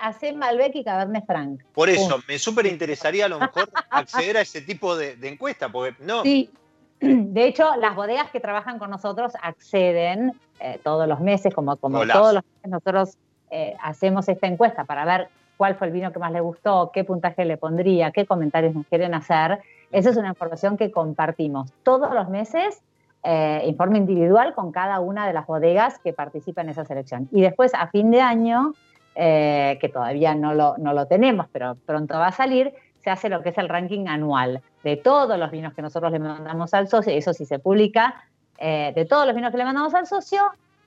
hacer 0.02 0.36
Malbec 0.36 0.76
y 0.76 0.84
Cabernet 0.84 1.26
Franc. 1.26 1.62
Por 1.74 1.89
eso, 1.89 2.21
me 2.28 2.38
súper 2.38 2.67
interesaría 2.67 3.26
a 3.26 3.30
lo 3.30 3.39
mejor 3.39 3.69
acceder 3.89 4.38
a 4.38 4.41
ese 4.41 4.62
tipo 4.62 4.95
de, 4.95 5.17
encuesta, 5.24 5.69
porque 5.69 5.95
no. 6.04 6.24
Sí. 6.24 6.50
De 7.00 7.47
hecho, 7.47 7.76
las 7.78 7.95
bodegas 7.95 8.30
que 8.30 8.39
trabajan 8.39 8.78
con 8.78 8.91
nosotros 8.91 9.34
acceden 9.41 10.34
eh, 10.60 10.80
todos 10.84 11.08
los 11.08 11.19
meses, 11.19 11.54
como, 11.54 11.76
como 11.78 12.06
todos 12.06 12.36
los 12.36 12.43
meses 12.43 12.69
nosotros 12.69 13.17
eh, 13.50 13.76
hacemos 13.82 14.30
esta 14.30 14.47
encuesta 14.47 14.86
para 14.86 15.04
ver 15.06 15.30
cuál 15.58 15.76
fue 15.76 15.88
el 15.88 15.93
vino 15.93 16.12
que 16.12 16.19
más 16.19 16.32
le 16.32 16.41
gustó, 16.41 16.89
qué 16.93 17.04
puntaje 17.04 17.45
le 17.45 17.58
pondría, 17.58 18.12
qué 18.12 18.26
comentarios 18.26 18.74
nos 18.74 18.86
quieren 18.88 19.13
hacer. 19.13 19.60
Esa 19.91 20.10
es 20.10 20.17
una 20.17 20.30
información 20.30 20.78
que 20.78 20.89
compartimos 20.89 21.71
todos 21.84 22.13
los 22.13 22.30
meses, 22.30 22.82
eh, 23.23 23.63
informe 23.65 23.97
individual 23.97 24.53
con 24.53 24.71
cada 24.71 24.99
una 24.99 25.27
de 25.27 25.34
las 25.34 25.45
bodegas 25.45 25.99
que 25.99 26.13
participan 26.13 26.65
en 26.65 26.71
esa 26.71 26.86
selección. 26.86 27.29
Y 27.31 27.41
después, 27.41 27.73
a 27.73 27.88
fin 27.88 28.12
de 28.12 28.21
año, 28.21 28.73
eh, 29.15 29.77
que 29.81 29.89
todavía 29.89 30.34
no 30.36 30.53
lo, 30.53 30.77
no 30.77 30.93
lo 30.93 31.05
tenemos, 31.05 31.47
pero 31.51 31.75
pronto 31.86 32.15
va 32.15 32.27
a 32.27 32.31
salir, 32.31 32.73
se 32.99 33.10
hace 33.10 33.29
lo 33.29 33.41
que 33.41 33.49
es 33.49 33.57
el 33.57 33.69
ranking 33.69 34.07
anual 34.07 34.62
de 34.84 34.97
todos 34.97 35.38
los 35.38 35.51
vinos 35.51 35.73
que 35.73 35.81
nosotros 35.81 36.12
le 36.12 36.19
mandamos 36.19 36.73
al 36.73 36.88
socio, 36.88 37.13
eso 37.13 37.34
sí 37.34 37.45
se 37.45 37.60
publica, 37.60 38.23
eh, 38.57 38.93
de 38.95 39.05
todos 39.05 39.25
los 39.25 39.36
vinos 39.36 39.51
que 39.51 39.57
le 39.57 39.65
mandamos 39.65 39.93
al 39.93 40.07
socio, 40.07 40.41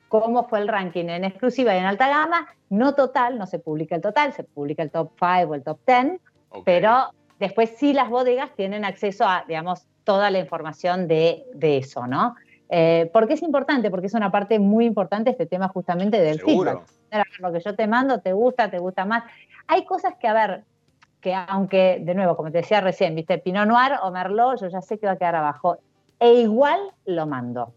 cómo 0.08 0.48
fue 0.48 0.60
el 0.60 0.68
ranking 0.68 1.06
en 1.06 1.24
exclusiva 1.24 1.74
y 1.74 1.78
en 1.78 1.86
alta 1.86 2.08
gama, 2.08 2.46
no 2.70 2.94
total, 2.94 3.38
no 3.38 3.46
se 3.46 3.58
publica 3.58 3.94
el 3.94 4.00
total, 4.00 4.32
se 4.32 4.44
publica 4.44 4.82
el 4.82 4.90
top 4.90 5.10
5 5.18 5.50
o 5.50 5.54
el 5.54 5.62
top 5.62 5.78
10, 5.86 6.20
pero 6.64 7.10
después 7.38 7.74
sí 7.76 7.92
las 7.92 8.08
bodegas 8.08 8.50
tienen 8.54 8.84
acceso 8.84 9.24
a, 9.24 9.44
digamos, 9.46 9.86
toda 10.04 10.30
la 10.30 10.38
información 10.38 11.08
de, 11.08 11.46
eso, 11.60 12.06
¿no? 12.06 12.36
Eh, 12.68 13.10
¿Por 13.12 13.26
qué 13.26 13.34
es 13.34 13.42
importante? 13.42 13.90
Porque 13.90 14.06
es 14.06 14.14
una 14.14 14.30
parte 14.30 14.58
muy 14.58 14.84
importante 14.84 15.30
este 15.30 15.46
tema 15.46 15.68
justamente 15.68 16.20
del 16.20 16.38
Seguro. 16.38 16.84
feedback. 17.10 17.28
Lo 17.38 17.52
que 17.52 17.60
yo 17.60 17.74
te 17.74 17.86
mando, 17.86 18.20
te 18.20 18.32
gusta, 18.32 18.70
te 18.70 18.78
gusta 18.78 19.04
más. 19.04 19.24
Hay 19.66 19.84
cosas 19.84 20.14
que, 20.18 20.26
a 20.26 20.32
ver, 20.32 20.64
que 21.20 21.34
aunque, 21.34 22.00
de 22.02 22.14
nuevo, 22.14 22.36
como 22.36 22.50
te 22.50 22.58
decía 22.58 22.80
recién, 22.80 23.14
viste, 23.14 23.38
Pinot 23.38 23.66
Noir 23.66 23.92
o 24.02 24.10
Merlot, 24.10 24.60
yo 24.60 24.68
ya 24.68 24.80
sé 24.82 24.98
que 24.98 25.06
va 25.06 25.12
a 25.12 25.16
quedar 25.16 25.36
abajo. 25.36 25.78
E 26.18 26.34
igual 26.34 26.80
lo 27.06 27.26
mando. 27.26 27.72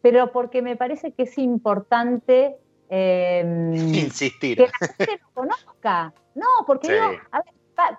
Pero 0.00 0.32
porque 0.32 0.62
me 0.62 0.76
parece 0.76 1.12
que 1.12 1.22
es 1.22 1.38
importante 1.38 2.56
em, 2.88 3.72
insistir. 3.94 4.56
Que 4.56 4.66
la 4.66 4.88
gente 4.88 5.20
lo 5.22 5.30
conozca. 5.32 6.12
No, 6.34 6.46
porque 6.66 6.92
digo, 6.92 7.04
a 7.30 7.38
ver, 7.38 7.54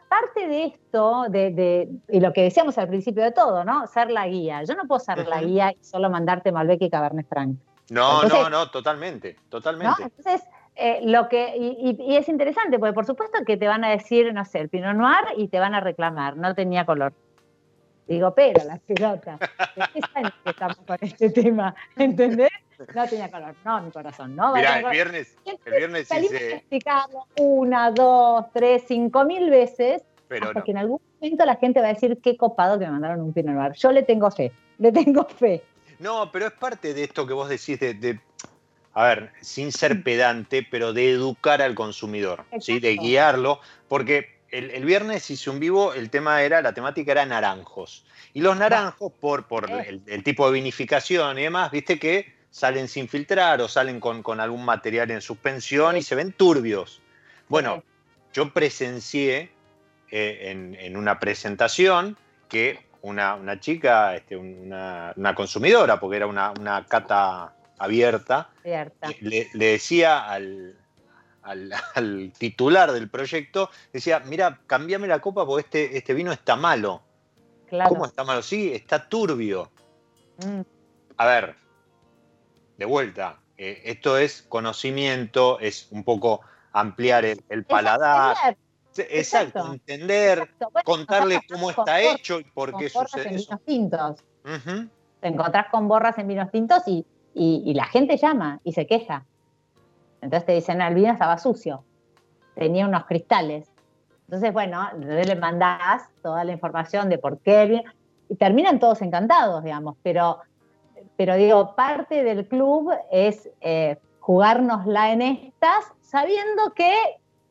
parte 0.09 0.47
de 0.47 0.65
esto, 0.65 1.25
de, 1.29 1.89
y 2.09 2.19
lo 2.19 2.33
que 2.33 2.43
decíamos 2.43 2.77
al 2.77 2.87
principio 2.87 3.23
de 3.23 3.31
todo, 3.31 3.63
¿no? 3.63 3.87
Ser 3.87 4.11
la 4.11 4.27
guía. 4.27 4.63
Yo 4.63 4.75
no 4.75 4.85
puedo 4.87 4.99
ser 4.99 5.27
la 5.27 5.41
guía 5.41 5.71
y 5.71 5.83
solo 5.83 6.09
mandarte 6.09 6.51
Malbec 6.51 6.81
y 6.81 6.89
Cabernet 6.89 7.27
Franc. 7.27 7.57
No, 7.89 8.23
no, 8.23 8.49
no, 8.49 8.69
totalmente, 8.69 9.37
totalmente. 9.49 10.03
Entonces, 10.03 10.41
eh, 10.75 11.01
lo 11.03 11.29
que, 11.29 11.55
y, 11.57 12.15
es 12.15 12.27
interesante, 12.29 12.79
porque 12.79 12.93
por 12.93 13.05
supuesto 13.05 13.37
que 13.45 13.57
te 13.57 13.67
van 13.67 13.83
a 13.83 13.89
decir, 13.89 14.33
no 14.33 14.43
sé, 14.45 14.59
el 14.59 14.69
Pinot 14.69 14.95
Noir 14.95 15.25
y 15.37 15.47
te 15.47 15.59
van 15.59 15.75
a 15.75 15.79
reclamar, 15.79 16.37
no 16.37 16.55
tenía 16.55 16.85
color. 16.85 17.13
Digo, 18.07 18.33
pero 18.33 18.63
la 18.65 18.77
pelota, 18.79 19.37
¿qué 19.93 19.99
estamos 20.45 20.77
con 20.85 20.97
este 21.01 21.29
tema? 21.29 21.75
¿Entendés? 21.95 22.49
No 22.93 23.07
tenía 23.07 23.29
color, 23.29 23.55
no, 23.63 23.81
mi 23.81 23.91
corazón, 23.91 24.35
¿no? 24.35 24.53
Mira, 24.53 24.79
el 24.79 24.89
viernes, 24.89 25.35
el 25.45 25.73
viernes 25.73 26.09
hice... 26.11 26.55
explicarlo 26.55 27.27
una, 27.37 27.91
dos, 27.91 28.45
tres, 28.53 28.83
cinco 28.87 29.25
mil 29.25 29.49
veces, 29.49 30.03
pero 30.27 30.47
hasta 30.47 30.63
que 30.63 30.71
en 30.71 30.77
algún 30.77 31.01
momento 31.19 31.45
la 31.45 31.55
gente 31.55 31.79
va 31.81 31.87
a 31.87 31.93
decir 31.93 32.19
qué 32.21 32.37
copado 32.37 32.79
que 32.79 32.85
me 32.85 32.91
mandaron 32.91 33.21
un 33.21 33.33
Pinot 33.33 33.55
Noir. 33.55 33.73
Yo 33.73 33.91
le 33.91 34.03
tengo 34.03 34.29
fe, 34.31 34.51
le 34.79 34.91
tengo 34.91 35.25
fe. 35.25 35.63
No, 35.99 36.31
pero 36.31 36.47
es 36.47 36.53
parte 36.53 36.93
de 36.93 37.03
esto 37.03 37.25
que 37.27 37.33
vos 37.33 37.49
decís 37.49 37.79
de, 37.79 38.19
a 38.93 39.05
ver, 39.05 39.31
sin 39.41 39.71
ser 39.71 40.03
pedante, 40.03 40.65
pero 40.69 40.93
de 40.93 41.11
educar 41.11 41.61
al 41.61 41.75
consumidor, 41.75 42.45
¿sí? 42.59 42.79
de 42.79 42.95
guiarlo, 42.97 43.59
porque 43.87 44.33
el, 44.53 44.85
viernes 44.85 45.29
hice 45.31 45.49
un 45.49 45.59
vivo, 45.59 45.93
el 45.93 46.09
tema 46.09 46.43
era, 46.43 46.61
la 46.61 46.73
temática 46.73 47.11
era 47.11 47.25
naranjos. 47.25 48.05
Y 48.33 48.41
los 48.41 48.57
naranjos, 48.57 49.11
por, 49.13 49.47
por 49.47 49.69
eh. 49.69 50.01
el, 50.05 50.23
tipo 50.23 50.45
de 50.47 50.53
vinificación 50.53 51.39
y 51.39 51.43
demás, 51.43 51.71
viste 51.71 51.97
que 51.97 52.33
salen 52.53 52.87
sin 52.87 53.09
filtrar 53.09 53.59
o 53.61 53.67
salen 53.67 53.99
con, 53.99 54.39
algún 54.39 54.63
material 54.63 55.09
en 55.09 55.21
suspensión 55.21 55.97
y 55.97 56.03
se 56.03 56.13
ven 56.13 56.33
turbios. 56.33 57.01
Bueno, 57.49 57.83
yo 58.31 58.53
presencié 58.53 59.51
eh, 60.11 60.75
en, 60.79 60.95
una 60.95 61.19
presentación 61.19 62.15
que 62.47 62.85
una, 63.01 63.59
chica, 63.59 64.15
este, 64.15 64.37
una, 64.37 65.33
consumidora, 65.35 65.99
porque 65.99 66.17
era 66.17 66.27
una, 66.27 66.85
cata 66.87 67.55
abierta, 67.79 68.51
Le, 68.63 69.49
decía 69.55 70.29
al, 70.29 70.77
al, 71.41 72.33
titular 72.37 72.91
del 72.91 73.09
proyecto, 73.09 73.71
decía, 73.91 74.19
mira, 74.19 74.59
cambiame 74.67 75.07
la 75.07 75.19
copa 75.19 75.43
porque 75.43 75.61
este, 75.63 75.97
este 75.97 76.13
vino 76.13 76.31
está 76.31 76.55
malo. 76.55 77.01
¿Cómo 77.87 78.05
está 78.05 78.23
malo? 78.23 78.43
Sí, 78.43 78.71
está 78.71 79.09
turbio. 79.09 79.71
Mm. 80.37 80.61
A 81.17 81.25
ver, 81.25 81.62
de 82.83 82.87
vuelta, 82.87 83.39
eh, 83.57 83.81
esto 83.85 84.17
es 84.17 84.41
conocimiento, 84.41 85.57
es 85.61 85.87
un 85.91 86.03
poco 86.03 86.41
ampliar 86.73 87.23
el, 87.23 87.63
paladar. 87.63 88.57
Exacto, 88.97 89.71
entender, 89.71 90.53
contarle 90.83 91.39
cómo 91.49 91.69
está 91.69 92.01
hecho 92.01 92.41
y 92.41 92.43
por 92.43 92.75
qué 92.75 92.89
sucede 92.89 93.29
en 93.29 93.37
Vinos 93.37 93.61
tintos. 93.65 94.23
Te 95.21 95.27
encontrás 95.29 95.67
con 95.71 95.87
borras 95.87 96.17
en 96.17 96.27
vinos 96.27 96.51
tintos 96.51 96.85
y, 96.85 97.05
y, 97.33 97.73
la 97.73 97.85
gente 97.85 98.17
llama 98.17 98.59
y 98.65 98.73
se 98.73 98.85
queja. 98.85 99.25
Entonces 100.21 100.45
te 100.45 100.51
dicen, 100.51 100.81
el 100.81 100.93
vino 100.93 101.13
estaba 101.13 101.37
sucio, 101.37 101.85
tenía 102.55 102.85
unos 102.85 103.05
cristales. 103.05 103.71
Entonces, 104.25 104.51
bueno, 104.51 104.89
le 104.97 105.35
mandás 105.37 106.09
toda 106.21 106.43
la 106.43 106.51
información 106.51 107.07
de 107.07 107.17
por 107.17 107.39
qué 107.39 107.63
el 107.63 107.69
vino, 107.69 107.91
y 108.27 108.35
terminan 108.35 108.79
todos 108.79 109.01
encantados, 109.01 109.63
digamos, 109.63 109.95
pero, 110.03 110.39
pero 111.17 111.35
digo, 111.35 111.75
parte 111.75 112.23
del 112.23 112.47
club 112.47 112.91
es 113.11 113.49
eh, 113.61 113.97
jugárnosla 114.19 115.11
en 115.11 115.21
estas, 115.21 115.85
sabiendo 116.01 116.73
que, 116.75 116.93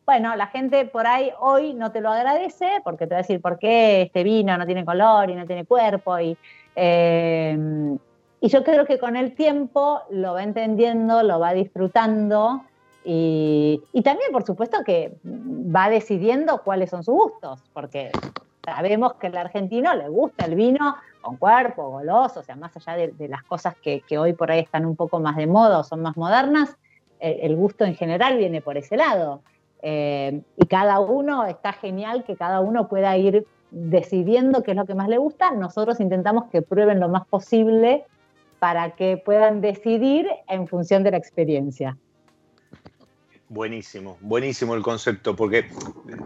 bueno, 0.07 0.35
la 0.37 0.46
gente 0.48 0.85
por 0.87 1.07
ahí 1.07 1.31
hoy 1.40 1.75
no 1.75 1.92
te 1.92 2.01
lo 2.01 2.11
agradece, 2.11 2.81
porque 2.85 3.07
te 3.07 3.14
va 3.14 3.18
a 3.18 3.22
decir 3.22 3.40
por 3.40 3.59
qué 3.59 4.03
este 4.03 4.25
vino 4.25 4.57
no 4.57 4.66
tiene 4.66 4.85
color 4.85 5.31
y 5.31 5.35
no 5.35 5.46
tiene 5.46 5.64
cuerpo, 5.64 6.18
y, 6.18 6.37
eh, 6.77 7.96
y 8.40 8.48
yo 8.48 8.64
creo 8.64 8.87
que 8.87 8.98
con 8.98 9.16
el 9.16 9.35
tiempo 9.35 10.01
lo 10.11 10.35
va 10.35 10.42
entendiendo, 10.42 11.22
lo 11.22 11.38
va 11.38 11.53
disfrutando 11.53 12.62
y, 13.05 13.83
también, 14.05 14.31
por 14.33 14.44
supuesto, 14.44 14.85
que 14.85 15.16
va 15.25 15.88
decidiendo 15.90 16.62
cuáles 16.62 16.90
son 16.90 17.03
sus 17.03 17.14
gustos, 17.14 17.62
porque 17.72 18.11
sabemos 18.64 19.14
que 19.14 19.29
al 19.29 19.37
argentino 19.37 19.94
le 19.94 20.09
gusta 20.09 20.46
el 20.46 20.55
vino 20.55 20.96
con 21.20 21.37
cuerpo, 21.37 21.90
goloso, 21.90 22.40
o 22.40 22.42
sea, 22.42 22.57
más 22.57 22.77
allá 22.77 23.07
de, 23.09 23.29
las 23.29 23.42
cosas 23.44 23.75
que, 23.77 24.03
hoy 24.18 24.33
por 24.33 24.51
ahí 24.51 24.61
están 24.61 24.87
un 24.87 24.96
poco 24.96 25.20
más 25.20 25.37
de 25.37 25.46
moda 25.46 25.79
o 25.79 25.85
son 25.85 26.03
más 26.03 26.16
modernas, 26.16 26.77
el 27.20 27.55
gusto 27.55 27.85
en 27.85 27.94
general 27.94 28.37
viene 28.37 28.61
por 28.61 28.77
ese 28.77 28.96
lado. 28.96 29.42
Eh, 29.83 30.42
y 30.57 30.66
cada 30.66 31.01
uno, 31.01 31.44
está 31.44 31.72
genial 31.72 32.25
que 32.25 32.37
cada 32.37 32.61
uno 32.61 32.88
pueda 32.88 33.16
ir 33.16 33.46
decidiendo 33.70 34.62
qué 34.62 34.70
es 34.70 34.77
lo 34.77 34.87
que 34.87 34.94
más 34.94 35.09
le 35.09 35.18
gusta. 35.18 35.51
Nosotros 35.51 36.01
intentamos 36.01 36.44
que 36.51 36.62
prueben 36.62 37.01
lo 37.01 37.09
más 37.09 37.27
posible 37.27 38.05
para 38.61 38.92
que 38.92 39.16
puedan 39.16 39.61
decidir 39.61 40.29
en 40.48 40.68
función 40.68 41.03
de 41.03 41.11
la 41.11 41.16
experiencia. 41.16 41.96
Buenísimo, 43.52 44.16
buenísimo 44.22 44.74
el 44.74 44.82
concepto, 44.82 45.36
porque 45.36 45.68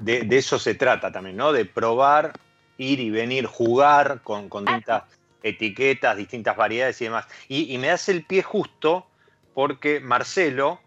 de, 0.03 0.29
eso 0.31 0.61
se 0.61 0.77
trata 0.77 1.11
también, 1.11 1.37
¿no? 1.37 1.53
De 1.53 1.65
probar, 1.65 2.39
ir 2.79 3.01
y 3.01 3.11
venir, 3.11 3.47
jugar 3.47 4.21
con, 4.23 4.49
distintas 4.49 5.03
etiquetas, 5.43 6.17
distintas 6.17 6.57
variedades 6.57 7.01
y 7.01 7.07
demás. 7.07 7.27
Y, 7.49 7.77
me 7.79 7.89
das 7.89 8.09
el 8.09 8.25
pie 8.25 8.45
justo 8.45 9.09
porque 9.55 9.99
Marcelo, 9.99 10.81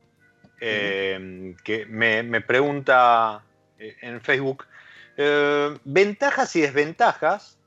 eh, 0.61 1.55
que 1.65 1.85
me, 1.87 2.39
pregunta 2.39 3.43
eh, 3.77 3.97
en 4.01 4.21
Facebook, 4.21 4.65
eh, 5.17 5.77
ventajas 5.83 6.55
y 6.55 6.61
desventajas 6.61 7.57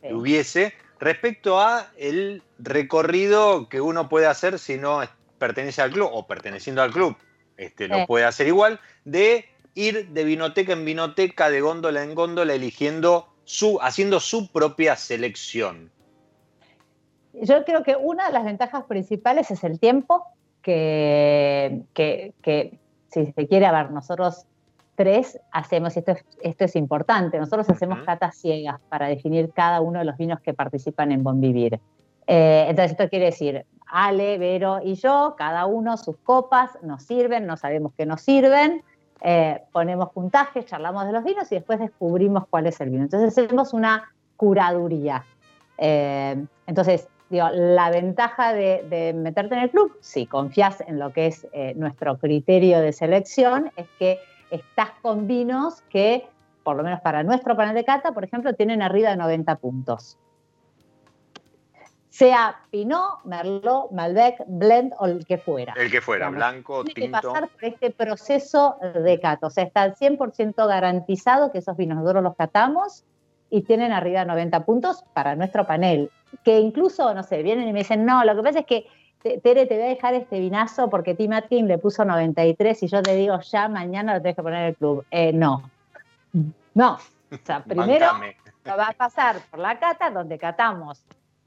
que 0.00 0.14
hubiese 0.14 0.74
Respecto 1.02 1.58
a 1.58 1.90
el 1.98 2.44
recorrido 2.60 3.68
que 3.68 3.80
uno 3.80 4.08
puede 4.08 4.26
hacer 4.28 4.60
si 4.60 4.78
no 4.78 5.00
pertenece 5.36 5.82
al 5.82 5.90
club 5.90 6.08
o 6.12 6.28
perteneciendo 6.28 6.80
al 6.80 6.92
club, 6.92 7.16
este, 7.56 7.88
lo 7.88 8.06
puede 8.06 8.24
hacer 8.24 8.46
igual, 8.46 8.80
de 9.04 9.46
ir 9.74 10.08
de 10.08 10.24
vinoteca 10.24 10.72
en 10.72 10.84
vinoteca, 10.84 11.50
de 11.50 11.60
góndola 11.60 12.02
en 12.02 12.14
góndola, 12.14 12.54
eligiendo 12.54 13.28
su, 13.44 13.78
haciendo 13.80 14.20
su 14.20 14.50
propia 14.52 14.96
selección. 14.96 15.90
Yo 17.34 17.64
creo 17.64 17.82
que 17.82 17.96
una 17.96 18.26
de 18.26 18.32
las 18.32 18.44
ventajas 18.44 18.84
principales 18.84 19.50
es 19.50 19.64
el 19.64 19.80
tiempo, 19.80 20.24
que, 20.60 21.82
que, 21.94 22.34
que 22.42 22.78
si 23.08 23.32
se 23.32 23.48
quiere, 23.48 23.66
a 23.66 23.72
ver, 23.72 23.90
nosotros 23.90 24.46
tres 24.94 25.40
hacemos, 25.50 25.96
esto 25.96 26.12
es, 26.12 26.24
esto 26.42 26.64
es 26.64 26.76
importante, 26.76 27.38
nosotros 27.38 27.68
hacemos 27.70 28.00
catas 28.04 28.36
ciegas 28.36 28.80
para 28.88 29.08
definir 29.08 29.50
cada 29.52 29.80
uno 29.80 30.00
de 30.00 30.04
los 30.04 30.16
vinos 30.16 30.40
que 30.40 30.54
participan 30.54 31.12
en 31.12 31.22
Bon 31.22 31.40
Vivir. 31.40 31.80
Eh, 32.26 32.66
entonces 32.68 32.92
esto 32.92 33.08
quiere 33.08 33.26
decir, 33.26 33.64
Ale, 33.92 34.38
Vero 34.38 34.80
y 34.82 34.94
yo, 34.94 35.34
cada 35.36 35.66
uno 35.66 35.98
sus 35.98 36.16
copas 36.16 36.78
nos 36.82 37.02
sirven, 37.02 37.46
no 37.46 37.58
sabemos 37.58 37.92
qué 37.94 38.06
nos 38.06 38.22
sirven, 38.22 38.82
eh, 39.20 39.62
ponemos 39.70 40.10
puntajes, 40.12 40.64
charlamos 40.64 41.06
de 41.06 41.12
los 41.12 41.22
vinos 41.22 41.52
y 41.52 41.56
después 41.56 41.78
descubrimos 41.78 42.46
cuál 42.48 42.66
es 42.66 42.80
el 42.80 42.88
vino. 42.88 43.02
Entonces 43.02 43.36
hacemos 43.36 43.74
una 43.74 44.10
curaduría. 44.36 45.26
Eh, 45.76 46.42
entonces, 46.66 47.06
digo, 47.28 47.48
la 47.52 47.90
ventaja 47.90 48.54
de, 48.54 48.84
de, 48.88 49.12
meterte 49.12 49.54
en 49.54 49.60
el 49.60 49.70
club, 49.70 49.94
si 50.00 50.26
confías 50.26 50.82
en 50.86 50.98
lo 50.98 51.12
que 51.12 51.26
es 51.26 51.46
nuestro 51.76 52.16
criterio 52.16 52.80
de 52.80 52.92
selección, 52.92 53.70
es 53.76 53.86
que 53.98 54.18
estás 54.50 54.90
con 55.02 55.26
vinos 55.26 55.82
que, 55.90 56.26
por 56.62 56.76
lo 56.76 56.82
menos 56.82 57.00
para 57.02 57.22
nuestro 57.22 57.56
panel 57.56 57.74
de 57.74 57.84
cata, 57.84 58.12
por 58.12 58.24
ejemplo, 58.24 58.54
tienen 58.54 58.80
arriba 58.80 59.10
de 59.10 59.16
90 59.16 59.56
puntos 59.56 60.18
sea 62.12 62.60
Pinot, 62.70 63.24
Merlot, 63.24 63.90
Malbec, 63.90 64.44
Blend 64.46 64.92
o 64.98 65.06
el 65.06 65.24
que 65.24 65.38
fuera. 65.38 65.72
El 65.78 65.90
que 65.90 66.02
fuera, 66.02 66.28
blanco, 66.28 66.84
Tiene 66.84 67.06
que 67.06 67.08
pasar 67.10 67.48
por 67.48 67.64
este 67.64 67.90
proceso 67.90 68.76
de 68.94 69.18
cata. 69.18 69.46
O 69.46 69.50
sea, 69.50 69.64
está 69.64 69.80
al 69.80 69.96
100% 69.96 70.54
garantizado 70.68 71.50
que 71.50 71.58
esos 71.58 71.74
vinos 71.74 71.96
nosotros 71.96 72.22
los 72.22 72.36
catamos 72.36 73.04
y 73.48 73.62
tienen 73.62 73.92
arriba 73.92 74.26
90 74.26 74.66
puntos 74.66 75.04
para 75.14 75.34
nuestro 75.36 75.66
panel. 75.66 76.10
Que 76.44 76.60
incluso, 76.60 77.14
no 77.14 77.22
sé, 77.22 77.42
vienen 77.42 77.66
y 77.66 77.72
me 77.72 77.78
dicen, 77.78 78.04
no, 78.04 78.22
lo 78.26 78.36
que 78.36 78.42
pasa 78.42 78.58
es 78.58 78.66
que 78.66 78.86
Tere, 79.22 79.64
te 79.64 79.76
voy 79.76 79.84
a 79.84 79.88
dejar 79.88 80.12
este 80.12 80.38
vinazo 80.38 80.90
porque 80.90 81.14
Tim 81.14 81.32
Atkin 81.32 81.66
le 81.66 81.78
puso 81.78 82.04
93 82.04 82.82
y 82.82 82.88
yo 82.88 83.02
te 83.02 83.14
digo, 83.14 83.40
ya 83.40 83.68
mañana 83.68 84.14
lo 84.14 84.20
tenés 84.20 84.36
que 84.36 84.42
poner 84.42 84.60
en 84.60 84.66
el 84.66 84.76
club. 84.76 85.06
Eh, 85.10 85.32
no. 85.32 85.70
No. 86.74 86.98
O 87.30 87.38
sea, 87.42 87.64
primero 87.64 88.06
lo 88.64 88.76
va 88.76 88.88
a 88.88 88.92
pasar 88.92 89.36
por 89.50 89.60
la 89.60 89.78
cata, 89.78 90.10
donde 90.10 90.38
catamos 90.38 91.02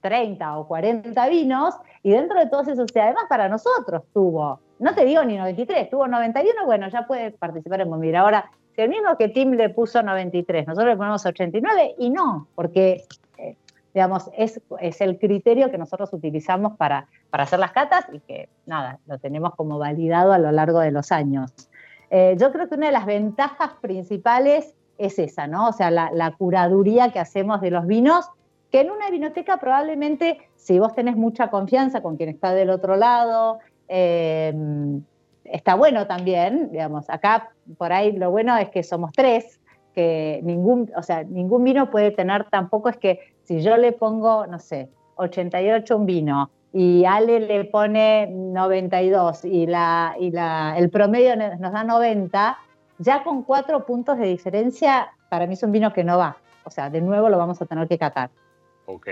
30 0.06 0.60
o 0.60 0.68
40 0.68 1.30
vinos, 1.30 1.74
y 2.04 2.12
dentro 2.12 2.40
de 2.40 2.46
todos 2.46 2.68
esos, 2.68 2.96
y 2.96 3.00
además 3.00 3.24
para 3.28 3.50
nosotros 3.50 4.04
tuvo, 4.14 4.60
no 4.78 4.94
te 4.94 5.04
digo 5.04 5.24
ni 5.24 5.36
93, 5.36 5.90
tuvo 5.90 6.08
91, 6.08 6.64
bueno, 6.64 6.88
ya 6.90 7.08
puede 7.08 7.32
participar 7.32 7.82
en 7.82 7.90
Bombir. 7.90 8.16
Ahora, 8.16 8.52
si 8.76 8.82
el 8.82 8.90
mismo 8.90 9.18
que 9.18 9.30
Tim 9.30 9.54
le 9.54 9.70
puso 9.70 10.04
93, 10.04 10.68
nosotros 10.68 10.92
le 10.92 10.98
ponemos 10.98 11.26
89, 11.26 11.96
y 11.98 12.12
no, 12.12 12.48
porque, 12.54 13.06
eh, 13.40 13.56
digamos, 13.96 14.30
es, 14.38 14.62
es, 14.80 15.02
el 15.02 15.18
criterio 15.18 15.72
que 15.72 15.80
nosotros 15.80 16.14
utilizamos 16.14 16.78
para, 16.78 17.08
para 17.32 17.46
hacer 17.46 17.58
las 17.58 17.72
catas 17.72 18.06
y 18.14 18.20
que, 18.20 18.48
nada, 18.68 19.00
lo 19.08 19.18
tenemos 19.18 19.56
como 19.56 19.80
validado 19.80 20.34
a 20.34 20.38
lo 20.38 20.52
largo 20.52 20.82
de 20.82 20.92
los 20.92 21.12
años. 21.12 21.52
Eh, 22.12 22.36
yo 22.38 22.52
creo 22.52 22.70
que 22.70 22.76
una 22.76 22.86
de 22.86 22.94
las 22.94 23.08
ventajas 23.08 23.72
principales 23.82 24.76
es 25.00 25.18
esa, 25.18 25.48
¿no? 25.48 25.70
O 25.70 25.74
sea, 25.74 25.90
la 25.90 26.36
curaduría 26.38 27.12
que 27.12 27.20
hacemos 27.20 27.60
de 27.60 27.72
los 27.72 27.88
vinos 27.88 28.30
que 28.76 28.82
en 28.82 28.92
una 28.92 29.10
vinoteca 29.10 29.56
probablemente, 29.56 30.38
si 30.58 30.80
vos 30.80 30.94
tenés 30.94 31.16
mucha 31.16 31.50
confianza 31.50 32.02
con 32.02 32.18
quien 32.18 32.28
está 32.28 32.54
del 32.54 32.70
otro 32.70 32.98
lado, 32.98 33.60
em, 33.88 35.02
está 35.46 35.76
bueno 35.76 36.08
también, 36.08 36.74
digamos, 36.74 37.10
acá 37.10 37.54
por 37.78 37.94
ahí 37.94 38.12
lo 38.12 38.32
bueno 38.32 38.58
es 38.58 38.68
que 38.72 38.84
somos 38.84 39.14
tres, 39.14 39.62
que 39.94 40.42
ningún, 40.44 40.92
o 40.94 41.04
sea, 41.04 41.24
ningún 41.24 41.64
vino 41.64 41.90
puede 41.90 42.12
tener 42.12 42.50
tampoco 42.50 42.90
es 42.90 42.98
que 42.98 43.22
si 43.44 43.62
yo 43.62 43.78
le 43.78 43.94
pongo, 43.94 44.46
no 44.46 44.60
sé, 44.60 44.90
88 45.16 45.96
un 45.96 46.06
vino 46.06 46.50
y 46.74 47.06
Ale 47.06 47.40
le 47.40 47.64
pone 47.64 48.28
92 48.28 49.46
y, 49.46 49.68
la, 49.68 50.18
y 50.20 50.32
la, 50.32 50.76
el 50.78 50.90
promedio 50.90 51.38
nos 51.38 51.72
da 51.72 51.86
90, 51.86 52.58
ya 52.98 53.24
con 53.24 53.44
cuatro 53.44 53.86
puntos 53.86 54.18
de 54.18 54.28
diferencia, 54.28 55.14
para 55.30 55.48
mí 55.48 55.54
es 55.54 55.64
un 55.64 55.72
vino 55.72 55.94
que 55.94 56.04
no 56.04 56.18
va. 56.18 56.36
O 56.66 56.70
sea, 56.70 56.90
de 56.90 57.00
nuevo 57.00 57.30
lo 57.30 57.38
vamos 57.38 57.62
a 57.62 57.66
tener 57.66 57.88
que 57.88 57.98
catar 57.98 58.32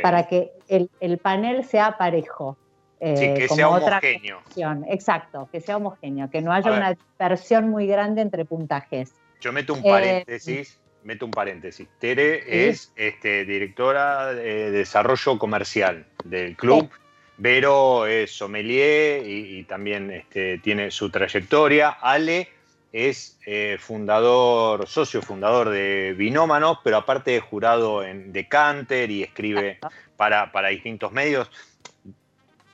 para 0.01 0.27
que 0.27 0.51
el, 0.67 1.17
panel 1.17 1.63
sea 1.63 1.97
parejo. 1.97 2.57
Eh, 2.99 3.17
sí, 3.17 3.33
que 3.33 3.49
sea 3.49 3.69
homogéneo. 3.69 4.41
Exacto, 4.87 5.49
que 5.51 5.59
sea 5.59 5.77
homogéneo, 5.77 6.29
que 6.29 6.41
no 6.41 6.53
haya 6.53 6.71
una 6.71 6.91
dispersión 6.91 7.69
muy 7.69 7.85
grande 7.87 8.21
entre 8.21 8.45
puntajes. 8.45 9.13
Yo 9.41 9.51
meto 9.51 9.73
un 9.73 9.79
eh, 9.79 9.89
paréntesis, 9.89 10.79
meto 11.03 11.25
un 11.25 11.31
paréntesis. 11.31 11.87
Tere 11.99 12.69
es 12.69 12.93
este, 12.95 13.43
directora 13.43 14.33
de 14.33 14.71
desarrollo 14.71 15.37
comercial 15.37 16.05
del 16.23 16.55
club. 16.55 16.89
Vero 17.37 18.05
es 18.05 18.31
sommelier 18.31 19.27
y, 19.27 19.63
también 19.63 20.11
este, 20.11 20.59
tiene 20.59 20.91
su 20.91 21.09
trayectoria. 21.09 21.89
Ale 21.89 22.47
es 22.93 23.39
eh, 23.47 23.77
fundador, 23.79 24.87
socio 24.87 25.23
fundador 25.23 25.69
de 25.69 26.13
Binómanos, 26.15 26.77
pero 26.83 26.97
aparte 26.97 27.31
de 27.31 27.39
jurado 27.39 28.03
en 28.03 28.31
Decanter 28.31 29.09
y 29.09 29.23
escribe 29.23 29.79
para, 30.15 30.51
para, 30.51 30.69
distintos 30.69 31.11
medios. 31.11 31.49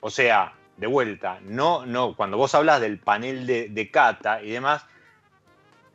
O 0.00 0.10
sea, 0.10 0.52
de 0.76 0.86
vuelta, 0.86 1.38
no, 1.42 1.86
no, 1.86 2.14
cuando 2.14 2.36
vos 2.36 2.54
hablas 2.54 2.82
del 2.82 2.98
panel 2.98 3.46
de, 3.46 3.90
cata 3.90 4.42
y 4.42 4.50
demás, 4.50 4.84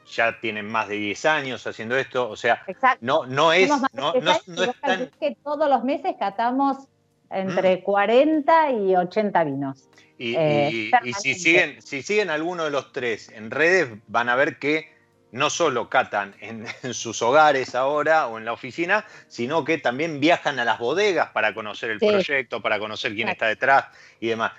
ya 0.08 0.40
tienen 0.40 0.68
más 0.72 0.88
de 0.88 0.96
10 0.96 1.26
años 1.26 1.68
haciendo 1.68 1.96
esto, 1.96 2.28
o 2.28 2.36
sea, 2.36 2.64
no, 3.02 3.28
no 3.28 3.54
es... 3.54 3.70
No, 3.94 4.14
es 4.16 5.12
que 5.20 5.38
todos 5.44 5.70
los 5.70 5.84
meses 5.84 6.16
catamos 6.20 6.88
entre 7.30 7.84
40 7.84 8.72
mm. 8.72 8.88
y 8.90 8.96
80 8.96 9.44
vinos. 9.44 9.90
Y, 10.18 10.36
eh, 10.36 10.92
si, 11.20 11.34
siguen, 11.36 11.82
si 11.82 12.02
siguen 12.02 12.30
alguno 12.30 12.64
de 12.64 12.72
los 12.72 12.94
tres 12.94 13.30
en 13.30 13.52
redes, 13.52 13.90
van 14.08 14.30
a 14.30 14.36
ver 14.36 14.60
que 14.60 14.96
no 15.32 15.50
solo 15.50 15.90
catan 15.90 16.34
en, 16.42 16.66
sus 16.94 17.22
hogares 17.22 17.76
ahora 17.76 18.28
o 18.28 18.38
en 18.38 18.46
la 18.46 18.54
oficina, 18.54 19.06
sino 19.28 19.66
que 19.66 19.78
también 19.78 20.20
viajan 20.20 20.60
a 20.60 20.66
las 20.66 20.80
bodegas 20.80 21.30
para 21.32 21.54
conocer 21.54 21.92
el 21.92 22.00
proyecto, 22.00 22.62
para 22.62 22.80
conocer 22.80 23.14
quién 23.14 23.30
está 23.30 23.48
detrás 23.48 23.86
y 24.20 24.28
demás. 24.28 24.54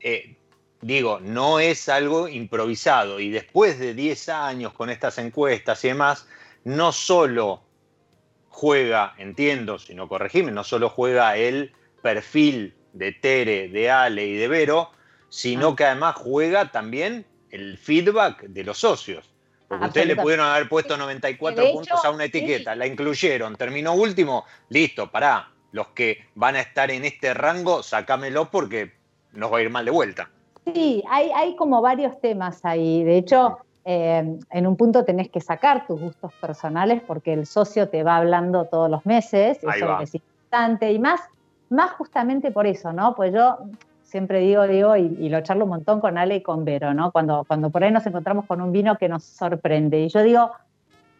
Eh, 0.00 0.36
digo, 0.82 1.18
no 1.20 1.58
es 1.58 1.88
algo 1.88 2.28
improvisado 2.28 3.18
y 3.18 3.30
después 3.30 3.78
de 3.78 3.94
10 3.94 4.28
años 4.28 4.72
con 4.74 4.90
estas 4.90 5.16
encuestas 5.18 5.82
y 5.84 5.88
demás, 5.88 6.28
no 6.64 6.92
solo 6.92 7.65
juega, 8.56 9.12
entiendo, 9.18 9.78
si 9.78 9.94
no 9.94 10.08
corregime, 10.08 10.50
no 10.50 10.64
solo 10.64 10.88
juega 10.88 11.36
el 11.36 11.74
perfil 12.00 12.74
de 12.94 13.12
Tere, 13.12 13.68
de 13.68 13.90
Ale 13.90 14.26
y 14.26 14.34
de 14.34 14.48
Vero, 14.48 14.92
sino 15.28 15.68
ah. 15.68 15.76
que 15.76 15.84
además 15.84 16.14
juega 16.16 16.72
también 16.72 17.26
el 17.50 17.76
feedback 17.76 18.44
de 18.44 18.64
los 18.64 18.78
socios. 18.78 19.30
Porque 19.68 19.84
ustedes 19.84 20.06
le 20.06 20.16
pudieron 20.16 20.46
haber 20.46 20.70
puesto 20.70 20.96
94 20.96 21.70
puntos 21.70 22.02
a 22.02 22.10
una 22.10 22.24
etiqueta, 22.24 22.74
la 22.74 22.86
incluyeron, 22.86 23.56
terminó 23.56 23.92
último, 23.92 24.46
listo, 24.70 25.10
pará. 25.10 25.52
Los 25.72 25.88
que 25.88 26.24
van 26.34 26.56
a 26.56 26.60
estar 26.60 26.90
en 26.90 27.04
este 27.04 27.34
rango, 27.34 27.82
sacámelo 27.82 28.50
porque 28.50 28.94
nos 29.32 29.52
va 29.52 29.58
a 29.58 29.62
ir 29.62 29.68
mal 29.68 29.84
de 29.84 29.90
vuelta. 29.90 30.30
Sí, 30.72 31.04
hay, 31.10 31.30
hay 31.34 31.56
como 31.56 31.82
varios 31.82 32.18
temas 32.22 32.64
ahí. 32.64 33.04
De 33.04 33.18
hecho, 33.18 33.58
eh, 33.86 34.38
en 34.50 34.66
un 34.66 34.76
punto 34.76 35.04
tenés 35.04 35.30
que 35.30 35.40
sacar 35.40 35.86
tus 35.86 35.98
gustos 35.98 36.32
personales 36.34 37.00
porque 37.06 37.32
el 37.32 37.46
socio 37.46 37.88
te 37.88 38.02
va 38.02 38.16
hablando 38.16 38.66
todos 38.66 38.90
los 38.90 39.06
meses, 39.06 39.58
eso 39.62 40.00
es 40.00 40.14
importante. 40.14 40.92
Y 40.92 40.98
más 40.98 41.20
más 41.68 41.92
justamente 41.92 42.50
por 42.50 42.66
eso, 42.66 42.92
¿no? 42.92 43.14
Pues 43.14 43.32
yo 43.32 43.58
siempre 44.02 44.40
digo, 44.40 44.66
digo, 44.66 44.96
y, 44.96 45.28
lo 45.28 45.40
charlo 45.40 45.64
un 45.64 45.70
montón 45.70 46.00
con 46.00 46.16
Ale 46.16 46.36
y 46.36 46.42
con 46.42 46.64
Vero, 46.64 46.94
¿no? 46.94 47.10
Cuando, 47.10 47.44
cuando 47.44 47.70
por 47.70 47.82
ahí 47.82 47.90
nos 47.90 48.06
encontramos 48.06 48.46
con 48.46 48.60
un 48.60 48.72
vino 48.72 48.96
que 48.98 49.08
nos 49.08 49.24
sorprende. 49.24 50.00
Y 50.00 50.08
yo 50.08 50.22
digo, 50.22 50.50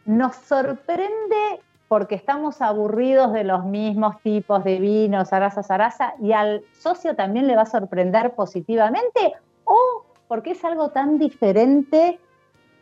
nos 0.05 0.35
sorprende 0.35 1.61
porque 1.87 2.15
estamos 2.15 2.61
aburridos 2.61 3.33
de 3.33 3.43
los 3.43 3.65
mismos 3.65 4.21
tipos 4.21 4.63
de 4.63 4.79
vinos, 4.79 5.29
zaraza, 5.29 5.63
zaraza, 5.63 6.15
y 6.21 6.33
al 6.33 6.63
socio 6.73 7.15
también 7.15 7.47
le 7.47 7.55
va 7.55 7.61
a 7.63 7.65
sorprender 7.65 8.35
positivamente, 8.35 9.33
o 9.63 10.05
porque 10.27 10.51
es 10.51 10.63
algo 10.65 10.89
tan 10.89 11.17
diferente, 11.17 12.19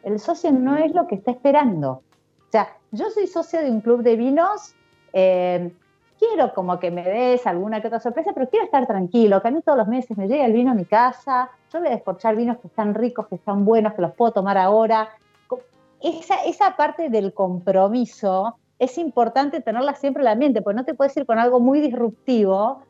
el 0.06 0.20
socio 0.20 0.52
no 0.52 0.78
es 0.78 0.94
lo 0.94 1.08
que 1.08 1.16
está 1.16 1.32
esperando. 1.32 1.90
O 1.92 2.52
sea, 2.52 2.70
yo 2.92 3.10
soy 3.10 3.28
socio 3.28 3.60
de 3.62 3.72
un 3.72 3.82
club 3.82 4.04
de 4.04 4.16
vinos, 4.16 4.76
eh, 5.12 5.74
quiero 6.20 6.54
como 6.54 6.80
que 6.80 6.92
me 6.92 7.04
des 7.04 7.46
alguna 7.48 7.82
que 7.82 7.88
otra 7.88 8.00
sorpresa, 8.00 8.32
pero 8.34 8.48
quiero 8.48 8.66
estar 8.66 8.86
tranquilo, 8.86 9.42
que 9.42 9.48
a 9.48 9.52
mí 9.52 9.62
todos 9.62 9.78
los 9.78 9.88
meses 9.88 10.16
me 10.16 10.28
llega 10.28 10.46
el 10.46 10.54
vino 10.54 10.72
a 10.72 10.76
mi 10.76 10.86
casa, 10.86 11.50
yo 11.74 11.80
voy 11.80 11.90
a 11.90 11.92
descorchar 11.92 12.36
vinos 12.36 12.58
que 12.60 12.68
están 12.68 12.94
ricos, 12.94 13.28
que 13.28 13.36
están 13.36 13.66
buenos, 13.66 13.94
que 13.94 14.04
los 14.04 14.14
puedo 14.14 14.32
tomar 14.32 14.58
ahora. 14.58 15.10
Esa, 16.02 16.36
esa 16.46 16.76
parte 16.76 17.10
del 17.10 17.34
compromiso 17.34 18.58
es 18.78 19.00
importante 19.00 19.60
tenerla 19.60 19.96
siempre 19.96 20.22
en 20.22 20.26
la 20.26 20.36
mente, 20.36 20.62
porque 20.62 20.78
no 20.78 20.86
te 20.86 20.94
puedes 20.94 21.18
ir 21.18 21.26
con 21.26 21.40
algo 21.40 21.60
muy 21.60 21.82
disruptivo, 21.82 22.84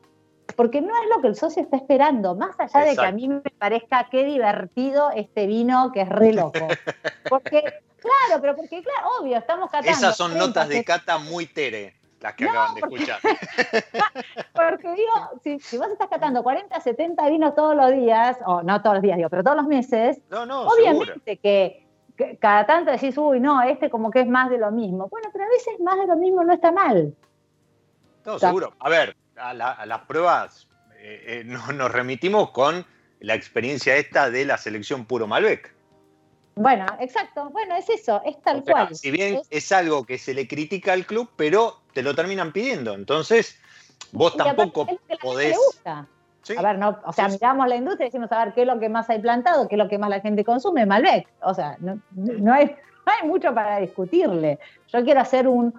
porque 0.56 0.80
no 0.80 0.92
es 1.02 1.08
lo 1.14 1.20
que 1.20 1.28
el 1.28 1.36
socio 1.36 1.62
está 1.62 1.76
esperando, 1.76 2.34
más 2.34 2.58
allá 2.58 2.80
de 2.86 2.96
que 2.96 3.06
a 3.06 3.12
mí 3.12 3.28
me 3.28 3.40
parezca 3.40 4.08
qué 4.10 4.24
divertido 4.24 5.10
este 5.14 5.46
vino 5.46 5.92
que 5.92 6.00
es 6.00 6.08
re 6.08 6.32
loco. 6.32 6.58
Porque, 7.28 7.60
claro, 7.98 8.40
pero 8.40 8.54
porque, 8.54 8.82
claro, 8.82 9.08
obvio, 9.20 9.36
estamos 9.36 9.68
catando. 9.68 9.90
Esas 9.90 10.16
son 10.16 10.38
notas 10.38 10.68
de 10.68 10.84
cata 10.84 11.18
muy 11.18 11.46
tere 11.46 11.96
las 12.20 12.34
que 12.34 12.44
acaban 12.44 12.74
de 12.74 12.80
escuchar. 12.80 13.18
Porque 14.54 14.94
digo, 14.94 15.58
si, 15.60 15.76
vos 15.76 15.88
estás 15.88 16.08
catando 16.08 16.42
40, 16.42 16.80
70 16.80 17.28
vinos 17.28 17.54
todos 17.56 17.74
los 17.74 17.90
días, 17.92 18.38
o 18.46 18.62
no 18.62 18.80
todos 18.80 18.96
los 18.96 19.02
días, 19.02 19.16
digo, 19.16 19.28
pero 19.28 19.42
todos 19.42 19.56
los 19.56 19.66
meses, 19.66 20.20
obviamente 20.30 21.36
que, 21.38 21.84
cada 22.40 22.64
tanto 22.64 22.92
decís, 22.92 23.18
uy, 23.18 23.40
no, 23.40 23.60
este 23.62 23.90
como 23.90 24.10
que 24.10 24.20
es 24.20 24.28
más 24.28 24.50
de 24.50 24.58
lo 24.58 24.70
mismo. 24.70 25.08
Bueno, 25.08 25.28
pero 25.32 25.44
a 25.44 25.48
veces 25.48 25.78
más 25.80 25.98
de 25.98 26.06
lo 26.06 26.16
mismo 26.16 26.44
no 26.44 26.52
está 26.54 26.70
mal. 26.72 27.14
No, 28.24 28.38
seguro. 28.38 28.72
A 28.78 28.88
ver, 28.88 29.16
a, 29.38 29.54
las 29.54 30.00
pruebas 30.02 30.68
eh, 30.98 31.40
eh, 31.40 31.44
nos 31.44 31.90
remitimos 31.90 32.50
con 32.50 32.86
la 33.20 33.34
experiencia 33.34 33.96
esta 33.96 34.30
de 34.30 34.44
la 34.44 34.58
selección 34.58 35.04
puro 35.04 35.26
Malbec. 35.26 35.74
Bueno, 36.56 36.86
exacto. 37.00 37.50
Bueno, 37.50 37.76
es 37.76 37.88
eso, 37.90 38.22
es 38.24 38.40
tal 38.42 38.64
cual. 38.64 38.94
Si 38.94 39.10
bien 39.10 39.40
es... 39.50 39.72
algo 39.72 40.04
que 40.04 40.16
se 40.16 40.32
le 40.32 40.48
critica 40.48 40.94
al 40.94 41.04
club, 41.04 41.30
pero 41.36 41.82
te 41.92 42.02
lo 42.02 42.14
terminan 42.14 42.52
pidiendo. 42.52 42.94
Entonces, 42.94 43.58
vos 44.12 44.36
tampoco 44.36 44.86
podés. 45.20 45.56
A 45.84 46.62
ver, 46.62 46.78
no, 46.78 46.98
o 47.04 47.12
sea, 47.12 47.28
miramos 47.28 47.68
la 47.68 47.76
industria 47.76 48.06
y 48.06 48.08
decimos, 48.08 48.30
a 48.32 48.44
ver, 48.44 48.54
¿qué 48.54 48.62
es 48.62 48.66
lo 48.66 48.78
que 48.78 48.88
más 48.88 49.10
hay 49.10 49.20
plantado? 49.20 49.68
¿Qué 49.68 49.74
es 49.74 49.78
lo 49.78 49.88
que 49.88 49.98
más 49.98 50.08
la 50.08 50.20
gente 50.20 50.44
consume? 50.44 50.86
Malbec. 50.86 51.28
O 51.42 51.52
sea, 51.52 51.76
no, 51.80 52.00
hay, 52.52 52.74
hay 53.04 53.28
mucho 53.28 53.52
para 53.52 53.78
discutirle. 53.78 54.58
Yo 54.88 55.04
quiero 55.04 55.20
hacer 55.20 55.48
un, 55.48 55.72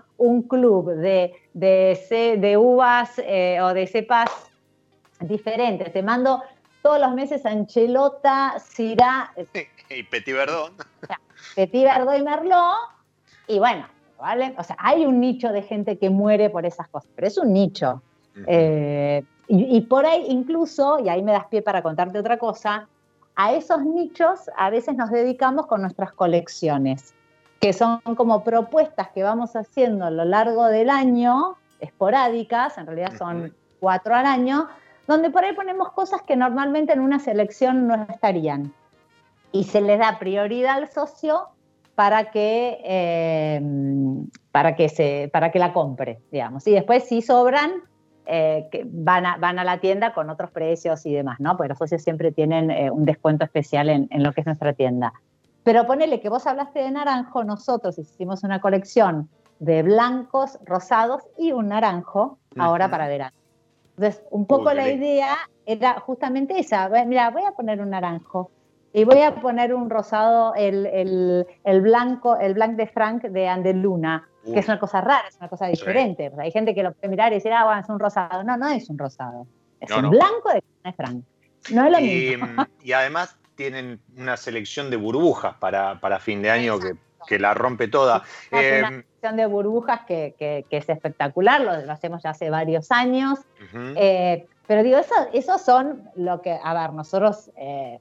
club 0.48 0.92
de, 0.96 1.34
de, 1.58 2.38
de 2.40 2.58
uvas 2.58 3.20
eh, 3.20 3.60
o 3.62 3.74
de 3.74 3.88
cepas 3.88 4.30
diferentes. 5.20 5.92
Te 5.92 6.04
mando 6.04 6.44
todos 6.82 7.00
los 7.00 7.14
meses 7.14 7.46
Anchelota, 7.46 8.60
Syrah. 8.60 9.34
y 9.90 10.04
Petit 10.04 10.36
Verdón. 10.36 10.74
Petit 11.56 11.84
Verdón 11.84 12.16
y 12.16 12.24
Merlot. 12.24 12.76
Y 13.48 13.60
bueno, 13.60 13.88
¿vale? 14.20 14.54
O 14.58 14.64
sea, 14.64 14.78
hay 14.80 15.06
un 15.06 15.20
nicho 15.20 15.52
de 15.52 15.64
gente 15.64 15.98
que 15.98 16.10
muere 16.10 16.50
por 16.50 16.66
esas 16.66 16.88
cosas, 16.90 17.10
pero 17.16 17.28
es 17.28 17.38
un 17.38 17.54
nicho. 17.54 18.02
Eh, 18.46 19.24
y, 19.48 19.82
por 19.82 20.06
ahí 20.06 20.26
incluso, 20.30 21.00
y 21.00 21.10
ahí 21.10 21.24
me 21.24 21.32
das 21.32 21.46
pie 21.48 21.64
para 21.64 21.82
contarte 21.82 22.20
otra 22.20 22.38
cosa, 22.38 22.88
a 23.36 23.54
esos 23.54 23.84
nichos 23.84 24.50
a 24.58 24.70
veces 24.70 24.96
nos 24.96 25.10
dedicamos 25.10 25.66
con 25.66 25.82
nuestras 25.82 26.12
colecciones, 26.14 27.16
que 27.60 27.74
son 27.74 28.00
como 28.16 28.44
propuestas 28.44 29.10
que 29.10 29.24
vamos 29.24 29.56
haciendo 29.56 30.06
a 30.06 30.12
lo 30.12 30.26
largo 30.26 30.66
del 30.68 30.90
año, 30.90 31.56
esporádicas, 31.80 32.78
en 32.78 32.88
realidad 32.88 33.14
son 33.18 33.54
cuatro 33.80 34.16
al 34.16 34.26
año, 34.26 34.68
donde 35.08 35.30
por 35.30 35.44
ahí 35.44 35.54
ponemos 35.54 35.92
cosas 35.92 36.22
que 36.22 36.36
normalmente 36.36 36.94
en 36.94 37.00
una 37.00 37.20
selección 37.20 37.88
no 37.88 37.96
estarían. 38.10 38.74
Y 39.52 39.64
se 39.64 39.82
les 39.82 40.00
da 40.00 40.20
prioridad 40.20 40.76
al 40.76 40.90
socio 40.90 41.48
para 41.96 42.30
que, 42.32 42.80
eh, 42.84 43.62
para 44.52 44.76
que, 44.76 44.90
se, 44.90 45.30
para 45.34 45.52
que 45.52 45.58
la 45.58 45.74
compre, 45.74 46.20
digamos. 46.32 46.68
Y 46.68 46.72
después 46.74 47.06
si 47.06 47.22
sobran, 47.22 47.72
eh, 48.30 48.68
que 48.72 48.84
van, 48.86 49.26
a, 49.26 49.38
van 49.38 49.58
a 49.58 49.64
la 49.64 49.80
tienda 49.80 50.14
con 50.14 50.30
otros 50.30 50.52
precios 50.52 51.06
y 51.06 51.14
demás, 51.14 51.40
¿no? 51.40 51.56
Porque 51.56 51.70
los 51.70 51.78
socios 51.78 52.04
siempre 52.04 52.34
tienen 52.34 52.70
eh, 52.70 52.92
un 52.92 53.06
descuento 53.06 53.46
especial 53.46 53.90
en, 53.90 54.10
lo 54.22 54.34
que 54.34 54.42
es 54.42 54.46
nuestra 54.46 54.74
tienda. 54.74 55.14
Pero 55.68 55.86
ponele 55.86 56.22
que 56.22 56.30
vos 56.30 56.48
hablaste 56.48 56.80
de 56.80 56.92
naranjo, 56.92 57.44
nosotros 57.44 58.00
hicimos 58.00 58.42
una 58.46 58.62
colección 58.62 59.28
de 59.60 59.84
blancos, 59.84 60.58
rosados 60.64 61.24
y 61.38 61.52
un 61.52 61.68
naranjo 61.68 62.40
ahora 62.58 62.90
para 62.90 63.10
verano. 63.10 63.36
Entonces, 63.98 64.24
un 64.32 64.46
poco 64.46 64.72
la 64.72 64.90
idea 64.90 65.36
era 65.66 66.00
justamente 66.00 66.58
esa. 66.58 66.88
Mira, 67.06 67.32
voy 67.32 67.44
a 67.44 67.52
poner 67.52 67.82
un 67.82 67.90
naranjo 67.90 68.50
y 68.94 69.04
voy 69.04 69.22
a 69.24 69.36
poner 69.42 69.74
un 69.74 69.90
rosado, 69.90 70.54
el, 70.56 71.46
blanco, 71.82 72.38
el 72.38 72.54
blanc 72.54 72.78
de 72.78 72.88
Frank 72.88 73.24
de 73.24 73.50
Andeluna, 73.50 74.26
que 74.46 74.60
es 74.60 74.68
una 74.70 74.80
cosa 74.80 75.02
rara, 75.02 75.26
es 75.28 75.36
una 75.36 75.50
cosa 75.50 75.68
diferente. 75.68 76.32
Hay 76.38 76.52
gente 76.52 76.74
que 76.74 76.82
lo 76.82 76.94
puede 76.94 77.10
mirar 77.10 77.34
y 77.34 77.36
decir, 77.36 77.52
ah, 77.52 77.66
bueno, 77.66 77.82
es 77.82 77.90
un 77.90 78.00
rosado. 78.00 78.42
No, 78.46 78.56
no 78.56 78.70
es 78.70 78.90
un 78.90 78.98
rosado. 78.98 79.46
Es 79.82 79.92
un 79.92 80.12
blanco 80.12 80.50
de 80.54 80.94
Frank. 80.94 81.26
No 81.74 81.84
es 81.88 81.92
lo 81.92 82.00
y, 82.00 82.38
mismo. 82.38 82.66
Y 82.82 82.94
además 82.94 83.38
tienen 83.58 84.00
una 84.16 84.38
selección 84.38 84.90
de 84.90 84.96
burbujas 84.96 85.56
para, 85.56 86.20
fin 86.20 86.42
de 86.42 86.50
año 86.50 86.80
que, 86.80 87.40
la 87.40 87.54
rompe 87.54 87.90
toda. 87.90 88.24
una 88.54 88.62
em, 88.62 88.86
selección 88.86 89.36
de 89.36 89.46
burbujas 89.48 90.02
que, 90.08 90.66
es 90.70 90.88
espectacular, 90.90 91.60
lo, 91.60 91.92
hacemos 91.92 92.24
ya 92.24 92.30
hace 92.30 92.50
varios 92.50 92.90
años. 92.92 93.40
Eh, 93.74 94.46
pero 94.66 94.84
digo, 94.84 94.98
eso, 94.98 95.16
esos 95.34 95.62
son 95.62 96.10
lo 96.16 96.42
que, 96.42 96.58
a 96.64 96.74
ver, 96.74 96.94
nosotros 96.94 97.52
eh, 97.58 98.00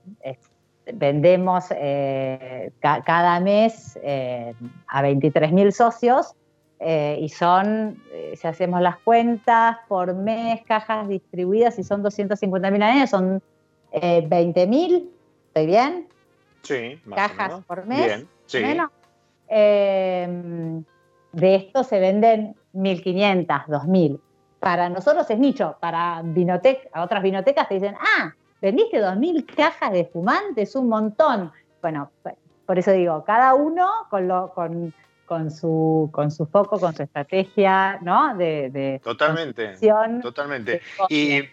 vendemos 0.93 1.67
eh, 1.71 2.71
cada 2.81 3.41
mes 3.41 3.99
eh, 4.03 4.55
a 4.89 5.03
23.000 5.03 5.71
socios 5.73 6.35
eh, 6.79 7.19
y 7.21 7.29
son, 7.29 8.03
si 8.35 8.47
hacemos 8.47 8.81
las 8.81 8.99
cuentas, 8.99 9.79
por 9.89 10.15
mes, 10.15 10.61
cajas 10.67 11.09
distribuidas, 11.09 11.79
y 11.79 11.85
son 11.85 12.03
250.000 12.03 12.83
años, 12.83 13.11
son 13.11 13.43
20.000, 13.93 15.09
¿estoy 15.57 15.67
bien? 15.67 16.07
Sí, 16.61 17.01
Cajas 17.15 17.65
por 17.65 17.87
mes. 17.87 18.05
Bien, 18.05 18.29
sí. 18.45 18.59
de 21.33 21.55
esto 21.55 21.83
se 21.83 21.99
venden 21.99 22.55
1.500, 22.75 23.47
2.000. 23.67 24.21
Para 24.61 24.91
nosotros 24.91 25.31
es 25.31 25.39
nicho, 25.39 25.79
para 25.81 26.21
vinotec 26.23 26.91
a 26.93 27.03
otras 27.03 27.23
vinotecas 27.23 27.69
te 27.69 27.75
dicen, 27.75 27.95
ah, 27.99 28.35
vendiste 28.61 29.01
2.000 29.01 29.47
cajas 29.47 29.93
de 29.93 30.05
fumantes, 30.05 30.75
un 30.77 30.89
montón. 30.89 31.51
Bueno, 31.81 32.11
por 32.67 32.79
eso 32.79 32.93
digo, 32.93 33.25
cada 33.25 33.55
uno 33.55 33.91
con, 34.11 34.29
lo, 34.29 34.53
con, 34.53 34.93
con, 35.25 35.51
su, 35.51 36.11
con 36.13 36.31
su 36.31 36.45
foco, 36.45 36.79
con 36.79 36.95
su 36.95 37.03
estrategia, 37.03 37.99
¿no? 38.03 38.37
De, 38.37 39.01
totalmente, 39.03 39.77
totalmente. 40.21 40.83
Y, 41.09 41.45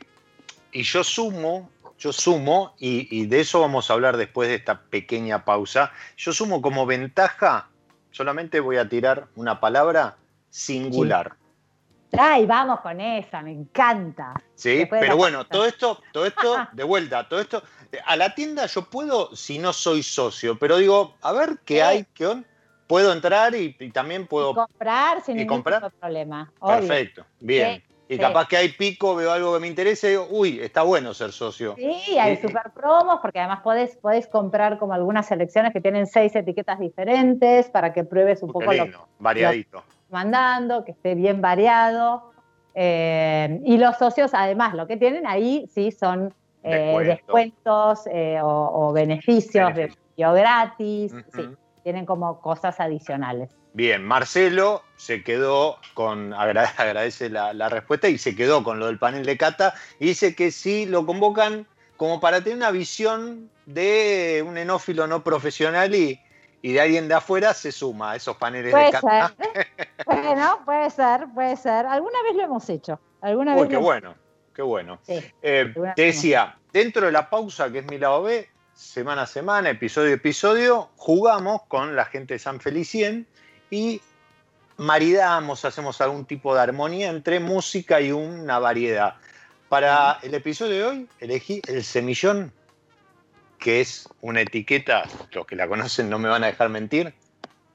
yo 0.73 1.03
sumo, 1.03 1.69
yo 1.97 2.11
sumo, 2.11 2.75
y, 2.79 3.25
de 3.27 3.39
eso 3.39 3.61
vamos 3.61 3.89
a 3.89 3.93
hablar 3.93 4.17
después 4.17 4.49
de 4.49 4.55
esta 4.55 4.81
pequeña 4.81 5.45
pausa, 5.45 5.91
yo 6.17 6.33
sumo 6.33 6.61
como 6.61 6.85
ventaja, 6.85 7.69
solamente 8.11 8.59
voy 8.59 8.77
a 8.77 8.89
tirar 8.89 9.27
una 9.35 9.59
palabra, 9.59 10.17
singular. 10.49 11.35
Ay, 12.17 12.45
vamos 12.45 12.81
con 12.81 13.01
esa, 13.01 13.41
me 13.41 13.51
encanta. 13.51 14.33
Sí, 14.55 14.85
pero 14.89 15.17
bueno, 15.17 15.45
todo 15.45 15.65
esto, 15.65 16.01
todo 16.11 16.25
esto, 16.25 16.67
de 16.73 16.83
vuelta, 16.83 17.27
todo 17.27 17.39
esto. 17.39 17.63
A 18.05 18.15
la 18.15 18.35
tienda 18.35 18.65
yo 18.67 18.83
puedo 18.89 19.35
si 19.35 19.57
no 19.57 19.73
soy 19.73 20.03
socio, 20.03 20.57
pero 20.59 20.77
digo, 20.77 21.15
a 21.21 21.31
ver 21.31 21.59
qué 21.65 21.81
hay, 21.81 22.05
qué 22.13 22.43
Puedo 22.85 23.13
entrar 23.13 23.55
y, 23.55 23.73
también 23.91 24.27
puedo. 24.27 24.53
comprar 24.53 25.23
sin 25.23 25.37
ningún 25.37 25.63
problema. 25.63 26.51
Perfecto, 26.61 27.25
bien. 27.39 27.81
Y 28.13 28.17
capaz 28.17 28.47
que 28.47 28.57
hay 28.57 28.69
pico, 28.69 29.15
veo 29.15 29.31
algo 29.31 29.53
que 29.53 29.59
me 29.59 29.67
interese, 29.67 30.09
digo, 30.09 30.27
uy, 30.29 30.59
está 30.59 30.83
bueno 30.83 31.13
ser 31.13 31.31
socio. 31.31 31.75
Sí, 31.77 32.17
hay 32.19 32.37
super 32.37 32.71
promos, 32.73 33.19
porque 33.21 33.39
además 33.39 33.61
podés, 33.61 33.95
podés 33.97 34.27
comprar 34.27 34.77
como 34.77 34.93
algunas 34.93 35.27
selecciones 35.27 35.73
que 35.73 35.81
tienen 35.81 36.07
seis 36.07 36.35
etiquetas 36.35 36.79
diferentes 36.79 37.69
para 37.69 37.93
que 37.93 38.03
pruebes 38.03 38.43
un 38.43 38.51
poco 38.51 38.71
lo, 38.71 39.07
variadito 39.19 39.83
mandando, 40.13 40.85
que 40.85 40.91
esté 40.91 41.15
bien 41.15 41.41
variado. 41.41 42.31
Eh, 42.75 43.59
y 43.65 43.77
los 43.77 43.97
socios, 43.97 44.31
además, 44.33 44.73
lo 44.75 44.87
que 44.87 44.95
tienen 44.95 45.27
ahí 45.27 45.67
sí 45.73 45.91
son 45.91 46.33
eh, 46.63 46.95
descuentos 47.03 48.07
eh, 48.09 48.39
o, 48.41 48.93
beneficios 48.93 49.75
de 49.75 49.91
gratis, 50.15 51.13
sí, 51.33 51.41
tienen 51.83 52.05
como 52.05 52.39
cosas 52.39 52.79
adicionales. 52.79 53.49
Bien, 53.73 54.03
Marcelo 54.03 54.83
se 54.95 55.23
quedó 55.23 55.79
con, 55.95 56.33
agradece 56.77 57.29
la, 57.29 57.69
respuesta 57.69 58.07
y 58.07 58.17
se 58.17 58.35
quedó 58.35 58.63
con 58.63 58.79
lo 58.79 58.85
del 58.85 58.99
panel 58.99 59.25
de 59.25 59.37
cata 59.37 59.73
y 59.99 60.07
dice 60.07 60.35
que 60.35 60.51
sí 60.51 60.85
lo 60.85 61.05
convocan 61.05 61.67
como 61.97 62.19
para 62.19 62.41
tener 62.41 62.57
una 62.57 62.71
visión 62.71 63.49
de 63.65 64.43
un 64.47 64.57
enófilo 64.57 65.07
no 65.07 65.23
profesional 65.23 65.95
y, 65.95 66.19
y 66.61 66.73
de 66.73 66.81
alguien 66.81 67.07
de 67.07 67.15
afuera 67.15 67.53
se 67.53 67.71
suma 67.71 68.11
a 68.11 68.15
esos 68.15 68.37
paneles 68.37 68.71
puede 68.71 68.85
de 68.85 68.91
cata. 68.91 69.33
Ser. 69.37 69.67
bueno, 70.05 70.59
puede 70.65 70.89
ser, 70.89 71.27
puede 71.33 71.55
ser. 71.55 71.85
Alguna 71.85 72.21
vez 72.23 72.35
lo 72.35 72.43
hemos 72.43 72.69
hecho. 72.69 72.99
Alguna 73.21 73.55
Uy, 73.55 73.67
qué 73.69 73.77
bueno, 73.77 74.15
qué 74.53 74.61
bueno. 74.61 74.99
Eh, 75.07 75.73
te 75.95 76.01
decía, 76.01 76.57
dentro 76.71 77.05
de 77.05 77.11
la 77.11 77.29
pausa 77.29 77.71
que 77.71 77.79
es 77.79 77.85
mi 77.85 77.97
lado 77.97 78.23
B, 78.23 78.49
semana 78.73 79.23
a 79.23 79.27
semana, 79.27 79.69
episodio 79.69 80.11
a 80.11 80.15
episodio, 80.15 80.89
jugamos 80.97 81.63
con 81.67 81.95
la 81.95 82.05
gente 82.05 82.35
de 82.35 82.39
San 82.39 82.59
Felicien 82.59 83.27
y 83.73 84.01
maridamos, 84.77 85.65
hacemos 85.65 85.99
algún 85.99 86.25
tipo 86.25 86.53
de 86.53 86.61
armonía 86.61 87.09
entre 87.09 87.39
música 87.39 87.99
y 87.99 88.11
una 88.11 88.59
variedad. 88.59 89.15
Para 89.67 90.19
el 90.21 90.35
episodio 90.35 90.75
de 90.75 90.83
hoy 90.83 91.09
elegí 91.19 91.61
el 91.67 91.83
semillón 91.83 92.53
que 93.57 93.81
es 93.81 94.07
una 94.21 94.41
etiqueta, 94.41 95.03
los 95.31 95.47
que 95.47 95.55
la 95.55 95.67
conocen 95.67 96.09
no 96.09 96.19
me 96.19 96.29
van 96.29 96.43
a 96.43 96.47
dejar 96.47 96.69
mentir, 96.69 97.13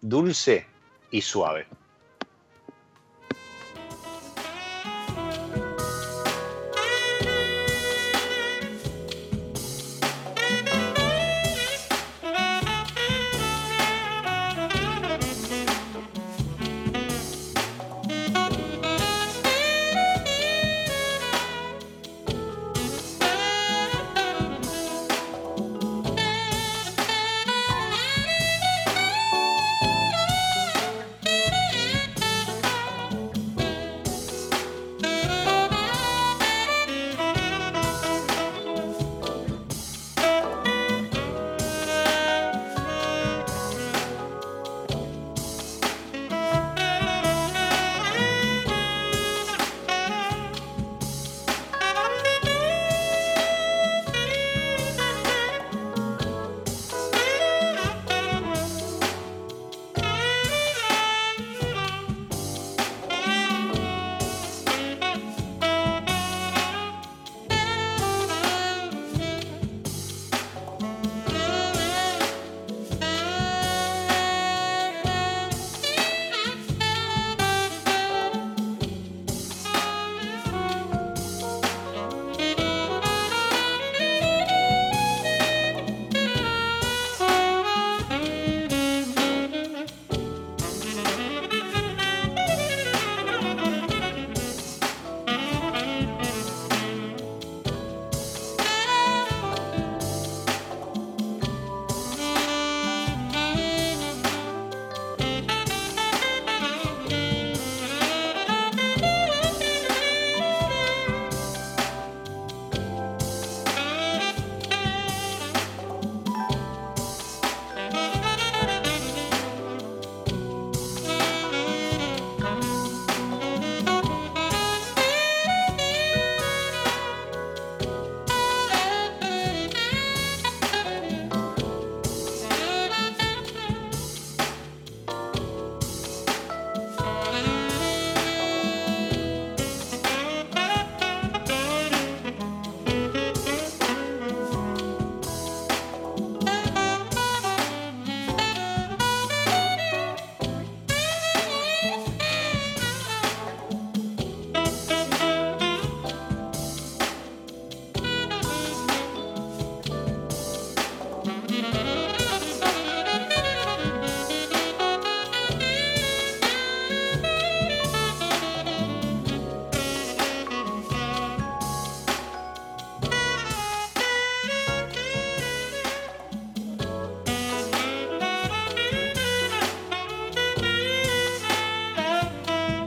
dulce 0.03 0.67
y 1.11 1.23
suave. 1.23 1.67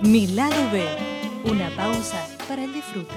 Mi 0.04 0.26
lado 0.26 0.72
B, 0.72 0.84
una 1.46 1.70
pausa 1.76 2.28
para 2.48 2.64
el 2.64 2.74
disfrute. 2.74 3.14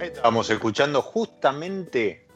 Estábamos 0.00 0.48
escuchando 0.50 1.02
justamente 1.02 2.28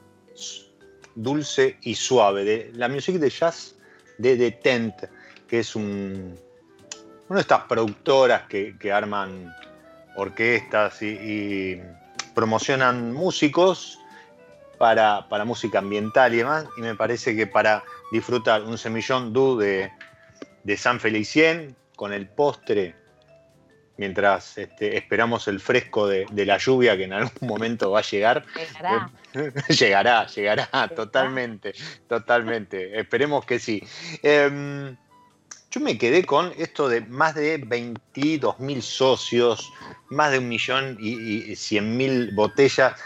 Dulce 1.15 1.79
y 1.83 1.95
Suave, 1.95 2.45
de 2.45 2.73
la 2.75 2.89
música 2.89 3.17
de 3.17 3.31
jazz 3.31 3.77
de 4.19 4.37
The 4.37 4.51
Tent, 4.51 4.95
que 5.47 5.61
es 5.61 5.77
un, 5.77 6.37
una 7.29 7.37
de 7.37 7.41
estas 7.43 7.61
productoras 7.63 8.43
que, 8.49 8.93
arman 8.93 9.55
orquestas 10.17 11.01
y, 11.01 11.81
promocionan 12.35 13.15
músicos 13.15 14.01
para, 14.79 15.29
para, 15.29 15.45
música 15.45 15.79
ambiental 15.79 16.35
y 16.35 16.39
demás. 16.39 16.67
Y 16.77 16.83
me 16.83 16.95
parece 16.95 17.35
que 17.37 17.47
para 17.47 17.85
disfrutar 18.13 18.63
un 18.63 18.79
semillón 18.79 19.33
du 19.33 19.59
de, 19.59 19.91
de 20.65 20.77
San 20.77 21.01
Felicien 21.01 21.77
con 21.97 22.13
el 22.13 22.29
postre 22.29 22.95
mientras 23.97 24.59
este, 24.59 24.97
esperamos 24.97 25.49
el 25.49 25.61
fresco 25.61 26.07
de, 26.07 26.27
la 26.33 26.59
lluvia 26.59 26.97
que 26.97 27.05
en 27.05 27.13
algún 27.13 27.49
momento 27.49 27.91
va 27.91 28.01
a 28.01 28.03
llegar. 28.03 28.45
Llegará. 28.55 29.11
llegará, 29.69 30.27
llegará, 30.27 30.89
totalmente, 30.95 31.75
totalmente. 32.09 32.99
Esperemos 32.99 33.45
que 33.45 33.59
sí. 33.59 33.83
Em, 34.23 34.97
yo 35.77 35.83
me 35.83 35.99
quedé 35.99 36.25
con 36.25 36.55
esto 36.57 36.89
de 36.89 37.03
más 37.03 37.35
de 37.35 37.59
22 37.59 38.61
mil 38.61 38.81
socios, 38.81 39.71
más 40.09 40.33
de 40.33 40.39
un 40.39 40.49
millón 40.49 40.97
y, 40.99 41.55
cien 41.55 41.99
mil 41.99 42.31
botellas, 42.35 42.99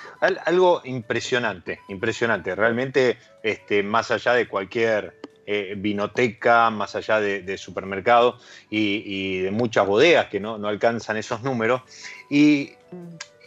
algo 0.46 0.80
impresionante, 0.84 1.80
impresionante, 1.88 2.54
realmente 2.54 3.18
este, 3.42 3.82
más 3.82 4.12
allá 4.12 4.34
de 4.34 4.46
cualquier 4.46 5.18
eh, 5.46 5.74
vinoteca, 5.76 6.70
más 6.70 6.94
allá 6.94 7.18
de, 7.18 7.58
supermercado 7.58 8.38
y, 8.70 9.40
de 9.40 9.50
muchas 9.50 9.84
bodegas 9.84 10.26
que 10.26 10.38
no, 10.38 10.54
alcanzan 10.68 11.16
esos 11.16 11.42
números. 11.42 11.82
Y, 12.30 12.74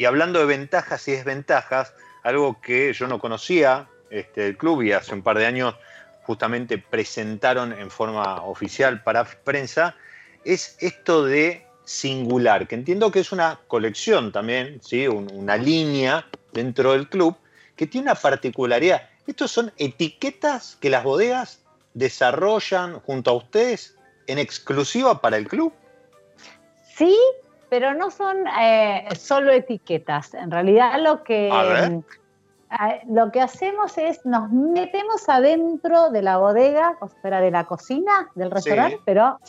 hablando 0.06 0.40
de 0.40 0.48
ventajas 0.48 1.08
y 1.08 1.14
desventajas, 1.14 1.94
algo 2.24 2.60
que 2.60 2.92
yo 2.92 3.08
no 3.08 3.20
conocía 3.20 3.88
este, 4.10 4.58
club 4.58 4.82
y 4.82 4.92
hace 4.92 5.14
un 5.14 5.22
par 5.22 5.38
de 5.38 5.46
años 5.46 5.76
justamente 6.24 6.78
presentaron 6.78 7.74
en 7.74 7.90
forma 7.90 8.44
oficial 8.44 9.04
para 9.04 9.26
prensa, 9.26 9.96
es 10.44 10.78
esto 10.80 11.24
de 11.24 11.66
singular, 11.86 12.68
que 12.68 12.76
entiendo 12.76 13.12
que 13.12 13.20
es 13.20 13.32
una 13.32 13.60
colección 13.68 14.32
también, 14.32 14.80
¿sí? 14.82 15.08
una 15.08 15.58
línea 15.58 16.26
dentro 16.54 16.94
del 16.94 17.10
club, 17.10 17.36
que 17.76 17.88
tiene 17.88 18.12
una 18.12 18.16
particularidad. 18.16 19.10
Estos 19.28 19.52
son 19.52 19.72
etiquetas 19.78 20.78
que 20.80 20.90
las 20.90 21.04
bodegas 21.04 21.64
desarrollan 21.94 23.00
junto 23.00 23.32
a 23.32 23.34
ustedes 23.34 23.98
en 24.28 24.40
exclusiva 24.40 25.22
para 25.22 25.38
el 25.38 25.48
club? 25.48 25.74
Sí, 26.96 27.18
pero 27.70 27.94
no 27.94 28.12
son 28.12 28.46
eh, 28.60 29.08
solo 29.18 29.52
etiquetas. 29.52 30.34
En 30.34 30.52
realidad 30.52 31.02
lo 31.02 31.24
que, 31.24 31.50
mm, 31.50 32.04
lo 33.08 33.32
que 33.32 33.42
hacemos 33.42 33.98
es 33.98 34.26
nos 34.26 34.52
metemos 34.52 35.28
adentro 35.30 36.10
de 36.10 36.22
la 36.22 36.38
bodega, 36.38 36.98
o 37.02 37.08
sea, 37.08 37.42
de 37.42 37.52
la 37.52 37.66
cocina 37.66 38.30
del 38.36 38.52
restaurante, 38.52 39.00
pero 39.06 39.40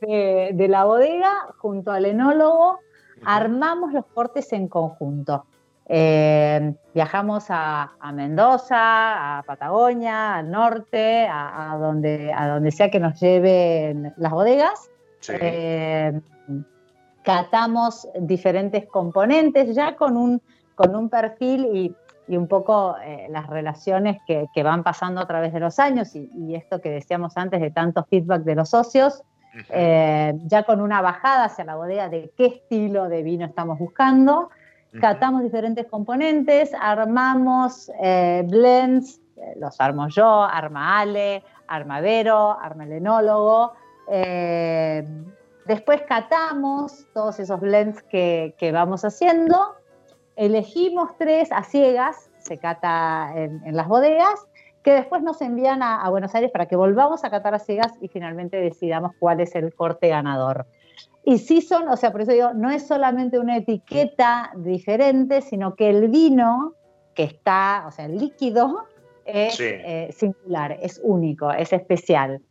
De, 0.00 0.66
la 0.68 0.84
bodega 0.84 1.32
junto 1.58 1.90
al 1.90 2.04
enólogo, 2.04 2.78
armamos 3.24 3.92
los 3.92 4.04
cortes 4.06 4.52
en 4.52 4.68
conjunto. 4.68 5.46
Eh, 5.86 6.74
viajamos 6.94 7.46
a, 7.48 7.92
Mendoza, 8.12 9.38
a 9.38 9.42
Patagonia, 9.42 10.36
al 10.36 10.50
norte, 10.50 11.26
a, 11.30 11.76
donde, 11.80 12.32
a 12.34 12.48
donde 12.48 12.70
sea 12.70 12.90
que 12.90 13.00
nos 13.00 13.18
lleven 13.20 14.12
las 14.16 14.32
bodegas. 14.32 14.90
Eh, 15.28 16.20
catamos 17.22 18.06
diferentes 18.20 18.86
componentes 18.86 19.74
ya 19.74 19.96
con 19.96 20.18
un, 20.18 20.42
con 20.74 20.94
un 20.94 21.08
perfil 21.08 21.66
y, 21.72 21.96
un 22.28 22.48
poco 22.48 22.96
eh, 23.04 23.26
las 23.30 23.46
relaciones 23.46 24.18
que, 24.26 24.62
van 24.62 24.82
pasando 24.82 25.20
a 25.20 25.26
través 25.26 25.52
de 25.52 25.60
los 25.60 25.78
años 25.78 26.14
y, 26.14 26.54
esto 26.54 26.80
que 26.80 26.90
decíamos 26.90 27.36
antes 27.36 27.60
de 27.60 27.70
tanto 27.70 28.04
feedback 28.04 28.42
de 28.42 28.54
los 28.54 28.70
socios. 28.70 29.22
ya 29.74 30.62
con 30.64 30.80
una 30.80 31.00
bajada 31.00 31.44
hacia 31.44 31.64
la 31.64 31.76
bodega 31.76 32.08
de 32.08 32.32
qué 32.36 32.46
estilo 32.46 33.08
de 33.08 33.22
vino 33.22 33.44
estamos 33.46 33.78
buscando, 33.78 34.50
catamos 35.00 35.42
diferentes 35.42 35.86
componentes, 35.86 36.72
armamos 36.80 37.90
eh, 38.00 38.44
blends, 38.46 39.20
eh, 39.36 39.54
los 39.56 39.80
armo 39.80 40.08
yo, 40.08 40.42
arma 40.42 41.00
Ale, 41.00 41.42
arma 41.66 42.00
Vero, 42.00 42.58
arma 42.60 42.84
el 42.84 42.92
enólogo. 42.92 43.72
Eh, 44.08 45.06
después 45.66 46.02
catamos 46.02 47.06
todos 47.12 47.40
esos 47.40 47.60
blends 47.60 48.02
que, 48.02 48.70
vamos 48.72 49.04
haciendo, 49.04 49.76
elegimos 50.36 51.10
tres 51.18 51.50
a 51.52 51.62
ciegas, 51.62 52.30
se 52.38 52.58
cata 52.58 53.32
en, 53.34 53.76
las 53.76 53.88
bodegas, 53.88 54.46
que 54.82 54.92
después 54.92 55.22
nos 55.22 55.40
envían 55.40 55.82
a, 55.82 56.08
Buenos 56.10 56.34
Aires 56.34 56.50
para 56.50 56.66
que 56.66 56.76
volvamos 56.76 57.24
a 57.24 57.30
catar 57.30 57.54
a 57.54 57.58
ciegas 57.58 57.92
y 58.00 58.08
finalmente 58.08 58.58
decidamos 58.58 59.12
cuál 59.18 59.40
es 59.40 59.54
el 59.54 59.74
corte 59.74 60.08
ganador. 60.08 60.66
Y 61.24 61.38
sí 61.38 61.62
son, 61.62 61.88
o 61.88 61.96
sea, 61.96 62.12
por 62.12 62.20
eso 62.20 62.32
digo, 62.32 62.52
no 62.52 62.70
es 62.70 62.86
solamente 62.86 63.38
una 63.38 63.56
etiqueta 63.56 64.52
diferente, 64.56 65.40
sino 65.40 65.74
que 65.74 65.88
el 65.88 66.08
vino 66.08 66.74
que 67.14 67.24
está, 67.24 67.84
o 67.86 67.90
sea, 67.90 68.04
el 68.04 68.18
líquido 68.18 68.84
es 69.24 69.58
eh, 69.58 70.10
singular, 70.12 70.78
es 70.82 71.00
único, 71.02 71.50
es 71.50 71.72
especial. 71.72 72.42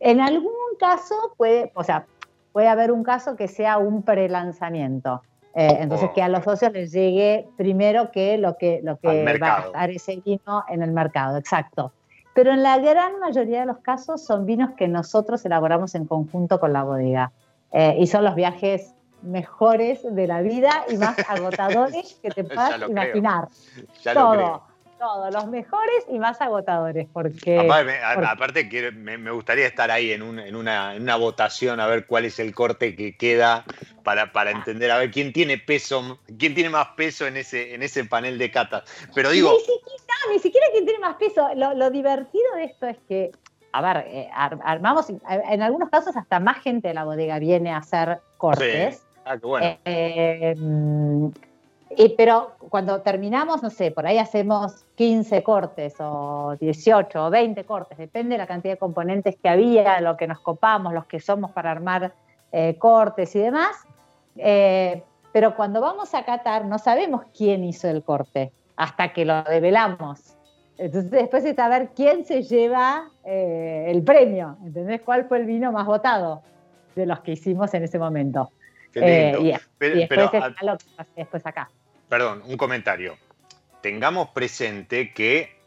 En 0.00 0.20
algún 0.20 0.52
caso 0.78 1.34
puede, 1.36 1.70
o 1.74 1.84
sea, 1.84 2.06
puede 2.52 2.68
haber 2.68 2.92
un 2.92 3.02
caso 3.02 3.36
que 3.36 3.48
sea 3.48 3.78
un 3.78 4.02
prelanzamiento. 4.02 5.22
Eh, 5.54 5.78
entonces, 5.80 6.10
que 6.14 6.22
a 6.22 6.28
los 6.28 6.42
socios 6.42 6.72
les 6.72 6.90
llegue 6.90 7.46
primero 7.56 8.10
que 8.10 8.38
lo 8.38 8.56
que, 8.56 8.80
lo 8.82 8.98
que 8.98 9.38
va 9.40 9.58
a 9.58 9.60
estar 9.66 9.90
ese 9.90 10.16
vino 10.16 10.64
en 10.68 10.82
el 10.82 10.90
mercado, 10.90 11.38
exacto. 11.38 11.92
Pero 12.34 12.52
en 12.52 12.64
la 12.64 12.78
gran 12.78 13.20
mayoría 13.20 13.60
de 13.60 13.66
los 13.66 13.78
casos 13.78 14.24
son 14.24 14.44
vinos 14.46 14.70
que 14.76 14.88
nosotros 14.88 15.44
elaboramos 15.44 15.94
en 15.94 16.06
conjunto 16.06 16.58
con 16.58 16.72
la 16.72 16.82
bodega. 16.82 17.30
Eh, 17.70 17.96
y 18.00 18.06
son 18.08 18.24
los 18.24 18.34
viajes 18.34 18.94
mejores 19.22 20.02
de 20.02 20.26
la 20.26 20.42
vida 20.42 20.84
y 20.88 20.96
más 20.96 21.16
agotadores 21.28 22.18
que 22.20 22.30
te 22.30 22.42
puedas 22.42 22.88
imaginar. 22.88 23.48
todo, 24.12 24.62
todo, 25.04 25.30
los 25.30 25.46
mejores 25.48 26.06
y 26.08 26.18
más 26.18 26.40
agotadores, 26.40 27.06
porque... 27.12 27.58
Aparte, 27.58 28.92
me, 28.92 29.30
gustaría 29.30 29.66
estar 29.66 29.90
ahí 29.90 30.12
en, 30.12 30.22
una, 30.22 31.16
votación 31.16 31.78
a 31.78 31.86
ver 31.86 32.06
cuál 32.06 32.24
es 32.24 32.38
el 32.38 32.54
corte 32.54 32.96
que 32.96 33.16
queda 33.16 33.64
para, 34.02 34.32
para 34.32 34.50
entender, 34.50 34.90
a 34.90 34.98
ver 34.98 35.10
quién 35.10 35.32
tiene 35.32 35.58
peso, 35.58 36.18
quién 36.38 36.54
tiene 36.54 36.70
más 36.70 36.88
peso 36.96 37.26
en 37.26 37.36
ese, 37.36 37.74
en 37.74 37.82
ese 37.82 38.04
panel 38.04 38.38
de 38.38 38.50
catas. 38.50 38.84
Pero 39.14 39.30
digo... 39.30 39.52
Ni 39.52 39.60
siquiera, 39.60 40.14
ni 40.32 40.38
siquiera 40.38 40.66
quién 40.72 40.84
tiene 40.86 41.00
más 41.00 41.16
peso. 41.16 41.48
lo 41.54 41.90
divertido 41.90 42.54
de 42.56 42.64
esto 42.64 42.86
es 42.86 42.96
que 43.06 43.30
a 43.74 43.80
ver, 43.80 44.06
eh, 44.06 44.30
armamos, 44.32 45.10
en 45.10 45.60
algunos 45.60 45.90
casos 45.90 46.16
hasta 46.16 46.38
más 46.38 46.62
gente 46.62 46.86
de 46.86 46.94
la 46.94 47.02
bodega 47.02 47.40
viene 47.40 47.72
a 47.72 47.78
hacer 47.78 48.20
cortes. 48.36 48.98
Sí. 48.98 49.02
Ah, 49.24 49.36
qué 49.36 49.46
bueno. 49.46 49.78
Eh, 49.84 50.54
pero 52.16 52.52
cuando 52.68 53.00
terminamos, 53.00 53.62
no 53.62 53.70
sé, 53.70 53.90
por 53.90 54.06
ahí 54.06 54.18
hacemos 54.18 54.84
15 54.96 55.42
cortes 55.42 55.94
o 55.98 56.56
18 56.60 57.26
o 57.26 57.30
20 57.30 57.64
cortes, 57.64 57.98
depende 57.98 58.34
de 58.34 58.38
la 58.38 58.46
cantidad 58.46 58.74
de 58.74 58.78
componentes 58.78 59.36
que 59.36 59.48
había, 59.48 60.00
lo 60.00 60.16
que 60.16 60.26
nos 60.26 60.40
copamos, 60.40 60.92
los 60.92 61.06
que 61.06 61.20
somos 61.20 61.50
para 61.52 61.70
armar 61.70 62.12
eh, 62.52 62.76
cortes 62.78 63.34
y 63.36 63.40
demás. 63.40 63.76
pero 65.32 65.56
cuando 65.56 65.80
vamos 65.80 66.14
a 66.14 66.24
catar 66.24 66.64
no 66.64 66.78
sabemos 66.78 67.22
quién 67.36 67.64
hizo 67.64 67.88
el 67.88 68.02
corte 68.02 68.52
hasta 68.76 69.12
que 69.12 69.24
lo 69.24 69.42
develamos. 69.44 70.36
Entonces 70.76 71.10
después 71.10 71.44
está 71.44 71.66
a 71.66 71.68
ver 71.68 71.90
quién 71.94 72.24
se 72.24 72.42
lleva 72.42 73.08
eh, 73.24 73.86
el 73.88 74.02
premio, 74.02 74.56
¿entendés? 74.64 75.02
¿Cuál 75.02 75.26
fue 75.26 75.38
el 75.38 75.46
vino 75.46 75.70
más 75.70 75.86
votado 75.86 76.42
de 76.96 77.06
los 77.06 77.20
que 77.20 77.32
hicimos 77.32 77.72
en 77.74 77.84
ese 77.84 77.98
momento? 77.98 78.50
Qué 78.92 79.00
lindo. 79.00 79.38
Eh, 79.38 79.60
y, 79.80 79.98
después 80.00 80.30
pasa 80.30 80.76
después 81.16 81.46
acá. 81.46 81.70
Perdón, 82.08 82.42
un 82.46 82.56
comentario. 82.56 83.16
Tengamos 83.80 84.30
presente 84.30 85.12
que 85.12 85.58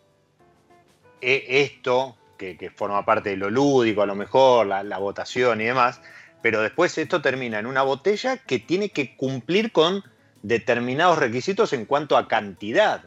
eh, 1.22 1.46
esto, 1.48 2.16
que, 2.38 2.72
forma 2.76 3.04
parte 3.06 3.32
de 3.32 3.38
lo 3.38 3.50
lúdico, 3.50 4.02
a 4.02 4.06
lo 4.06 4.16
mejor, 4.16 4.68
la, 4.68 4.84
la 4.84 4.98
votación 4.98 5.62
y 5.62 5.66
demás, 5.66 6.02
pero 6.42 6.62
después 6.62 6.98
esto 6.98 7.22
termina 7.22 7.60
en 7.60 7.66
una 7.66 7.84
botella 7.84 8.38
que 8.38 8.60
tiene 8.60 8.90
que 8.90 9.16
cumplir 9.16 9.72
con 9.72 10.04
determinados 10.44 11.18
requisitos 11.18 11.74
en 11.74 11.86
cuanto 11.86 12.18
a 12.18 12.28
cantidad. 12.28 13.02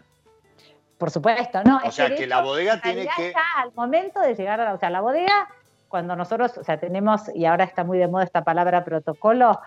Por 0.99 1.11
supuesto, 1.11 1.65
no. 1.65 1.81
O 1.83 1.91
sea, 1.91 2.15
que, 2.15 2.27
la 2.27 2.43
bodega 2.43 2.81
tiene 2.83 3.09
que. 3.17 3.33
al 3.57 3.73
momento 3.73 4.21
de 4.21 4.35
llegar 4.35 4.61
a 4.61 4.65
la. 4.65 4.75
O 4.75 4.79
sea, 4.79 4.91
la 4.91 5.01
bodega, 5.01 5.49
cuando 5.89 6.15
nosotros, 6.15 6.59
o 6.59 6.63
sea, 6.63 6.79
tenemos, 6.79 7.35
y 7.35 7.47
ahora 7.47 7.65
está 7.65 7.85
muy 7.85 7.97
de 7.97 8.07
moda 8.07 8.25
esta 8.25 8.45
palabra 8.45 8.85
protocolo. 8.85 9.59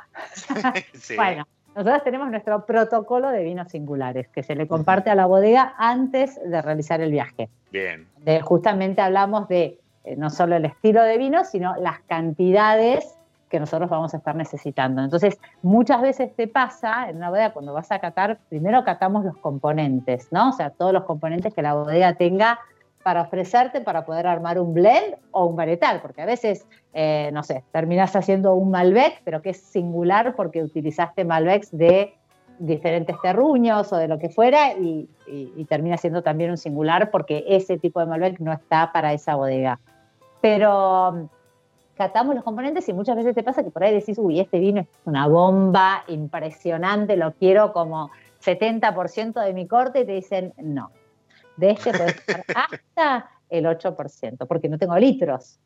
Bueno, 1.16 1.48
nosotros 1.76 2.04
tenemos 2.04 2.30
nuestro 2.30 2.66
protocolo 2.66 3.30
de 3.30 3.44
vinos 3.44 3.70
singulares, 3.70 4.28
que 4.30 4.44
se 4.44 4.56
le 4.56 4.68
comparte 4.68 5.10
a 5.10 5.16
la 5.16 5.26
bodega 5.26 5.74
antes 5.78 6.40
de 6.44 6.62
realizar 6.62 7.02
el 7.02 7.12
viaje. 7.12 7.50
Bien. 7.72 8.08
justamente 8.44 9.02
hablamos 9.02 9.48
de 9.48 9.80
eh, 10.04 10.16
no 10.16 10.30
solo 10.30 10.56
el 10.56 10.66
estilo 10.66 11.02
de 11.04 11.18
vino, 11.18 11.44
sino 11.44 11.76
las 11.78 12.02
cantidades 12.02 13.18
que 13.50 13.60
nosotros 13.60 13.90
vamos 13.90 14.14
a 14.14 14.18
estar 14.18 14.36
necesitando. 14.36 15.04
Entonces, 15.04 15.40
muchas 15.62 16.02
veces 16.02 16.36
te 16.36 16.48
pasa 16.48 17.10
en 17.10 17.18
una 17.18 17.30
bodega 17.30 17.54
cuando 17.54 17.72
vas 17.72 17.92
a 17.92 18.00
catar, 18.00 18.40
primero 18.50 18.84
catamos 18.84 19.24
los 19.24 19.38
componentes, 19.38 20.28
¿no? 20.32 20.50
O 20.50 20.54
sea, 20.54 20.72
todos 20.72 20.92
los 20.92 21.04
componentes 21.04 21.54
que 21.54 21.62
la 21.62 21.76
bodega 21.76 22.16
tenga 22.16 22.60
para 23.04 23.22
ofrecerte 23.22 23.82
para 23.82 24.06
poder 24.06 24.26
armar 24.26 24.60
un 24.60 24.74
blend 24.74 25.16
o 25.32 25.46
un 25.46 25.56
varietal, 25.56 26.02
porque 26.02 26.22
a 26.22 26.26
veces, 26.26 26.66
eh, 26.94 27.30
no 27.34 27.44
sé, 27.44 27.64
terminas 27.72 28.16
haciendo 28.16 28.56
un 28.56 28.72
Malbec, 28.72 29.22
pero 29.26 29.42
que 29.42 29.52
es 29.52 29.62
singular 29.62 30.36
porque 30.36 30.64
utilizaste 30.64 31.26
Malbecs 31.26 31.78
de 31.78 32.14
diferentes 32.60 33.16
terruños 33.22 33.92
o 33.92 33.98
de 33.98 34.08
lo 34.08 34.20
que 34.20 34.30
fuera 34.30 34.74
y, 34.74 35.10
termina 35.68 35.98
siendo 35.98 36.22
también 36.22 36.52
un 36.52 36.58
singular 36.58 37.10
porque 37.10 37.44
ese 37.48 37.78
tipo 37.78 38.00
de 38.00 38.06
Malbec 38.06 38.40
no 38.40 38.54
está 38.54 38.92
para 38.92 39.12
esa 39.14 39.36
bodega. 39.36 39.80
Pero 40.40 41.10
um, 41.10 41.28
catamos 41.98 42.36
los 42.36 42.44
componentes 42.44 42.88
y 42.90 42.94
muchas 42.94 43.16
veces 43.16 43.34
te 43.34 43.44
pasa 43.44 43.64
que 43.64 43.72
por 43.72 43.84
ahí 43.84 43.94
decís, 43.94 44.18
uy, 44.20 44.40
este 44.40 44.60
vino 44.60 44.82
es 44.82 44.88
una 45.06 45.28
bomba 45.28 46.04
impresionante, 46.08 47.18
lo 47.18 47.34
quiero 47.34 47.74
como 47.74 48.12
70% 48.44 49.42
de 49.44 49.54
mi 49.54 49.68
corte 49.68 50.02
y 50.02 50.06
te 50.06 50.12
dicen, 50.12 50.54
no, 50.58 50.92
de 51.58 51.72
este 51.72 51.92
puedes 51.92 52.16
estar 52.16 52.44
hasta 52.56 53.30
el 53.50 53.66
8%, 53.66 54.48
porque 54.48 54.70
no 54.70 54.78
tengo 54.78 54.98
litros. 54.98 55.60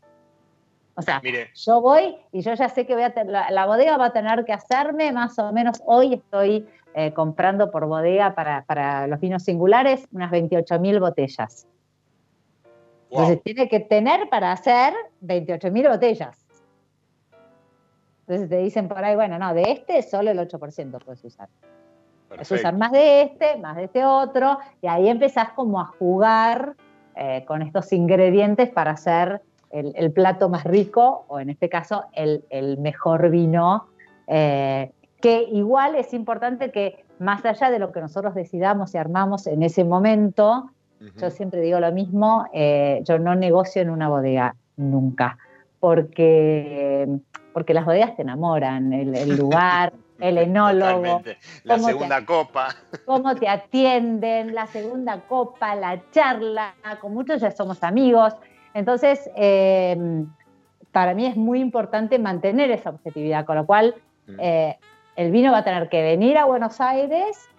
O 0.95 1.01
sea, 1.03 1.21
yo 1.53 1.79
voy 1.79 2.17
y 2.31 2.41
yo 2.41 2.55
ya 2.55 2.69
sé 2.69 2.87
que 2.87 2.95
voy 2.95 3.03
a 3.03 3.13
la, 3.51 3.65
bodega 3.67 3.97
va 3.97 4.05
a 4.05 4.13
tener 4.13 4.43
que 4.45 4.53
hacerme 4.53 5.11
más 5.11 5.37
o 5.37 5.53
menos, 5.53 5.79
hoy 5.85 6.15
estoy 6.15 6.67
eh, 6.95 7.13
comprando 7.13 7.69
por 7.69 7.85
bodega 7.85 8.33
para, 8.33 9.05
los 9.05 9.19
vinos 9.19 9.43
singulares 9.43 10.07
unas 10.11 10.31
28 10.31 10.79
mil 10.79 10.99
botellas. 10.99 11.67
Entonces 13.11 13.43
tiene 13.43 13.69
que 13.69 13.79
tener 13.79 14.27
para 14.29 14.51
hacer 14.51 14.93
28 15.21 15.69
mil 15.71 15.87
botellas. 15.87 16.47
Entonces 18.21 18.49
te 18.49 18.57
dicen 18.57 18.87
por 18.87 19.05
ahí, 19.05 19.15
bueno, 19.15 19.37
no, 19.37 19.53
de 19.53 19.71
este 19.71 20.01
solo 20.01 20.31
el 20.31 20.39
8% 20.39 20.99
puedes 21.05 21.23
usar. 21.23 21.47
Puedes 22.27 22.51
usar 22.51 22.77
más 22.77 22.91
de 22.91 23.21
este, 23.21 23.57
más 23.57 23.77
de 23.77 23.85
este 23.85 24.03
otro, 24.03 24.59
y 24.81 24.87
ahí 24.87 25.07
empezás 25.07 25.51
como 25.51 25.79
a 25.79 25.85
jugar 25.85 26.75
eh, 27.15 27.45
con 27.47 27.61
estos 27.61 27.91
ingredientes 27.93 28.69
para 28.69 28.91
hacer 28.91 29.41
el, 29.71 30.11
plato 30.11 30.49
más 30.49 30.63
rico, 30.63 31.25
o 31.27 31.39
en 31.39 31.49
este 31.49 31.69
caso, 31.69 32.05
el, 32.13 32.77
mejor 32.79 33.29
vino, 33.29 33.87
eh, 34.27 34.91
que 35.21 35.43
igual 35.43 35.95
es 35.95 36.13
importante 36.13 36.71
que 36.71 37.05
más 37.19 37.43
allá 37.45 37.69
de 37.69 37.79
lo 37.79 37.91
que 37.91 38.01
nosotros 38.01 38.35
decidamos 38.35 38.93
y 38.93 38.97
armamos 38.97 39.47
en 39.47 39.63
ese 39.63 39.83
momento, 39.83 40.69
yo 41.15 41.29
siempre 41.29 41.61
digo 41.61 41.79
lo 41.79 41.91
mismo, 41.91 42.45
eh, 42.53 43.01
yo 43.03 43.19
no 43.19 43.35
negocio 43.35 43.81
en 43.81 43.89
una 43.89 44.09
bodega, 44.09 44.55
nunca, 44.77 45.37
porque, 45.79 47.07
porque 47.53 47.73
las 47.73 47.85
bodegas 47.85 48.15
te 48.15 48.23
enamoran, 48.23 48.93
el, 48.93 49.37
lugar, 49.37 49.93
el 50.19 50.37
enólogo. 50.37 51.21
La 51.63 51.79
segunda 51.79 52.25
copa. 52.25 52.69
Cómo 53.05 53.35
te 53.35 53.47
atienden, 53.47 54.53
la 54.53 54.67
segunda 54.67 55.21
copa, 55.21 55.75
la 55.75 56.01
charla, 56.11 56.75
con 56.99 57.13
muchos 57.13 57.41
ya 57.41 57.51
somos 57.51 57.83
amigos. 57.83 58.33
Entonces, 58.73 59.29
em, 59.35 60.27
para 60.91 61.13
mí 61.13 61.25
es 61.25 61.35
muy 61.35 61.59
importante 61.59 62.19
mantener 62.19 62.71
esa 62.71 62.91
objetividad, 62.91 63.45
con 63.45 63.55
lo 63.55 63.65
cual 63.65 63.95
mm. 64.27 64.39
eh, 64.39 64.77
el 65.15 65.31
vino 65.31 65.51
va 65.51 65.59
a 65.59 65.63
tener 65.63 65.89
que 65.89 66.01
venir 66.01 66.37
a 66.37 66.45
Buenos 66.45 66.79
Aires, 66.79 67.49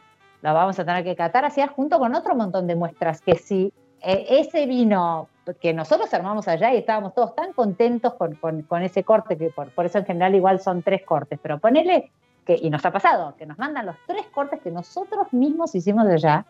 lo 0.42 0.54
vamos 0.54 0.78
a 0.78 0.84
tener 0.84 1.02
que 1.02 1.16
catar 1.16 1.44
así 1.44 1.60
junto 1.74 1.98
con 1.98 2.14
otro 2.14 2.36
montón 2.36 2.66
de 2.66 2.76
muestras 2.76 3.20
que 3.20 3.34
si 3.34 3.72
eh, 4.00 4.26
ese 4.28 4.66
vino 4.66 5.28
que 5.60 5.72
nosotros 5.72 6.12
armamos 6.14 6.46
allá 6.46 6.72
y 6.72 6.78
estábamos 6.78 7.14
todos 7.14 7.34
tan 7.34 7.52
contentos 7.52 8.14
con, 8.14 8.82
ese 8.82 9.02
corte, 9.02 9.36
que 9.36 9.50
por, 9.50 9.86
eso 9.86 9.98
en 9.98 10.04
general 10.04 10.34
igual 10.34 10.60
son 10.60 10.82
tres 10.82 11.02
cortes, 11.04 11.38
pero 11.42 11.58
ponele 11.58 12.10
que, 12.48 12.58
y 12.60 12.70
nos 12.70 12.82
ha 12.86 12.90
pasado, 12.90 13.34
que 13.36 13.44
nos 13.44 13.58
mandan 13.58 13.84
los 13.84 13.96
tres 14.06 14.24
cortes 14.32 14.62
que 14.62 14.70
nosotros 14.70 15.30
mismos 15.32 15.74
hicimos 15.74 16.06
allá. 16.06 16.46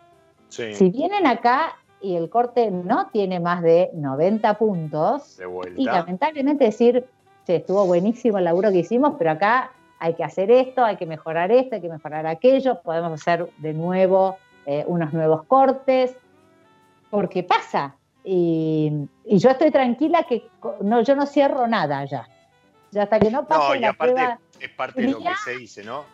Si 0.49 0.91
vienen 0.91 1.27
acá 1.27 1.75
y 2.01 2.15
el 2.15 2.31
corte 2.31 2.71
no 2.71 3.09
tiene 3.09 3.41
más 3.41 3.63
de 3.63 3.91
90 3.95 4.55
puntos. 4.55 5.41
Y 5.77 5.87
lamentablemente 5.87 6.67
decir, 6.67 7.05
che, 7.45 7.57
estuvo 7.57 7.85
buenísimo 7.85 8.39
el 8.39 8.45
laburo 8.45 8.71
que 8.71 8.79
hicimos, 8.79 9.15
pero 9.19 9.33
acá 9.33 9.73
hay 9.99 10.15
que 10.15 10.23
hacer 10.23 10.53
esto, 10.53 10.85
hay 10.85 10.95
que 10.95 11.07
mejorar 11.07 11.51
esto, 11.51 11.75
hay 11.75 11.81
que 11.81 11.89
mejorar 11.89 12.29
aquello, 12.29 12.81
podemos 12.81 13.21
hacer 13.21 13.51
de 13.59 13.75
nuevo 13.75 14.37
eh, 14.67 14.85
unos 14.87 15.13
nuevos 15.13 15.43
cortes, 15.47 16.17
porque 17.11 17.43
pasa. 17.43 17.97
Y, 18.23 19.09
yo 19.25 19.51
estoy 19.51 19.73
tranquila 19.73 20.23
que 20.29 20.49
no, 20.81 21.03
yo 21.03 21.17
no 21.17 21.27
cierro 21.27 21.67
nada 21.67 22.05
ya. 22.05 22.29
Ya 22.93 23.03
hasta 23.03 23.19
que 23.19 23.33
no 23.33 23.47
pase 23.47 23.69
no, 23.69 23.75
y 23.75 23.85
aparte 23.85 24.39
es 24.61 24.71
parte 24.71 25.03
de 25.03 25.09
lo 25.09 25.19
que 25.19 25.35
se 25.45 25.57
dice, 25.57 25.85
¿no? 25.85 26.07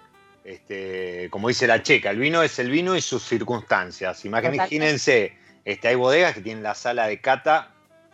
Este, 0.45 1.29
como 1.31 1.49
dice 1.49 1.67
la 1.67 1.83
checa, 1.83 2.11
el 2.11 2.19
vino 2.19 2.43
es 2.43 2.59
el 2.59 2.71
vino 2.71 2.95
y 2.95 3.01
sus 3.01 3.23
circunstancias. 3.23 4.25
Imagínense 4.25 5.37
este, 5.65 5.89
hay 5.89 5.95
bodegas 5.95 6.35
que 6.35 6.43
tienen 6.43 6.63
la 6.63 6.75
sala 6.75 7.07
de 7.07 7.21
cata 7.21 7.71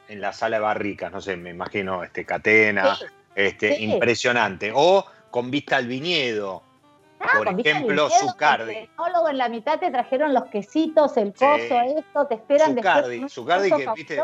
en 0.09 0.21
la 0.21 0.33
sala 0.33 0.57
de 0.57 0.63
barricas, 0.63 1.11
no 1.13 1.21
sé, 1.21 1.37
me 1.37 1.51
imagino 1.51 2.05
este, 2.05 2.25
catena, 2.25 2.97
este, 3.35 3.81
impresionante. 3.81 4.73
O 4.75 5.05
con 5.31 5.51
vista 5.51 5.77
al 5.77 5.87
viñedo. 5.87 6.63
Ah, 7.21 7.29
por 7.37 7.49
ejemplo, 7.61 8.09
Zucardi. 8.09 8.89
En 9.31 9.39
la 9.39 9.49
mitad 9.49 9.79
te 9.79 9.91
trajeron 9.91 10.33
los 10.33 10.47
quesitos, 10.47 11.17
el 11.17 11.35
coso, 11.35 11.81
esto, 11.99 12.27
te 12.27 12.35
esperan 12.37 12.75
Zucardi, 12.77 13.29
Zucardi 13.29 13.71
que 13.71 13.87
viste, 13.95 14.23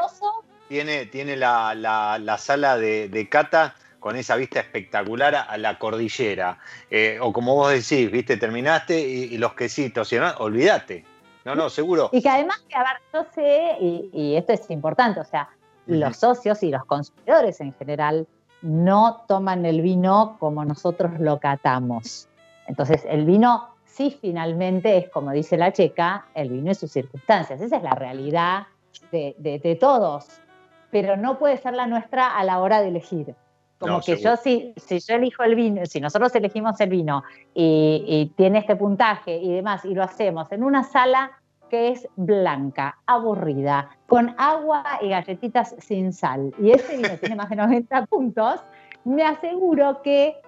tiene, 0.68 1.06
tiene 1.06 1.36
la, 1.36 2.36
sala 2.38 2.78
de, 2.78 3.28
cata 3.30 3.74
con 4.06 4.14
esa 4.14 4.36
vista 4.36 4.60
espectacular 4.60 5.34
a 5.34 5.58
la 5.58 5.80
cordillera. 5.80 6.60
Eh, 6.92 7.18
o 7.20 7.32
como 7.32 7.56
vos 7.56 7.72
decís, 7.72 8.08
viste, 8.08 8.36
terminaste 8.36 9.00
y, 9.00 9.36
los 9.36 9.54
quesitos, 9.54 10.06
¿sí? 10.06 10.16
olvídate. 10.38 11.04
No, 11.44 11.56
no, 11.56 11.68
seguro. 11.68 12.10
Y 12.12 12.22
que 12.22 12.28
además, 12.28 12.64
a 12.72 12.84
ver, 12.84 13.02
yo 13.12 13.26
sé, 13.34 13.76
y, 13.80 14.36
esto 14.36 14.52
es 14.52 14.70
importante, 14.70 15.18
o 15.18 15.24
sea, 15.24 15.48
los 15.86 16.18
socios 16.18 16.62
y 16.62 16.70
los 16.70 16.84
consumidores 16.84 17.60
en 17.60 17.74
general 17.74 18.28
no 18.62 19.24
toman 19.26 19.66
el 19.66 19.80
vino 19.80 20.36
como 20.38 20.64
nosotros 20.64 21.18
lo 21.18 21.40
catamos. 21.40 22.28
Entonces, 22.68 23.04
el 23.08 23.24
vino 23.24 23.70
sí 23.86 24.16
finalmente 24.20 24.98
es, 24.98 25.10
como 25.10 25.32
dice 25.32 25.56
la 25.56 25.72
checa, 25.72 26.26
el 26.34 26.50
vino 26.50 26.70
y 26.70 26.76
sus 26.76 26.92
circunstancias. 26.92 27.60
Esa 27.60 27.78
es 27.78 27.82
la 27.82 27.96
realidad 27.96 28.68
de, 29.10 29.78
todos, 29.80 30.28
pero 30.92 31.16
no 31.16 31.40
puede 31.40 31.56
ser 31.56 31.74
la 31.74 31.88
nuestra 31.88 32.38
a 32.38 32.44
la 32.44 32.60
hora 32.60 32.80
de 32.80 32.86
elegir. 32.90 33.34
Como 33.78 34.00
que 34.00 34.16
yo 34.16 34.36
si, 34.36 34.72
si 34.76 35.00
yo 35.00 35.16
elijo 35.16 35.42
el 35.42 35.54
vino, 35.54 35.84
si 35.84 36.00
nosotros 36.00 36.34
elegimos 36.34 36.80
el 36.80 36.88
vino 36.88 37.24
y, 37.54 38.32
tiene 38.36 38.58
este 38.58 38.74
puntaje 38.76 39.36
y 39.36 39.52
demás, 39.52 39.84
y 39.84 39.94
lo 39.94 40.02
hacemos 40.02 40.50
en 40.52 40.64
una 40.64 40.82
sala 40.82 41.32
que 41.68 41.88
es 41.88 42.08
blanca, 42.16 42.98
aburrida, 43.06 43.90
con 44.06 44.34
agua 44.38 44.84
y 45.02 45.08
galletitas 45.08 45.74
sin 45.78 46.12
sal, 46.12 46.54
y 46.58 46.70
ese 46.70 46.96
vino 46.96 47.08
tiene 47.20 47.36
más 47.36 47.50
de 47.50 47.56
90 47.56 48.06
puntos, 48.06 48.60
me 49.04 49.24
aseguro 49.24 50.00
que 50.02 50.40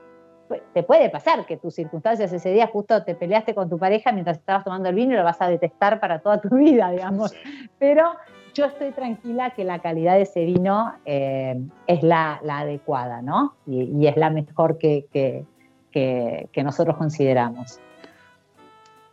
te 0.73 0.83
puede 0.83 1.11
pasar 1.11 1.45
que 1.45 1.59
tus 1.59 1.75
circunstancias 1.75 2.33
ese 2.33 2.51
día 2.51 2.67
justo 2.69 3.05
te 3.05 3.15
peleaste 3.15 3.55
con 3.55 3.69
tu 3.69 3.79
pareja 3.79 4.13
mientras 4.13 4.39
estabas 4.39 4.65
tomando 4.65 4.89
el 4.89 4.95
vino 4.95 5.13
y 5.13 5.17
lo 5.17 5.25
vas 5.25 5.41
a 5.43 5.49
detestar 5.49 6.01
para 6.01 6.21
toda 6.21 6.41
tu 6.41 6.49
vida, 6.57 6.91
digamos. 6.91 7.35
Pero 7.79 8.15
yo 8.59 8.65
estoy 8.67 8.91
tranquila 8.91 9.51
que 9.51 9.63
la 9.63 9.79
calidad 9.79 10.17
de 10.17 10.23
ese 10.23 10.45
vino 10.45 10.93
eh, 11.07 11.55
es 11.87 12.03
la, 12.03 12.41
adecuada, 12.49 13.23
¿no? 13.23 13.55
Y, 13.67 14.07
es 14.07 14.17
la 14.17 14.31
mejor 14.31 14.79
que, 14.79 15.07
que, 15.13 16.63
nosotros 16.65 16.97
consideramos. 16.97 17.79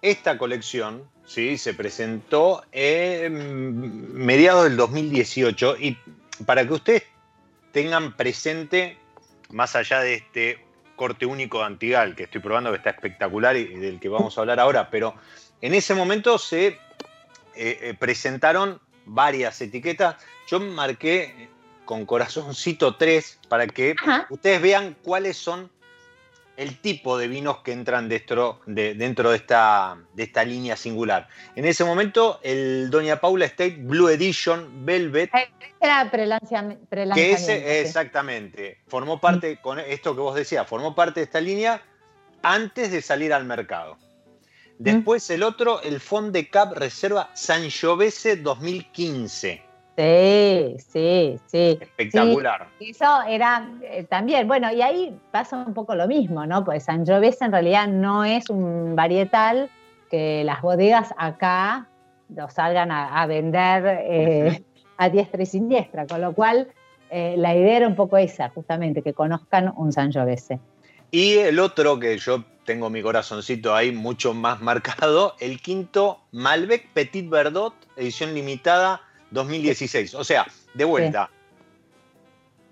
Esta 0.01 0.39
colección 0.39 1.03
¿sí? 1.25 1.59
se 1.59 1.75
presentó 1.75 2.63
en 2.71 4.13
mediados 4.13 4.63
del 4.63 4.77
2018 4.77 5.77
y 5.79 5.97
para 6.45 6.65
que 6.65 6.73
ustedes 6.73 7.03
tengan 7.71 8.15
presente, 8.17 8.97
más 9.51 9.75
allá 9.75 9.99
de 9.99 10.15
este 10.15 10.59
corte 10.95 11.27
único 11.27 11.59
de 11.59 11.65
Antigal, 11.65 12.15
que 12.15 12.23
estoy 12.23 12.41
probando 12.41 12.71
que 12.71 12.77
está 12.77 12.89
espectacular 12.89 13.55
y 13.55 13.65
del 13.75 13.99
que 13.99 14.09
vamos 14.09 14.37
a 14.37 14.41
hablar 14.41 14.59
ahora, 14.59 14.89
pero 14.89 15.13
en 15.61 15.75
ese 15.75 15.93
momento 15.93 16.39
se 16.39 16.67
eh, 16.67 16.77
eh, 17.55 17.95
presentaron 17.97 18.81
varias 19.05 19.59
etiquetas. 19.61 20.15
Yo 20.47 20.59
marqué 20.59 21.49
con 21.85 22.05
corazoncito 22.05 22.95
3 22.95 23.39
para 23.47 23.67
que 23.67 23.95
ustedes 24.29 24.61
vean 24.61 24.95
cuáles 25.03 25.37
son 25.37 25.69
el 26.57 26.79
tipo 26.79 27.17
de 27.17 27.27
vinos 27.27 27.59
que 27.59 27.73
entran 27.73 28.07
dentro 28.07 28.61
de, 28.65 28.93
dentro 28.93 29.31
de, 29.31 29.37
esta, 29.37 29.97
de 30.13 30.23
esta 30.23 30.43
línea 30.43 30.75
singular. 30.75 31.27
En 31.55 31.65
ese 31.65 31.83
momento, 31.83 32.39
el 32.43 32.89
Doña 32.89 33.19
Paula 33.19 33.45
State 33.45 33.77
Blue 33.79 34.09
Edition 34.09 34.85
Velvet. 34.85 35.29
Era. 35.33 36.09
Que 37.13 37.31
ese, 37.31 37.81
exactamente, 37.81 38.79
formó 38.87 39.19
parte, 39.19 39.57
con 39.57 39.79
esto 39.79 40.15
que 40.15 40.21
vos 40.21 40.35
decías, 40.35 40.65
formó 40.67 40.95
parte 40.95 41.19
de 41.19 41.25
esta 41.25 41.41
línea 41.41 41.81
antes 42.41 42.91
de 42.91 43.01
salir 43.01 43.33
al 43.33 43.45
mercado. 43.45 43.97
Después 44.77 45.29
el 45.29 45.43
otro, 45.43 45.81
el 45.81 45.99
Fond 45.99 46.33
de 46.33 46.49
Cap 46.49 46.73
Reserva 46.73 47.29
Sangiovese 47.33 48.35
2015. 48.35 49.61
Sí, 49.97 50.75
sí, 50.77 51.39
sí. 51.45 51.77
Espectacular. 51.79 52.67
eso 52.81 53.21
era 53.29 53.69
eh, 53.81 54.03
también, 54.03 54.45
bueno, 54.45 54.69
y 54.73 54.81
ahí 54.81 55.17
pasa 55.31 55.57
un 55.57 55.73
poco 55.73 55.95
lo 55.95 56.05
mismo, 56.07 56.45
¿no? 56.45 56.65
Pues 56.65 56.83
Sangiovese 56.83 57.45
en 57.45 57.53
realidad 57.53 57.87
no 57.87 58.25
es 58.25 58.49
un 58.49 58.95
varietal 58.95 59.69
que 60.11 60.43
las 60.43 60.61
bodegas 60.61 61.13
acá 61.17 61.87
lo 62.35 62.49
salgan 62.49 62.91
a, 62.91 63.25
vender 63.27 63.99
eh, 64.03 64.63
a 64.97 65.09
diestra 65.09 65.43
y 65.43 65.45
siniestra, 65.45 66.05
con 66.05 66.19
lo 66.19 66.33
cual 66.33 66.67
eh, 67.09 67.35
la 67.37 67.55
idea 67.55 67.77
era 67.77 67.87
un 67.87 67.95
poco 67.95 68.17
esa, 68.17 68.49
justamente, 68.49 69.01
que 69.01 69.13
conozcan 69.13 69.71
un 69.77 69.93
Sangiovese. 69.93 70.59
Y 71.11 71.35
el 71.35 71.59
otro 71.59 71.99
que 71.99 72.17
yo 72.17 72.43
tengo 72.65 72.89
mi 72.89 73.01
corazoncito 73.01 73.73
ahí 73.73 73.91
mucho 73.91 74.33
más 74.33 74.61
marcado, 74.61 75.35
el 75.39 75.61
quinto 75.61 76.21
Malbec 76.31 76.89
Petit 76.89 77.29
Verdot, 77.29 77.73
edición 77.95 78.33
limitada 78.33 79.01
2016. 79.31 80.15
O 80.15 80.23
sea, 80.23 80.45
de 80.73 80.83
vuelta, 80.83 81.29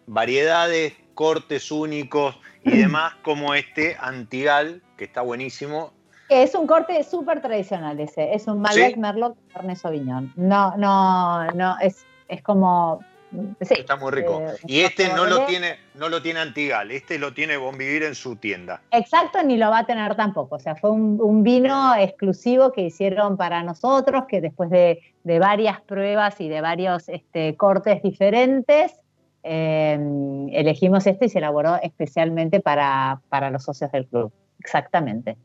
variedades, 0.07 0.93
cortes 1.13 1.71
únicos 1.71 2.35
y 2.63 2.77
demás, 2.77 3.13
como 3.21 3.53
este 3.53 3.95
Antigal, 3.99 4.81
que 4.97 5.05
está 5.05 5.21
buenísimo. 5.21 5.93
Es 6.29 6.55
un 6.55 6.65
corte 6.65 7.03
súper 7.03 7.41
tradicional 7.41 7.99
ese, 7.99 8.33
es 8.33 8.47
un 8.47 8.59
Malbec 8.61 8.97
Merlot 8.97 9.37
Carne 9.53 9.75
Sauvignon. 9.75 10.33
No, 10.35 10.75
no, 10.77 11.45
no, 11.51 11.77
es, 11.79 12.05
es 12.27 12.41
como 12.41 13.03
Está 13.59 13.95
muy 13.95 14.11
rico. 14.11 14.41
Eh, 14.41 14.57
y 14.67 14.79
este 14.81 15.09
no 15.09 15.25
lo 15.25 15.45
tiene, 15.45 15.77
no 15.95 16.09
lo 16.09 16.21
tiene 16.21 16.39
Antigal, 16.39 16.91
este 16.91 17.17
lo 17.17 17.33
tiene 17.33 17.57
Bonvivir 17.57 18.03
en 18.03 18.15
su 18.15 18.35
tienda. 18.35 18.81
Exacto, 18.91 19.41
ni 19.43 19.57
lo 19.57 19.69
va 19.69 19.79
a 19.79 19.85
tener 19.85 20.15
tampoco. 20.15 20.55
O 20.55 20.59
sea, 20.59 20.75
fue 20.75 20.91
un, 20.91 21.43
vino 21.43 21.95
exclusivo 21.95 22.71
que 22.71 22.81
hicieron 22.81 23.37
para 23.37 23.63
nosotros, 23.63 24.25
que 24.27 24.41
después 24.41 24.69
de, 24.69 25.01
varias 25.23 25.81
pruebas 25.81 26.39
y 26.39 26.49
de 26.49 26.61
varios 26.61 27.09
este, 27.09 27.55
cortes 27.55 28.01
diferentes, 28.03 28.93
eh, 29.43 29.97
elegimos 30.51 31.05
este 31.07 31.25
y 31.25 31.29
se 31.29 31.39
elaboró 31.39 31.77
especialmente 31.81 32.59
para, 32.59 33.21
para 33.29 33.49
los 33.49 33.63
socios 33.63 33.91
del 33.91 34.05
club. 34.07 34.31
Exactamente. 34.59 35.37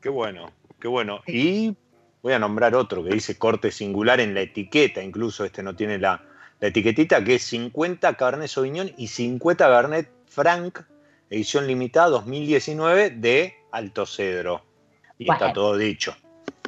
Qué 0.00 0.08
bueno, 0.08 0.50
qué 0.80 0.88
bueno. 0.88 1.20
Y 1.26 1.76
voy 2.22 2.32
a 2.32 2.38
nombrar 2.38 2.74
otro 2.74 3.04
que 3.04 3.10
dice 3.10 3.38
corte 3.38 3.70
singular 3.70 4.18
en 4.20 4.34
la 4.34 4.40
etiqueta, 4.40 5.02
incluso 5.02 5.44
este 5.44 5.62
no 5.62 5.76
tiene 5.76 5.98
la, 5.98 6.22
la 6.64 6.68
etiquetita 6.68 7.22
que 7.22 7.34
es 7.34 7.42
50 7.42 8.14
Cabernet 8.14 8.48
Sauvignon 8.48 8.90
y 8.96 9.08
50 9.08 9.66
Cabernet 9.66 10.08
Franc, 10.24 10.80
edición 11.28 11.66
limitada 11.66 12.08
2019 12.08 13.10
de 13.10 13.52
Alto 13.70 14.06
Cedro. 14.06 14.62
Y 15.18 15.30
está 15.30 15.52
todo 15.52 15.76
dicho. 15.76 16.16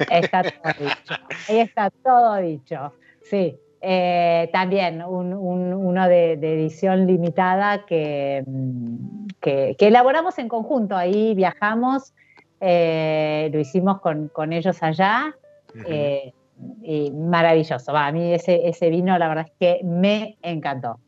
Está 0.07 0.43
todo 0.43 0.73
dicho. 0.79 1.15
Ahí 1.49 1.59
está 1.61 1.89
todo 1.89 2.35
dicho. 2.35 2.93
Sí. 3.23 3.57
Eh, 3.81 4.47
también 4.53 5.01
uno 5.01 6.07
de, 6.07 6.33
edición 6.33 7.07
limitada 7.07 7.87
que, 7.87 8.43
que, 9.41 9.75
elaboramos 9.79 10.37
en 10.37 10.47
conjunto. 10.47 10.95
Ahí 10.95 11.33
viajamos, 11.33 12.13
eh, 12.61 13.49
lo 13.51 13.59
hicimos 13.59 13.99
con, 14.01 14.53
ellos 14.53 14.83
allá 14.83 15.35
y 16.81 17.11
maravilloso. 17.11 17.95
a 17.95 18.11
mí 18.11 18.33
ese, 18.33 18.67
ese 18.67 18.89
vino, 18.89 19.17
la 19.17 19.27
verdad 19.27 19.45
es 19.47 19.53
que 19.59 19.83
me 19.83 20.37
encantó. 20.41 20.99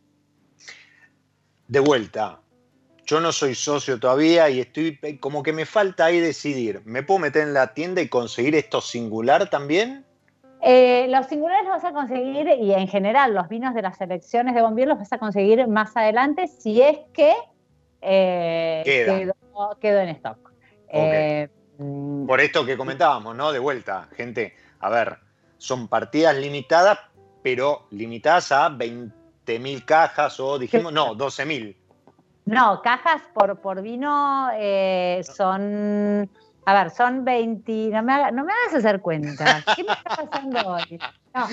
De 1.68 1.80
vuelta, 1.80 2.42
yo 3.06 3.20
no 3.20 3.32
soy 3.32 3.56
socio 3.56 4.00
todavía 4.00 4.50
y 4.50 4.60
estoy 4.60 5.00
como 5.20 5.42
que 5.42 5.54
me 5.54 5.66
falta 5.66 6.06
ahí 6.06 6.20
decidir. 6.20 6.82
¿Me 6.86 7.04
puedo 7.04 7.20
meter 7.20 7.44
en 7.44 7.54
la 7.54 7.74
tienda 7.74 8.02
y 8.02 8.08
conseguir 8.08 8.56
esto 8.56 8.82
singular 8.82 9.50
también? 9.50 10.06
Eh, 10.62 11.08
los 11.10 11.26
singulares 11.28 11.64
los 11.64 11.82
vas 11.82 11.86
a 11.86 11.94
conseguir 11.94 12.48
y 12.60 12.74
en 12.74 12.88
general 12.88 13.34
los 13.34 13.48
vinos 13.48 13.74
de 13.74 13.82
las 13.82 13.98
selecciones 13.98 14.54
de 14.54 14.62
Bombier 14.62 14.90
los 14.90 15.00
vas 15.00 15.14
a 15.14 15.18
conseguir 15.18 15.68
más 15.68 15.96
adelante 15.96 16.48
si 16.48 16.82
es 16.82 17.00
que 17.14 17.34
eh, 18.02 18.84
quedó, 19.80 20.00
en 20.00 20.10
stock. 20.10 20.52
Eh, 20.90 21.48
mm, 21.78 22.28
Por 22.28 22.42
esto 22.42 22.66
que 22.66 22.78
comentábamos, 22.78 23.36
¿no? 23.36 23.52
De 23.52 23.60
vuelta, 23.60 24.10
gente, 24.16 24.54
a 24.80 24.90
ver, 24.90 25.18
son 25.60 25.88
partidas 25.88 26.36
limitadas, 26.36 26.98
pero 27.44 27.86
limitadas 27.92 28.52
a 28.52 28.70
20.000 28.70 29.86
cajas 29.86 30.40
o 30.40 30.58
dijimos, 30.58 30.92
no, 30.92 31.16
12.000. 31.16 31.76
No, 32.46 32.82
cajas 32.82 33.22
por, 33.34 33.60
por 33.62 33.82
vino 33.84 34.50
eh, 34.56 35.22
son, 35.24 36.28
a 36.66 36.74
ver, 36.74 36.90
son 36.90 37.24
20, 37.24 37.90
no 37.92 38.02
me, 38.02 38.14
hagas, 38.14 38.34
no 38.34 38.44
me 38.44 38.52
hagas 38.54 38.76
hacer 38.76 39.02
cuenta. 39.02 39.64
¿Qué 39.76 39.84
me 39.84 39.94
está 39.94 40.16
pasando 40.16 40.60
hoy? 40.68 41.00
No. 41.36 41.48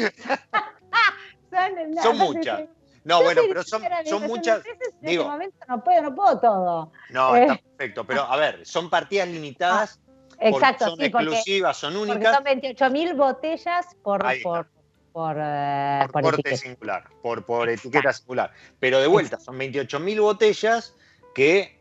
son, 2.03 2.19
muchas. 2.19 2.63
No, 3.05 3.23
bueno, 3.23 3.43
pero 3.47 3.63
son, 3.63 3.83
son 4.07 4.27
muchas. 4.27 4.65
En 4.65 5.09
este 5.09 5.19
momento 5.19 5.57
no 5.69 5.85
puedo, 5.85 6.03
no 6.03 6.15
puedo 6.15 6.41
todo. 6.41 6.93
No, 7.11 7.37
está 7.37 7.55
eh. 7.55 7.63
perfecto. 7.77 8.07
Pero 8.07 8.23
a 8.23 8.37
ver, 8.37 8.65
son 8.65 8.89
partidas 8.89 9.29
limitadas 9.29 10.01
Exacto, 10.41 10.91
son 10.91 11.03
exclusivas, 11.03 11.77
son 11.77 11.97
únicas. 11.97 12.35
son 12.35 12.45
28.000 12.45 13.17
botellas 13.17 13.87
por, 14.03 14.25
por, 14.43 14.67
por, 15.13 15.37
eh, 15.41 16.07
corte 16.13 16.57
singular, 16.57 17.05
por, 17.23 17.45
por 17.45 17.69
etiqueta 17.69 18.13
singular. 18.13 18.53
Pero 18.79 19.01
de 19.01 19.07
vuelta, 19.07 19.39
son 19.41 19.59
28.000 19.59 20.21
botellas 20.21 20.95
que 21.35 21.81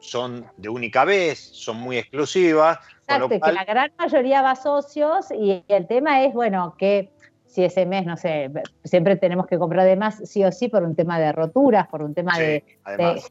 son 0.00 0.46
de 0.56 0.68
única 0.68 1.04
vez, 1.04 1.38
son 1.38 1.76
muy 1.76 1.98
exclusivas. 1.98 2.78
Exacto, 3.02 3.28
que 3.28 3.52
la 3.52 3.64
gran 3.64 3.92
mayoría 3.98 4.42
va 4.42 4.52
a 4.52 4.56
socios 4.56 5.30
y 5.30 5.64
el 5.68 5.86
tema 5.86 6.24
es, 6.24 6.32
bueno, 6.34 6.74
que 6.76 7.12
si 7.52 7.62
ese 7.62 7.84
mes, 7.84 8.06
no 8.06 8.16
sé, 8.16 8.50
siempre 8.82 9.16
tenemos 9.16 9.46
que 9.46 9.58
comprar 9.58 9.84
de 9.84 9.94
más, 9.94 10.22
sí 10.24 10.42
o 10.42 10.50
sí, 10.50 10.68
por 10.68 10.82
un 10.84 10.96
tema 10.96 11.20
de 11.20 11.32
roturas, 11.32 11.86
por 11.86 12.02
un 12.02 12.14
tema 12.14 12.38
de, 12.38 12.64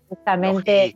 justamente 0.09 0.95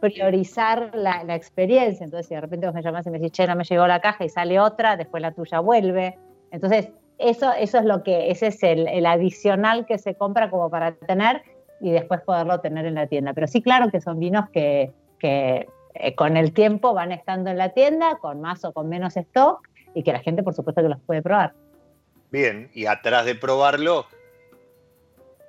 priorizar 0.00 0.90
la, 0.94 1.22
experiencia. 1.34 2.02
Entonces, 2.02 2.28
si 2.28 2.34
de 2.34 2.40
repente 2.40 2.64
vos 2.64 2.74
me 2.74 2.80
llamás 2.80 3.06
y 3.06 3.10
me 3.10 3.18
decís, 3.18 3.32
che, 3.32 3.46
no 3.46 3.56
me 3.56 3.64
llegó 3.64 3.86
la 3.86 4.00
caja 4.00 4.24
y 4.24 4.30
sale 4.30 4.58
otra, 4.58 4.96
después 4.96 5.20
la 5.20 5.32
tuya 5.32 5.60
vuelve. 5.60 6.18
Entonces, 6.50 6.88
eso, 7.18 7.52
eso 7.52 7.76
es 7.76 7.84
lo 7.84 8.02
que, 8.02 8.30
ese 8.30 8.46
es 8.46 8.62
el, 8.62 9.04
adicional 9.04 9.84
que 9.84 9.98
se 9.98 10.14
compra 10.14 10.48
como 10.48 10.70
para 10.70 10.94
tener 10.94 11.42
y 11.78 11.90
después 11.90 12.22
poderlo 12.22 12.60
tener 12.60 12.86
en 12.86 12.94
la 12.94 13.06
tienda. 13.06 13.34
Pero 13.34 13.48
sí, 13.48 13.60
claro 13.60 13.90
que 13.90 14.00
son 14.00 14.18
vinos 14.18 14.48
que, 14.48 14.92
que 15.18 15.68
eh, 15.92 16.14
con 16.14 16.38
el 16.38 16.54
tiempo 16.54 16.94
van 16.94 17.12
estando 17.12 17.50
en 17.50 17.58
la 17.58 17.68
tienda, 17.68 18.16
con 18.16 18.40
más 18.40 18.64
o 18.64 18.72
con 18.72 18.88
menos 18.88 19.18
stock, 19.18 19.68
y 19.94 20.02
que 20.04 20.12
la 20.12 20.20
gente, 20.20 20.42
por 20.42 20.54
supuesto, 20.54 20.80
que 20.80 20.88
los 20.88 21.00
puede 21.02 21.20
probar. 21.20 21.52
Bien, 22.32 22.70
y 22.72 22.86
atrás 22.86 23.26
de 23.26 23.34
probarlo, 23.34 24.06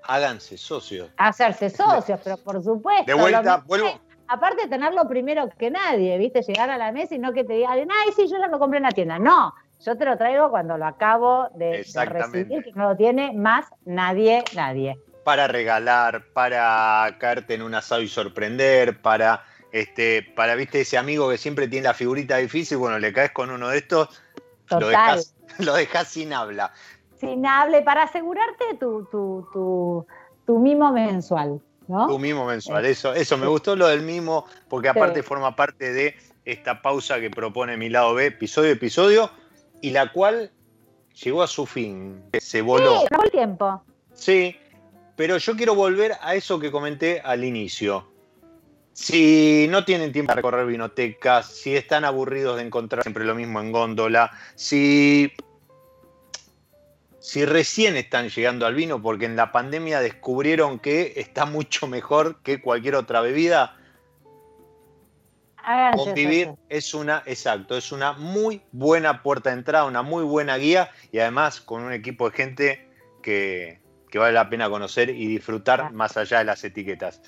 háganse 0.03 0.57
socios. 0.57 1.09
Hacerse 1.15 1.69
socios, 1.69 2.19
pero 2.21 2.35
por 2.35 2.61
supuesto. 2.61 3.05
De 3.05 3.13
vuelta, 3.13 3.63
vuelvo. 3.65 4.01
Aparte 4.27 4.63
de 4.63 4.67
tenerlo 4.67 5.07
primero 5.07 5.47
que 5.57 5.71
nadie, 5.71 6.17
¿viste? 6.17 6.41
Llegar 6.41 6.69
a 6.69 6.77
la 6.77 6.91
mesa 6.91 7.15
y 7.15 7.19
no 7.19 7.31
que 7.31 7.45
te 7.45 7.53
digan, 7.53 7.87
ay, 7.89 8.11
sí, 8.13 8.27
yo 8.27 8.37
ya 8.37 8.47
lo 8.49 8.59
compré 8.59 8.77
en 8.77 8.83
la 8.83 8.91
tienda. 8.91 9.17
No, 9.17 9.53
yo 9.79 9.97
te 9.97 10.03
lo 10.03 10.17
traigo 10.17 10.49
cuando 10.49 10.77
lo 10.77 10.85
acabo 10.85 11.47
de, 11.55 11.85
recibir, 12.05 12.63
que 12.63 12.71
no 12.75 12.89
lo 12.89 12.97
tiene 12.97 13.31
más 13.31 13.65
nadie, 13.85 14.43
nadie. 14.53 14.99
Para 15.23 15.47
regalar, 15.47 16.25
para 16.33 17.15
caerte 17.17 17.53
en 17.53 17.61
un 17.61 17.75
asado 17.75 18.01
y 18.01 18.09
sorprender, 18.09 19.01
para, 19.01 19.45
este, 19.71 20.21
para, 20.35 20.55
viste, 20.55 20.81
ese 20.81 20.97
amigo 20.97 21.29
que 21.29 21.37
siempre 21.37 21.69
tiene 21.69 21.87
la 21.87 21.93
figurita 21.93 22.37
difícil, 22.37 22.75
bueno, 22.75 22.99
le 22.99 23.13
caes 23.13 23.31
con 23.31 23.51
uno 23.51 23.69
de 23.69 23.77
estos, 23.77 24.09
lo 24.69 24.89
dejas 24.89 25.33
lo 25.59 25.73
dejas 25.73 26.07
sin 26.07 26.33
habla. 26.33 26.71
Sin 27.19 27.45
habla, 27.45 27.83
para 27.83 28.03
asegurarte 28.03 28.75
tu, 28.79 29.07
tu, 29.11 30.59
mimo 30.59 30.91
mensual. 30.91 31.61
¿no? 31.87 32.07
Tu 32.07 32.19
mimo 32.19 32.45
mensual, 32.45 32.85
eso, 32.85 33.13
eso 33.13 33.37
me 33.37 33.47
gustó 33.47 33.75
lo 33.75 33.87
del 33.87 34.01
mimo, 34.01 34.45
porque 34.69 34.89
aparte 34.89 35.21
forma 35.21 35.55
parte 35.55 35.91
de 35.91 36.15
esta 36.45 36.81
pausa 36.81 37.19
que 37.19 37.29
propone 37.29 37.77
mi 37.77 37.89
lado 37.89 38.13
B, 38.13 38.27
episodio 38.27 38.71
episodio, 38.71 39.29
y 39.81 39.91
la 39.91 40.11
cual 40.11 40.51
llegó 41.23 41.43
a 41.43 41.47
su 41.47 41.65
fin, 41.65 42.23
se 42.39 42.61
voló. 42.61 42.99
Sí, 42.99 43.07
el 43.23 43.31
tiempo. 43.31 43.83
Sí, 44.13 44.57
pero 45.15 45.37
yo 45.37 45.55
quiero 45.55 45.75
volver 45.75 46.13
a 46.21 46.35
eso 46.35 46.59
que 46.59 46.71
comenté 46.71 47.21
al 47.21 47.43
inicio. 47.43 48.12
Si 48.93 49.67
no 49.69 49.85
tienen 49.85 50.11
tiempo 50.11 50.29
para 50.29 50.37
recorrer 50.37 50.67
vinotecas, 50.67 51.47
si 51.47 51.75
están 51.75 52.05
aburridos 52.05 52.57
de 52.57 52.63
encontrar 52.63 53.03
siempre 53.03 53.25
lo 53.25 53.33
mismo 53.33 53.59
en 53.59 53.71
góndola, 53.71 54.31
si, 54.53 55.33
si 57.19 57.43
recién 57.43 57.95
están 57.97 58.29
llegando 58.29 58.67
al 58.67 58.75
vino 58.75 59.01
porque 59.01 59.25
en 59.25 59.35
la 59.35 59.51
pandemia 59.51 59.99
descubrieron 59.99 60.77
que 60.77 61.13
está 61.15 61.45
mucho 61.47 61.87
mejor 61.87 62.41
que 62.43 62.61
cualquier 62.61 62.95
otra 62.95 63.21
bebida, 63.21 63.77
Convivir 65.95 66.55
es 66.67 66.93
una, 66.93 67.23
exacto, 67.25 67.77
es 67.77 67.93
una 67.93 68.11
muy 68.11 68.61
buena 68.73 69.23
puerta 69.23 69.49
de 69.49 69.57
entrada, 69.57 69.85
una 69.85 70.01
muy 70.01 70.25
buena 70.25 70.57
guía 70.57 70.91
y 71.11 71.19
además 71.19 71.61
con 71.61 71.83
un 71.83 71.93
equipo 71.93 72.29
de 72.29 72.35
gente 72.35 72.89
que, 73.21 73.79
que 74.11 74.19
vale 74.19 74.33
la 74.33 74.49
pena 74.49 74.69
conocer 74.69 75.09
y 75.09 75.25
disfrutar 75.25 75.93
más 75.93 76.17
allá 76.17 76.39
de 76.39 76.43
las 76.43 76.63
etiquetas. 76.65 77.21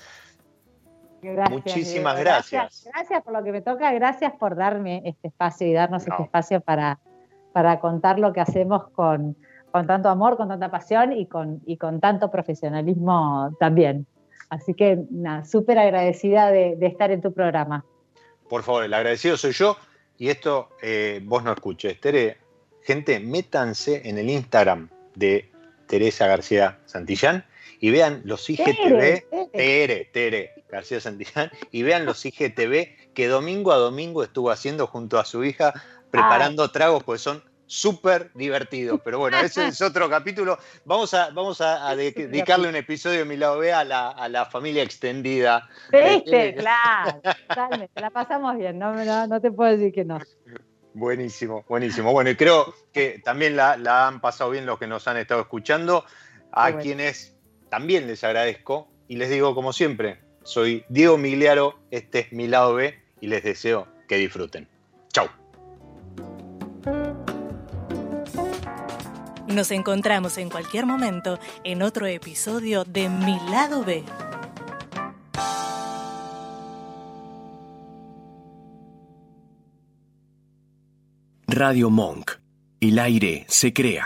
Muchísimas 1.22 2.18
gracias. 2.18 2.88
gracias. 2.92 3.22
por 3.22 3.32
lo 3.32 3.42
que 3.42 3.52
me 3.52 3.62
toca, 3.62 3.92
gracias 3.92 4.32
por 4.38 4.56
darme 4.56 5.02
este 5.04 5.28
espacio 5.28 5.66
y 5.66 5.72
darnos 5.72 6.06
este 6.06 6.22
espacio 6.22 6.60
para, 6.60 6.98
para 7.52 7.80
contar 7.80 8.18
lo 8.18 8.32
que 8.32 8.40
hacemos 8.40 8.88
con, 8.90 9.36
con 9.70 9.86
tanto 9.86 10.08
amor, 10.08 10.36
con 10.36 10.48
tanta 10.48 10.70
pasión 10.70 11.12
y 11.12 11.26
con, 11.26 11.62
y 11.66 11.76
con 11.76 12.00
tanto 12.00 12.30
profesionalismo 12.30 13.54
también. 13.58 14.06
Así 14.48 14.74
que, 14.74 14.98
súper 15.44 15.78
agradecida 15.78 16.50
de, 16.50 16.76
estar 16.80 17.10
en 17.10 17.20
tu 17.20 17.32
programa. 17.32 17.84
Por 18.48 18.62
favor, 18.62 18.84
el 18.84 18.94
agradecido 18.94 19.36
soy 19.36 19.52
yo 19.52 19.76
y 20.18 20.28
esto 20.28 20.68
eh, 20.82 21.20
vos 21.24 21.42
no 21.42 21.52
escuches. 21.52 22.00
Tere, 22.00 22.38
gente, 22.82 23.18
métanse 23.18 24.08
en 24.08 24.18
el 24.18 24.30
Instagram 24.30 24.88
de 25.14 25.50
Teresa 25.86 26.26
García 26.26 26.78
Santillán 26.86 27.44
y 27.80 27.90
vean 27.90 28.22
los 28.24 28.48
IGTV, 28.48 29.50
Tere, 29.52 30.10
Tere, 30.12 30.55
García 30.76 31.00
Santillán, 31.00 31.50
y 31.70 31.82
vean 31.82 32.04
los 32.04 32.24
IGTV 32.24 33.12
que 33.14 33.28
domingo 33.28 33.72
a 33.72 33.76
domingo 33.76 34.22
estuvo 34.22 34.50
haciendo 34.50 34.86
junto 34.86 35.18
a 35.18 35.24
su 35.24 35.44
hija 35.44 35.72
preparando 36.10 36.70
tragos, 36.70 37.02
pues 37.02 37.20
son 37.20 37.42
súper 37.66 38.30
divertidos. 38.34 39.00
Pero 39.04 39.18
bueno, 39.18 39.38
ese 39.38 39.68
es 39.68 39.80
otro 39.82 40.08
capítulo. 40.10 40.58
Vamos 40.84 41.12
a, 41.14 41.30
vamos 41.30 41.60
a, 41.60 41.94
dedicarle 41.96 42.68
un 42.68 42.76
episodio 42.76 43.20
de 43.20 43.24
mi 43.24 43.36
lado 43.36 43.58
B 43.58 43.72
a 43.72 43.84
la, 43.84 44.10
a 44.10 44.28
la 44.28 44.46
familia 44.46 44.82
extendida. 44.82 45.68
¿Viste? 45.90 46.54
claro, 46.54 47.20
la 47.94 48.10
pasamos 48.10 48.56
bien, 48.56 48.78
no, 48.78 48.94
no, 49.26 49.40
te 49.40 49.50
puedo 49.50 49.70
decir 49.70 49.92
que 49.92 50.04
no. 50.04 50.18
Buenísimo, 50.94 51.64
buenísimo. 51.68 52.12
Bueno, 52.12 52.30
y 52.30 52.36
creo 52.36 52.74
que 52.92 53.20
también 53.22 53.56
la, 53.56 53.76
la 53.76 54.08
han 54.08 54.20
pasado 54.20 54.50
bien 54.50 54.64
los 54.64 54.78
que 54.78 54.86
nos 54.86 55.06
han 55.08 55.18
estado 55.18 55.40
escuchando. 55.42 56.04
A 56.52 56.78
quienes 56.78 57.36
también 57.68 58.06
les 58.06 58.24
agradezco 58.24 58.88
y 59.08 59.16
les 59.16 59.28
digo 59.28 59.54
como 59.54 59.74
siempre, 59.74 60.20
soy 60.46 60.84
Diego 60.88 61.18
Migliaro, 61.18 61.78
este 61.90 62.20
es 62.20 62.32
mi 62.32 62.46
lado 62.46 62.74
B 62.74 62.94
y 63.20 63.26
les 63.26 63.42
deseo 63.42 63.88
que 64.08 64.16
disfruten. 64.16 64.68
Chau. 65.12 65.28
Nos 69.48 69.70
encontramos 69.72 70.38
en 70.38 70.48
cualquier 70.48 70.86
momento 70.86 71.38
en 71.64 71.82
otro 71.82 72.06
episodio 72.06 72.84
de 72.84 73.08
Mi 73.08 73.38
lado 73.50 73.84
B. 73.84 74.04
Radio 81.48 81.90
Monk. 81.90 82.32
El 82.80 82.98
aire 82.98 83.46
se 83.48 83.72
crea. 83.72 84.04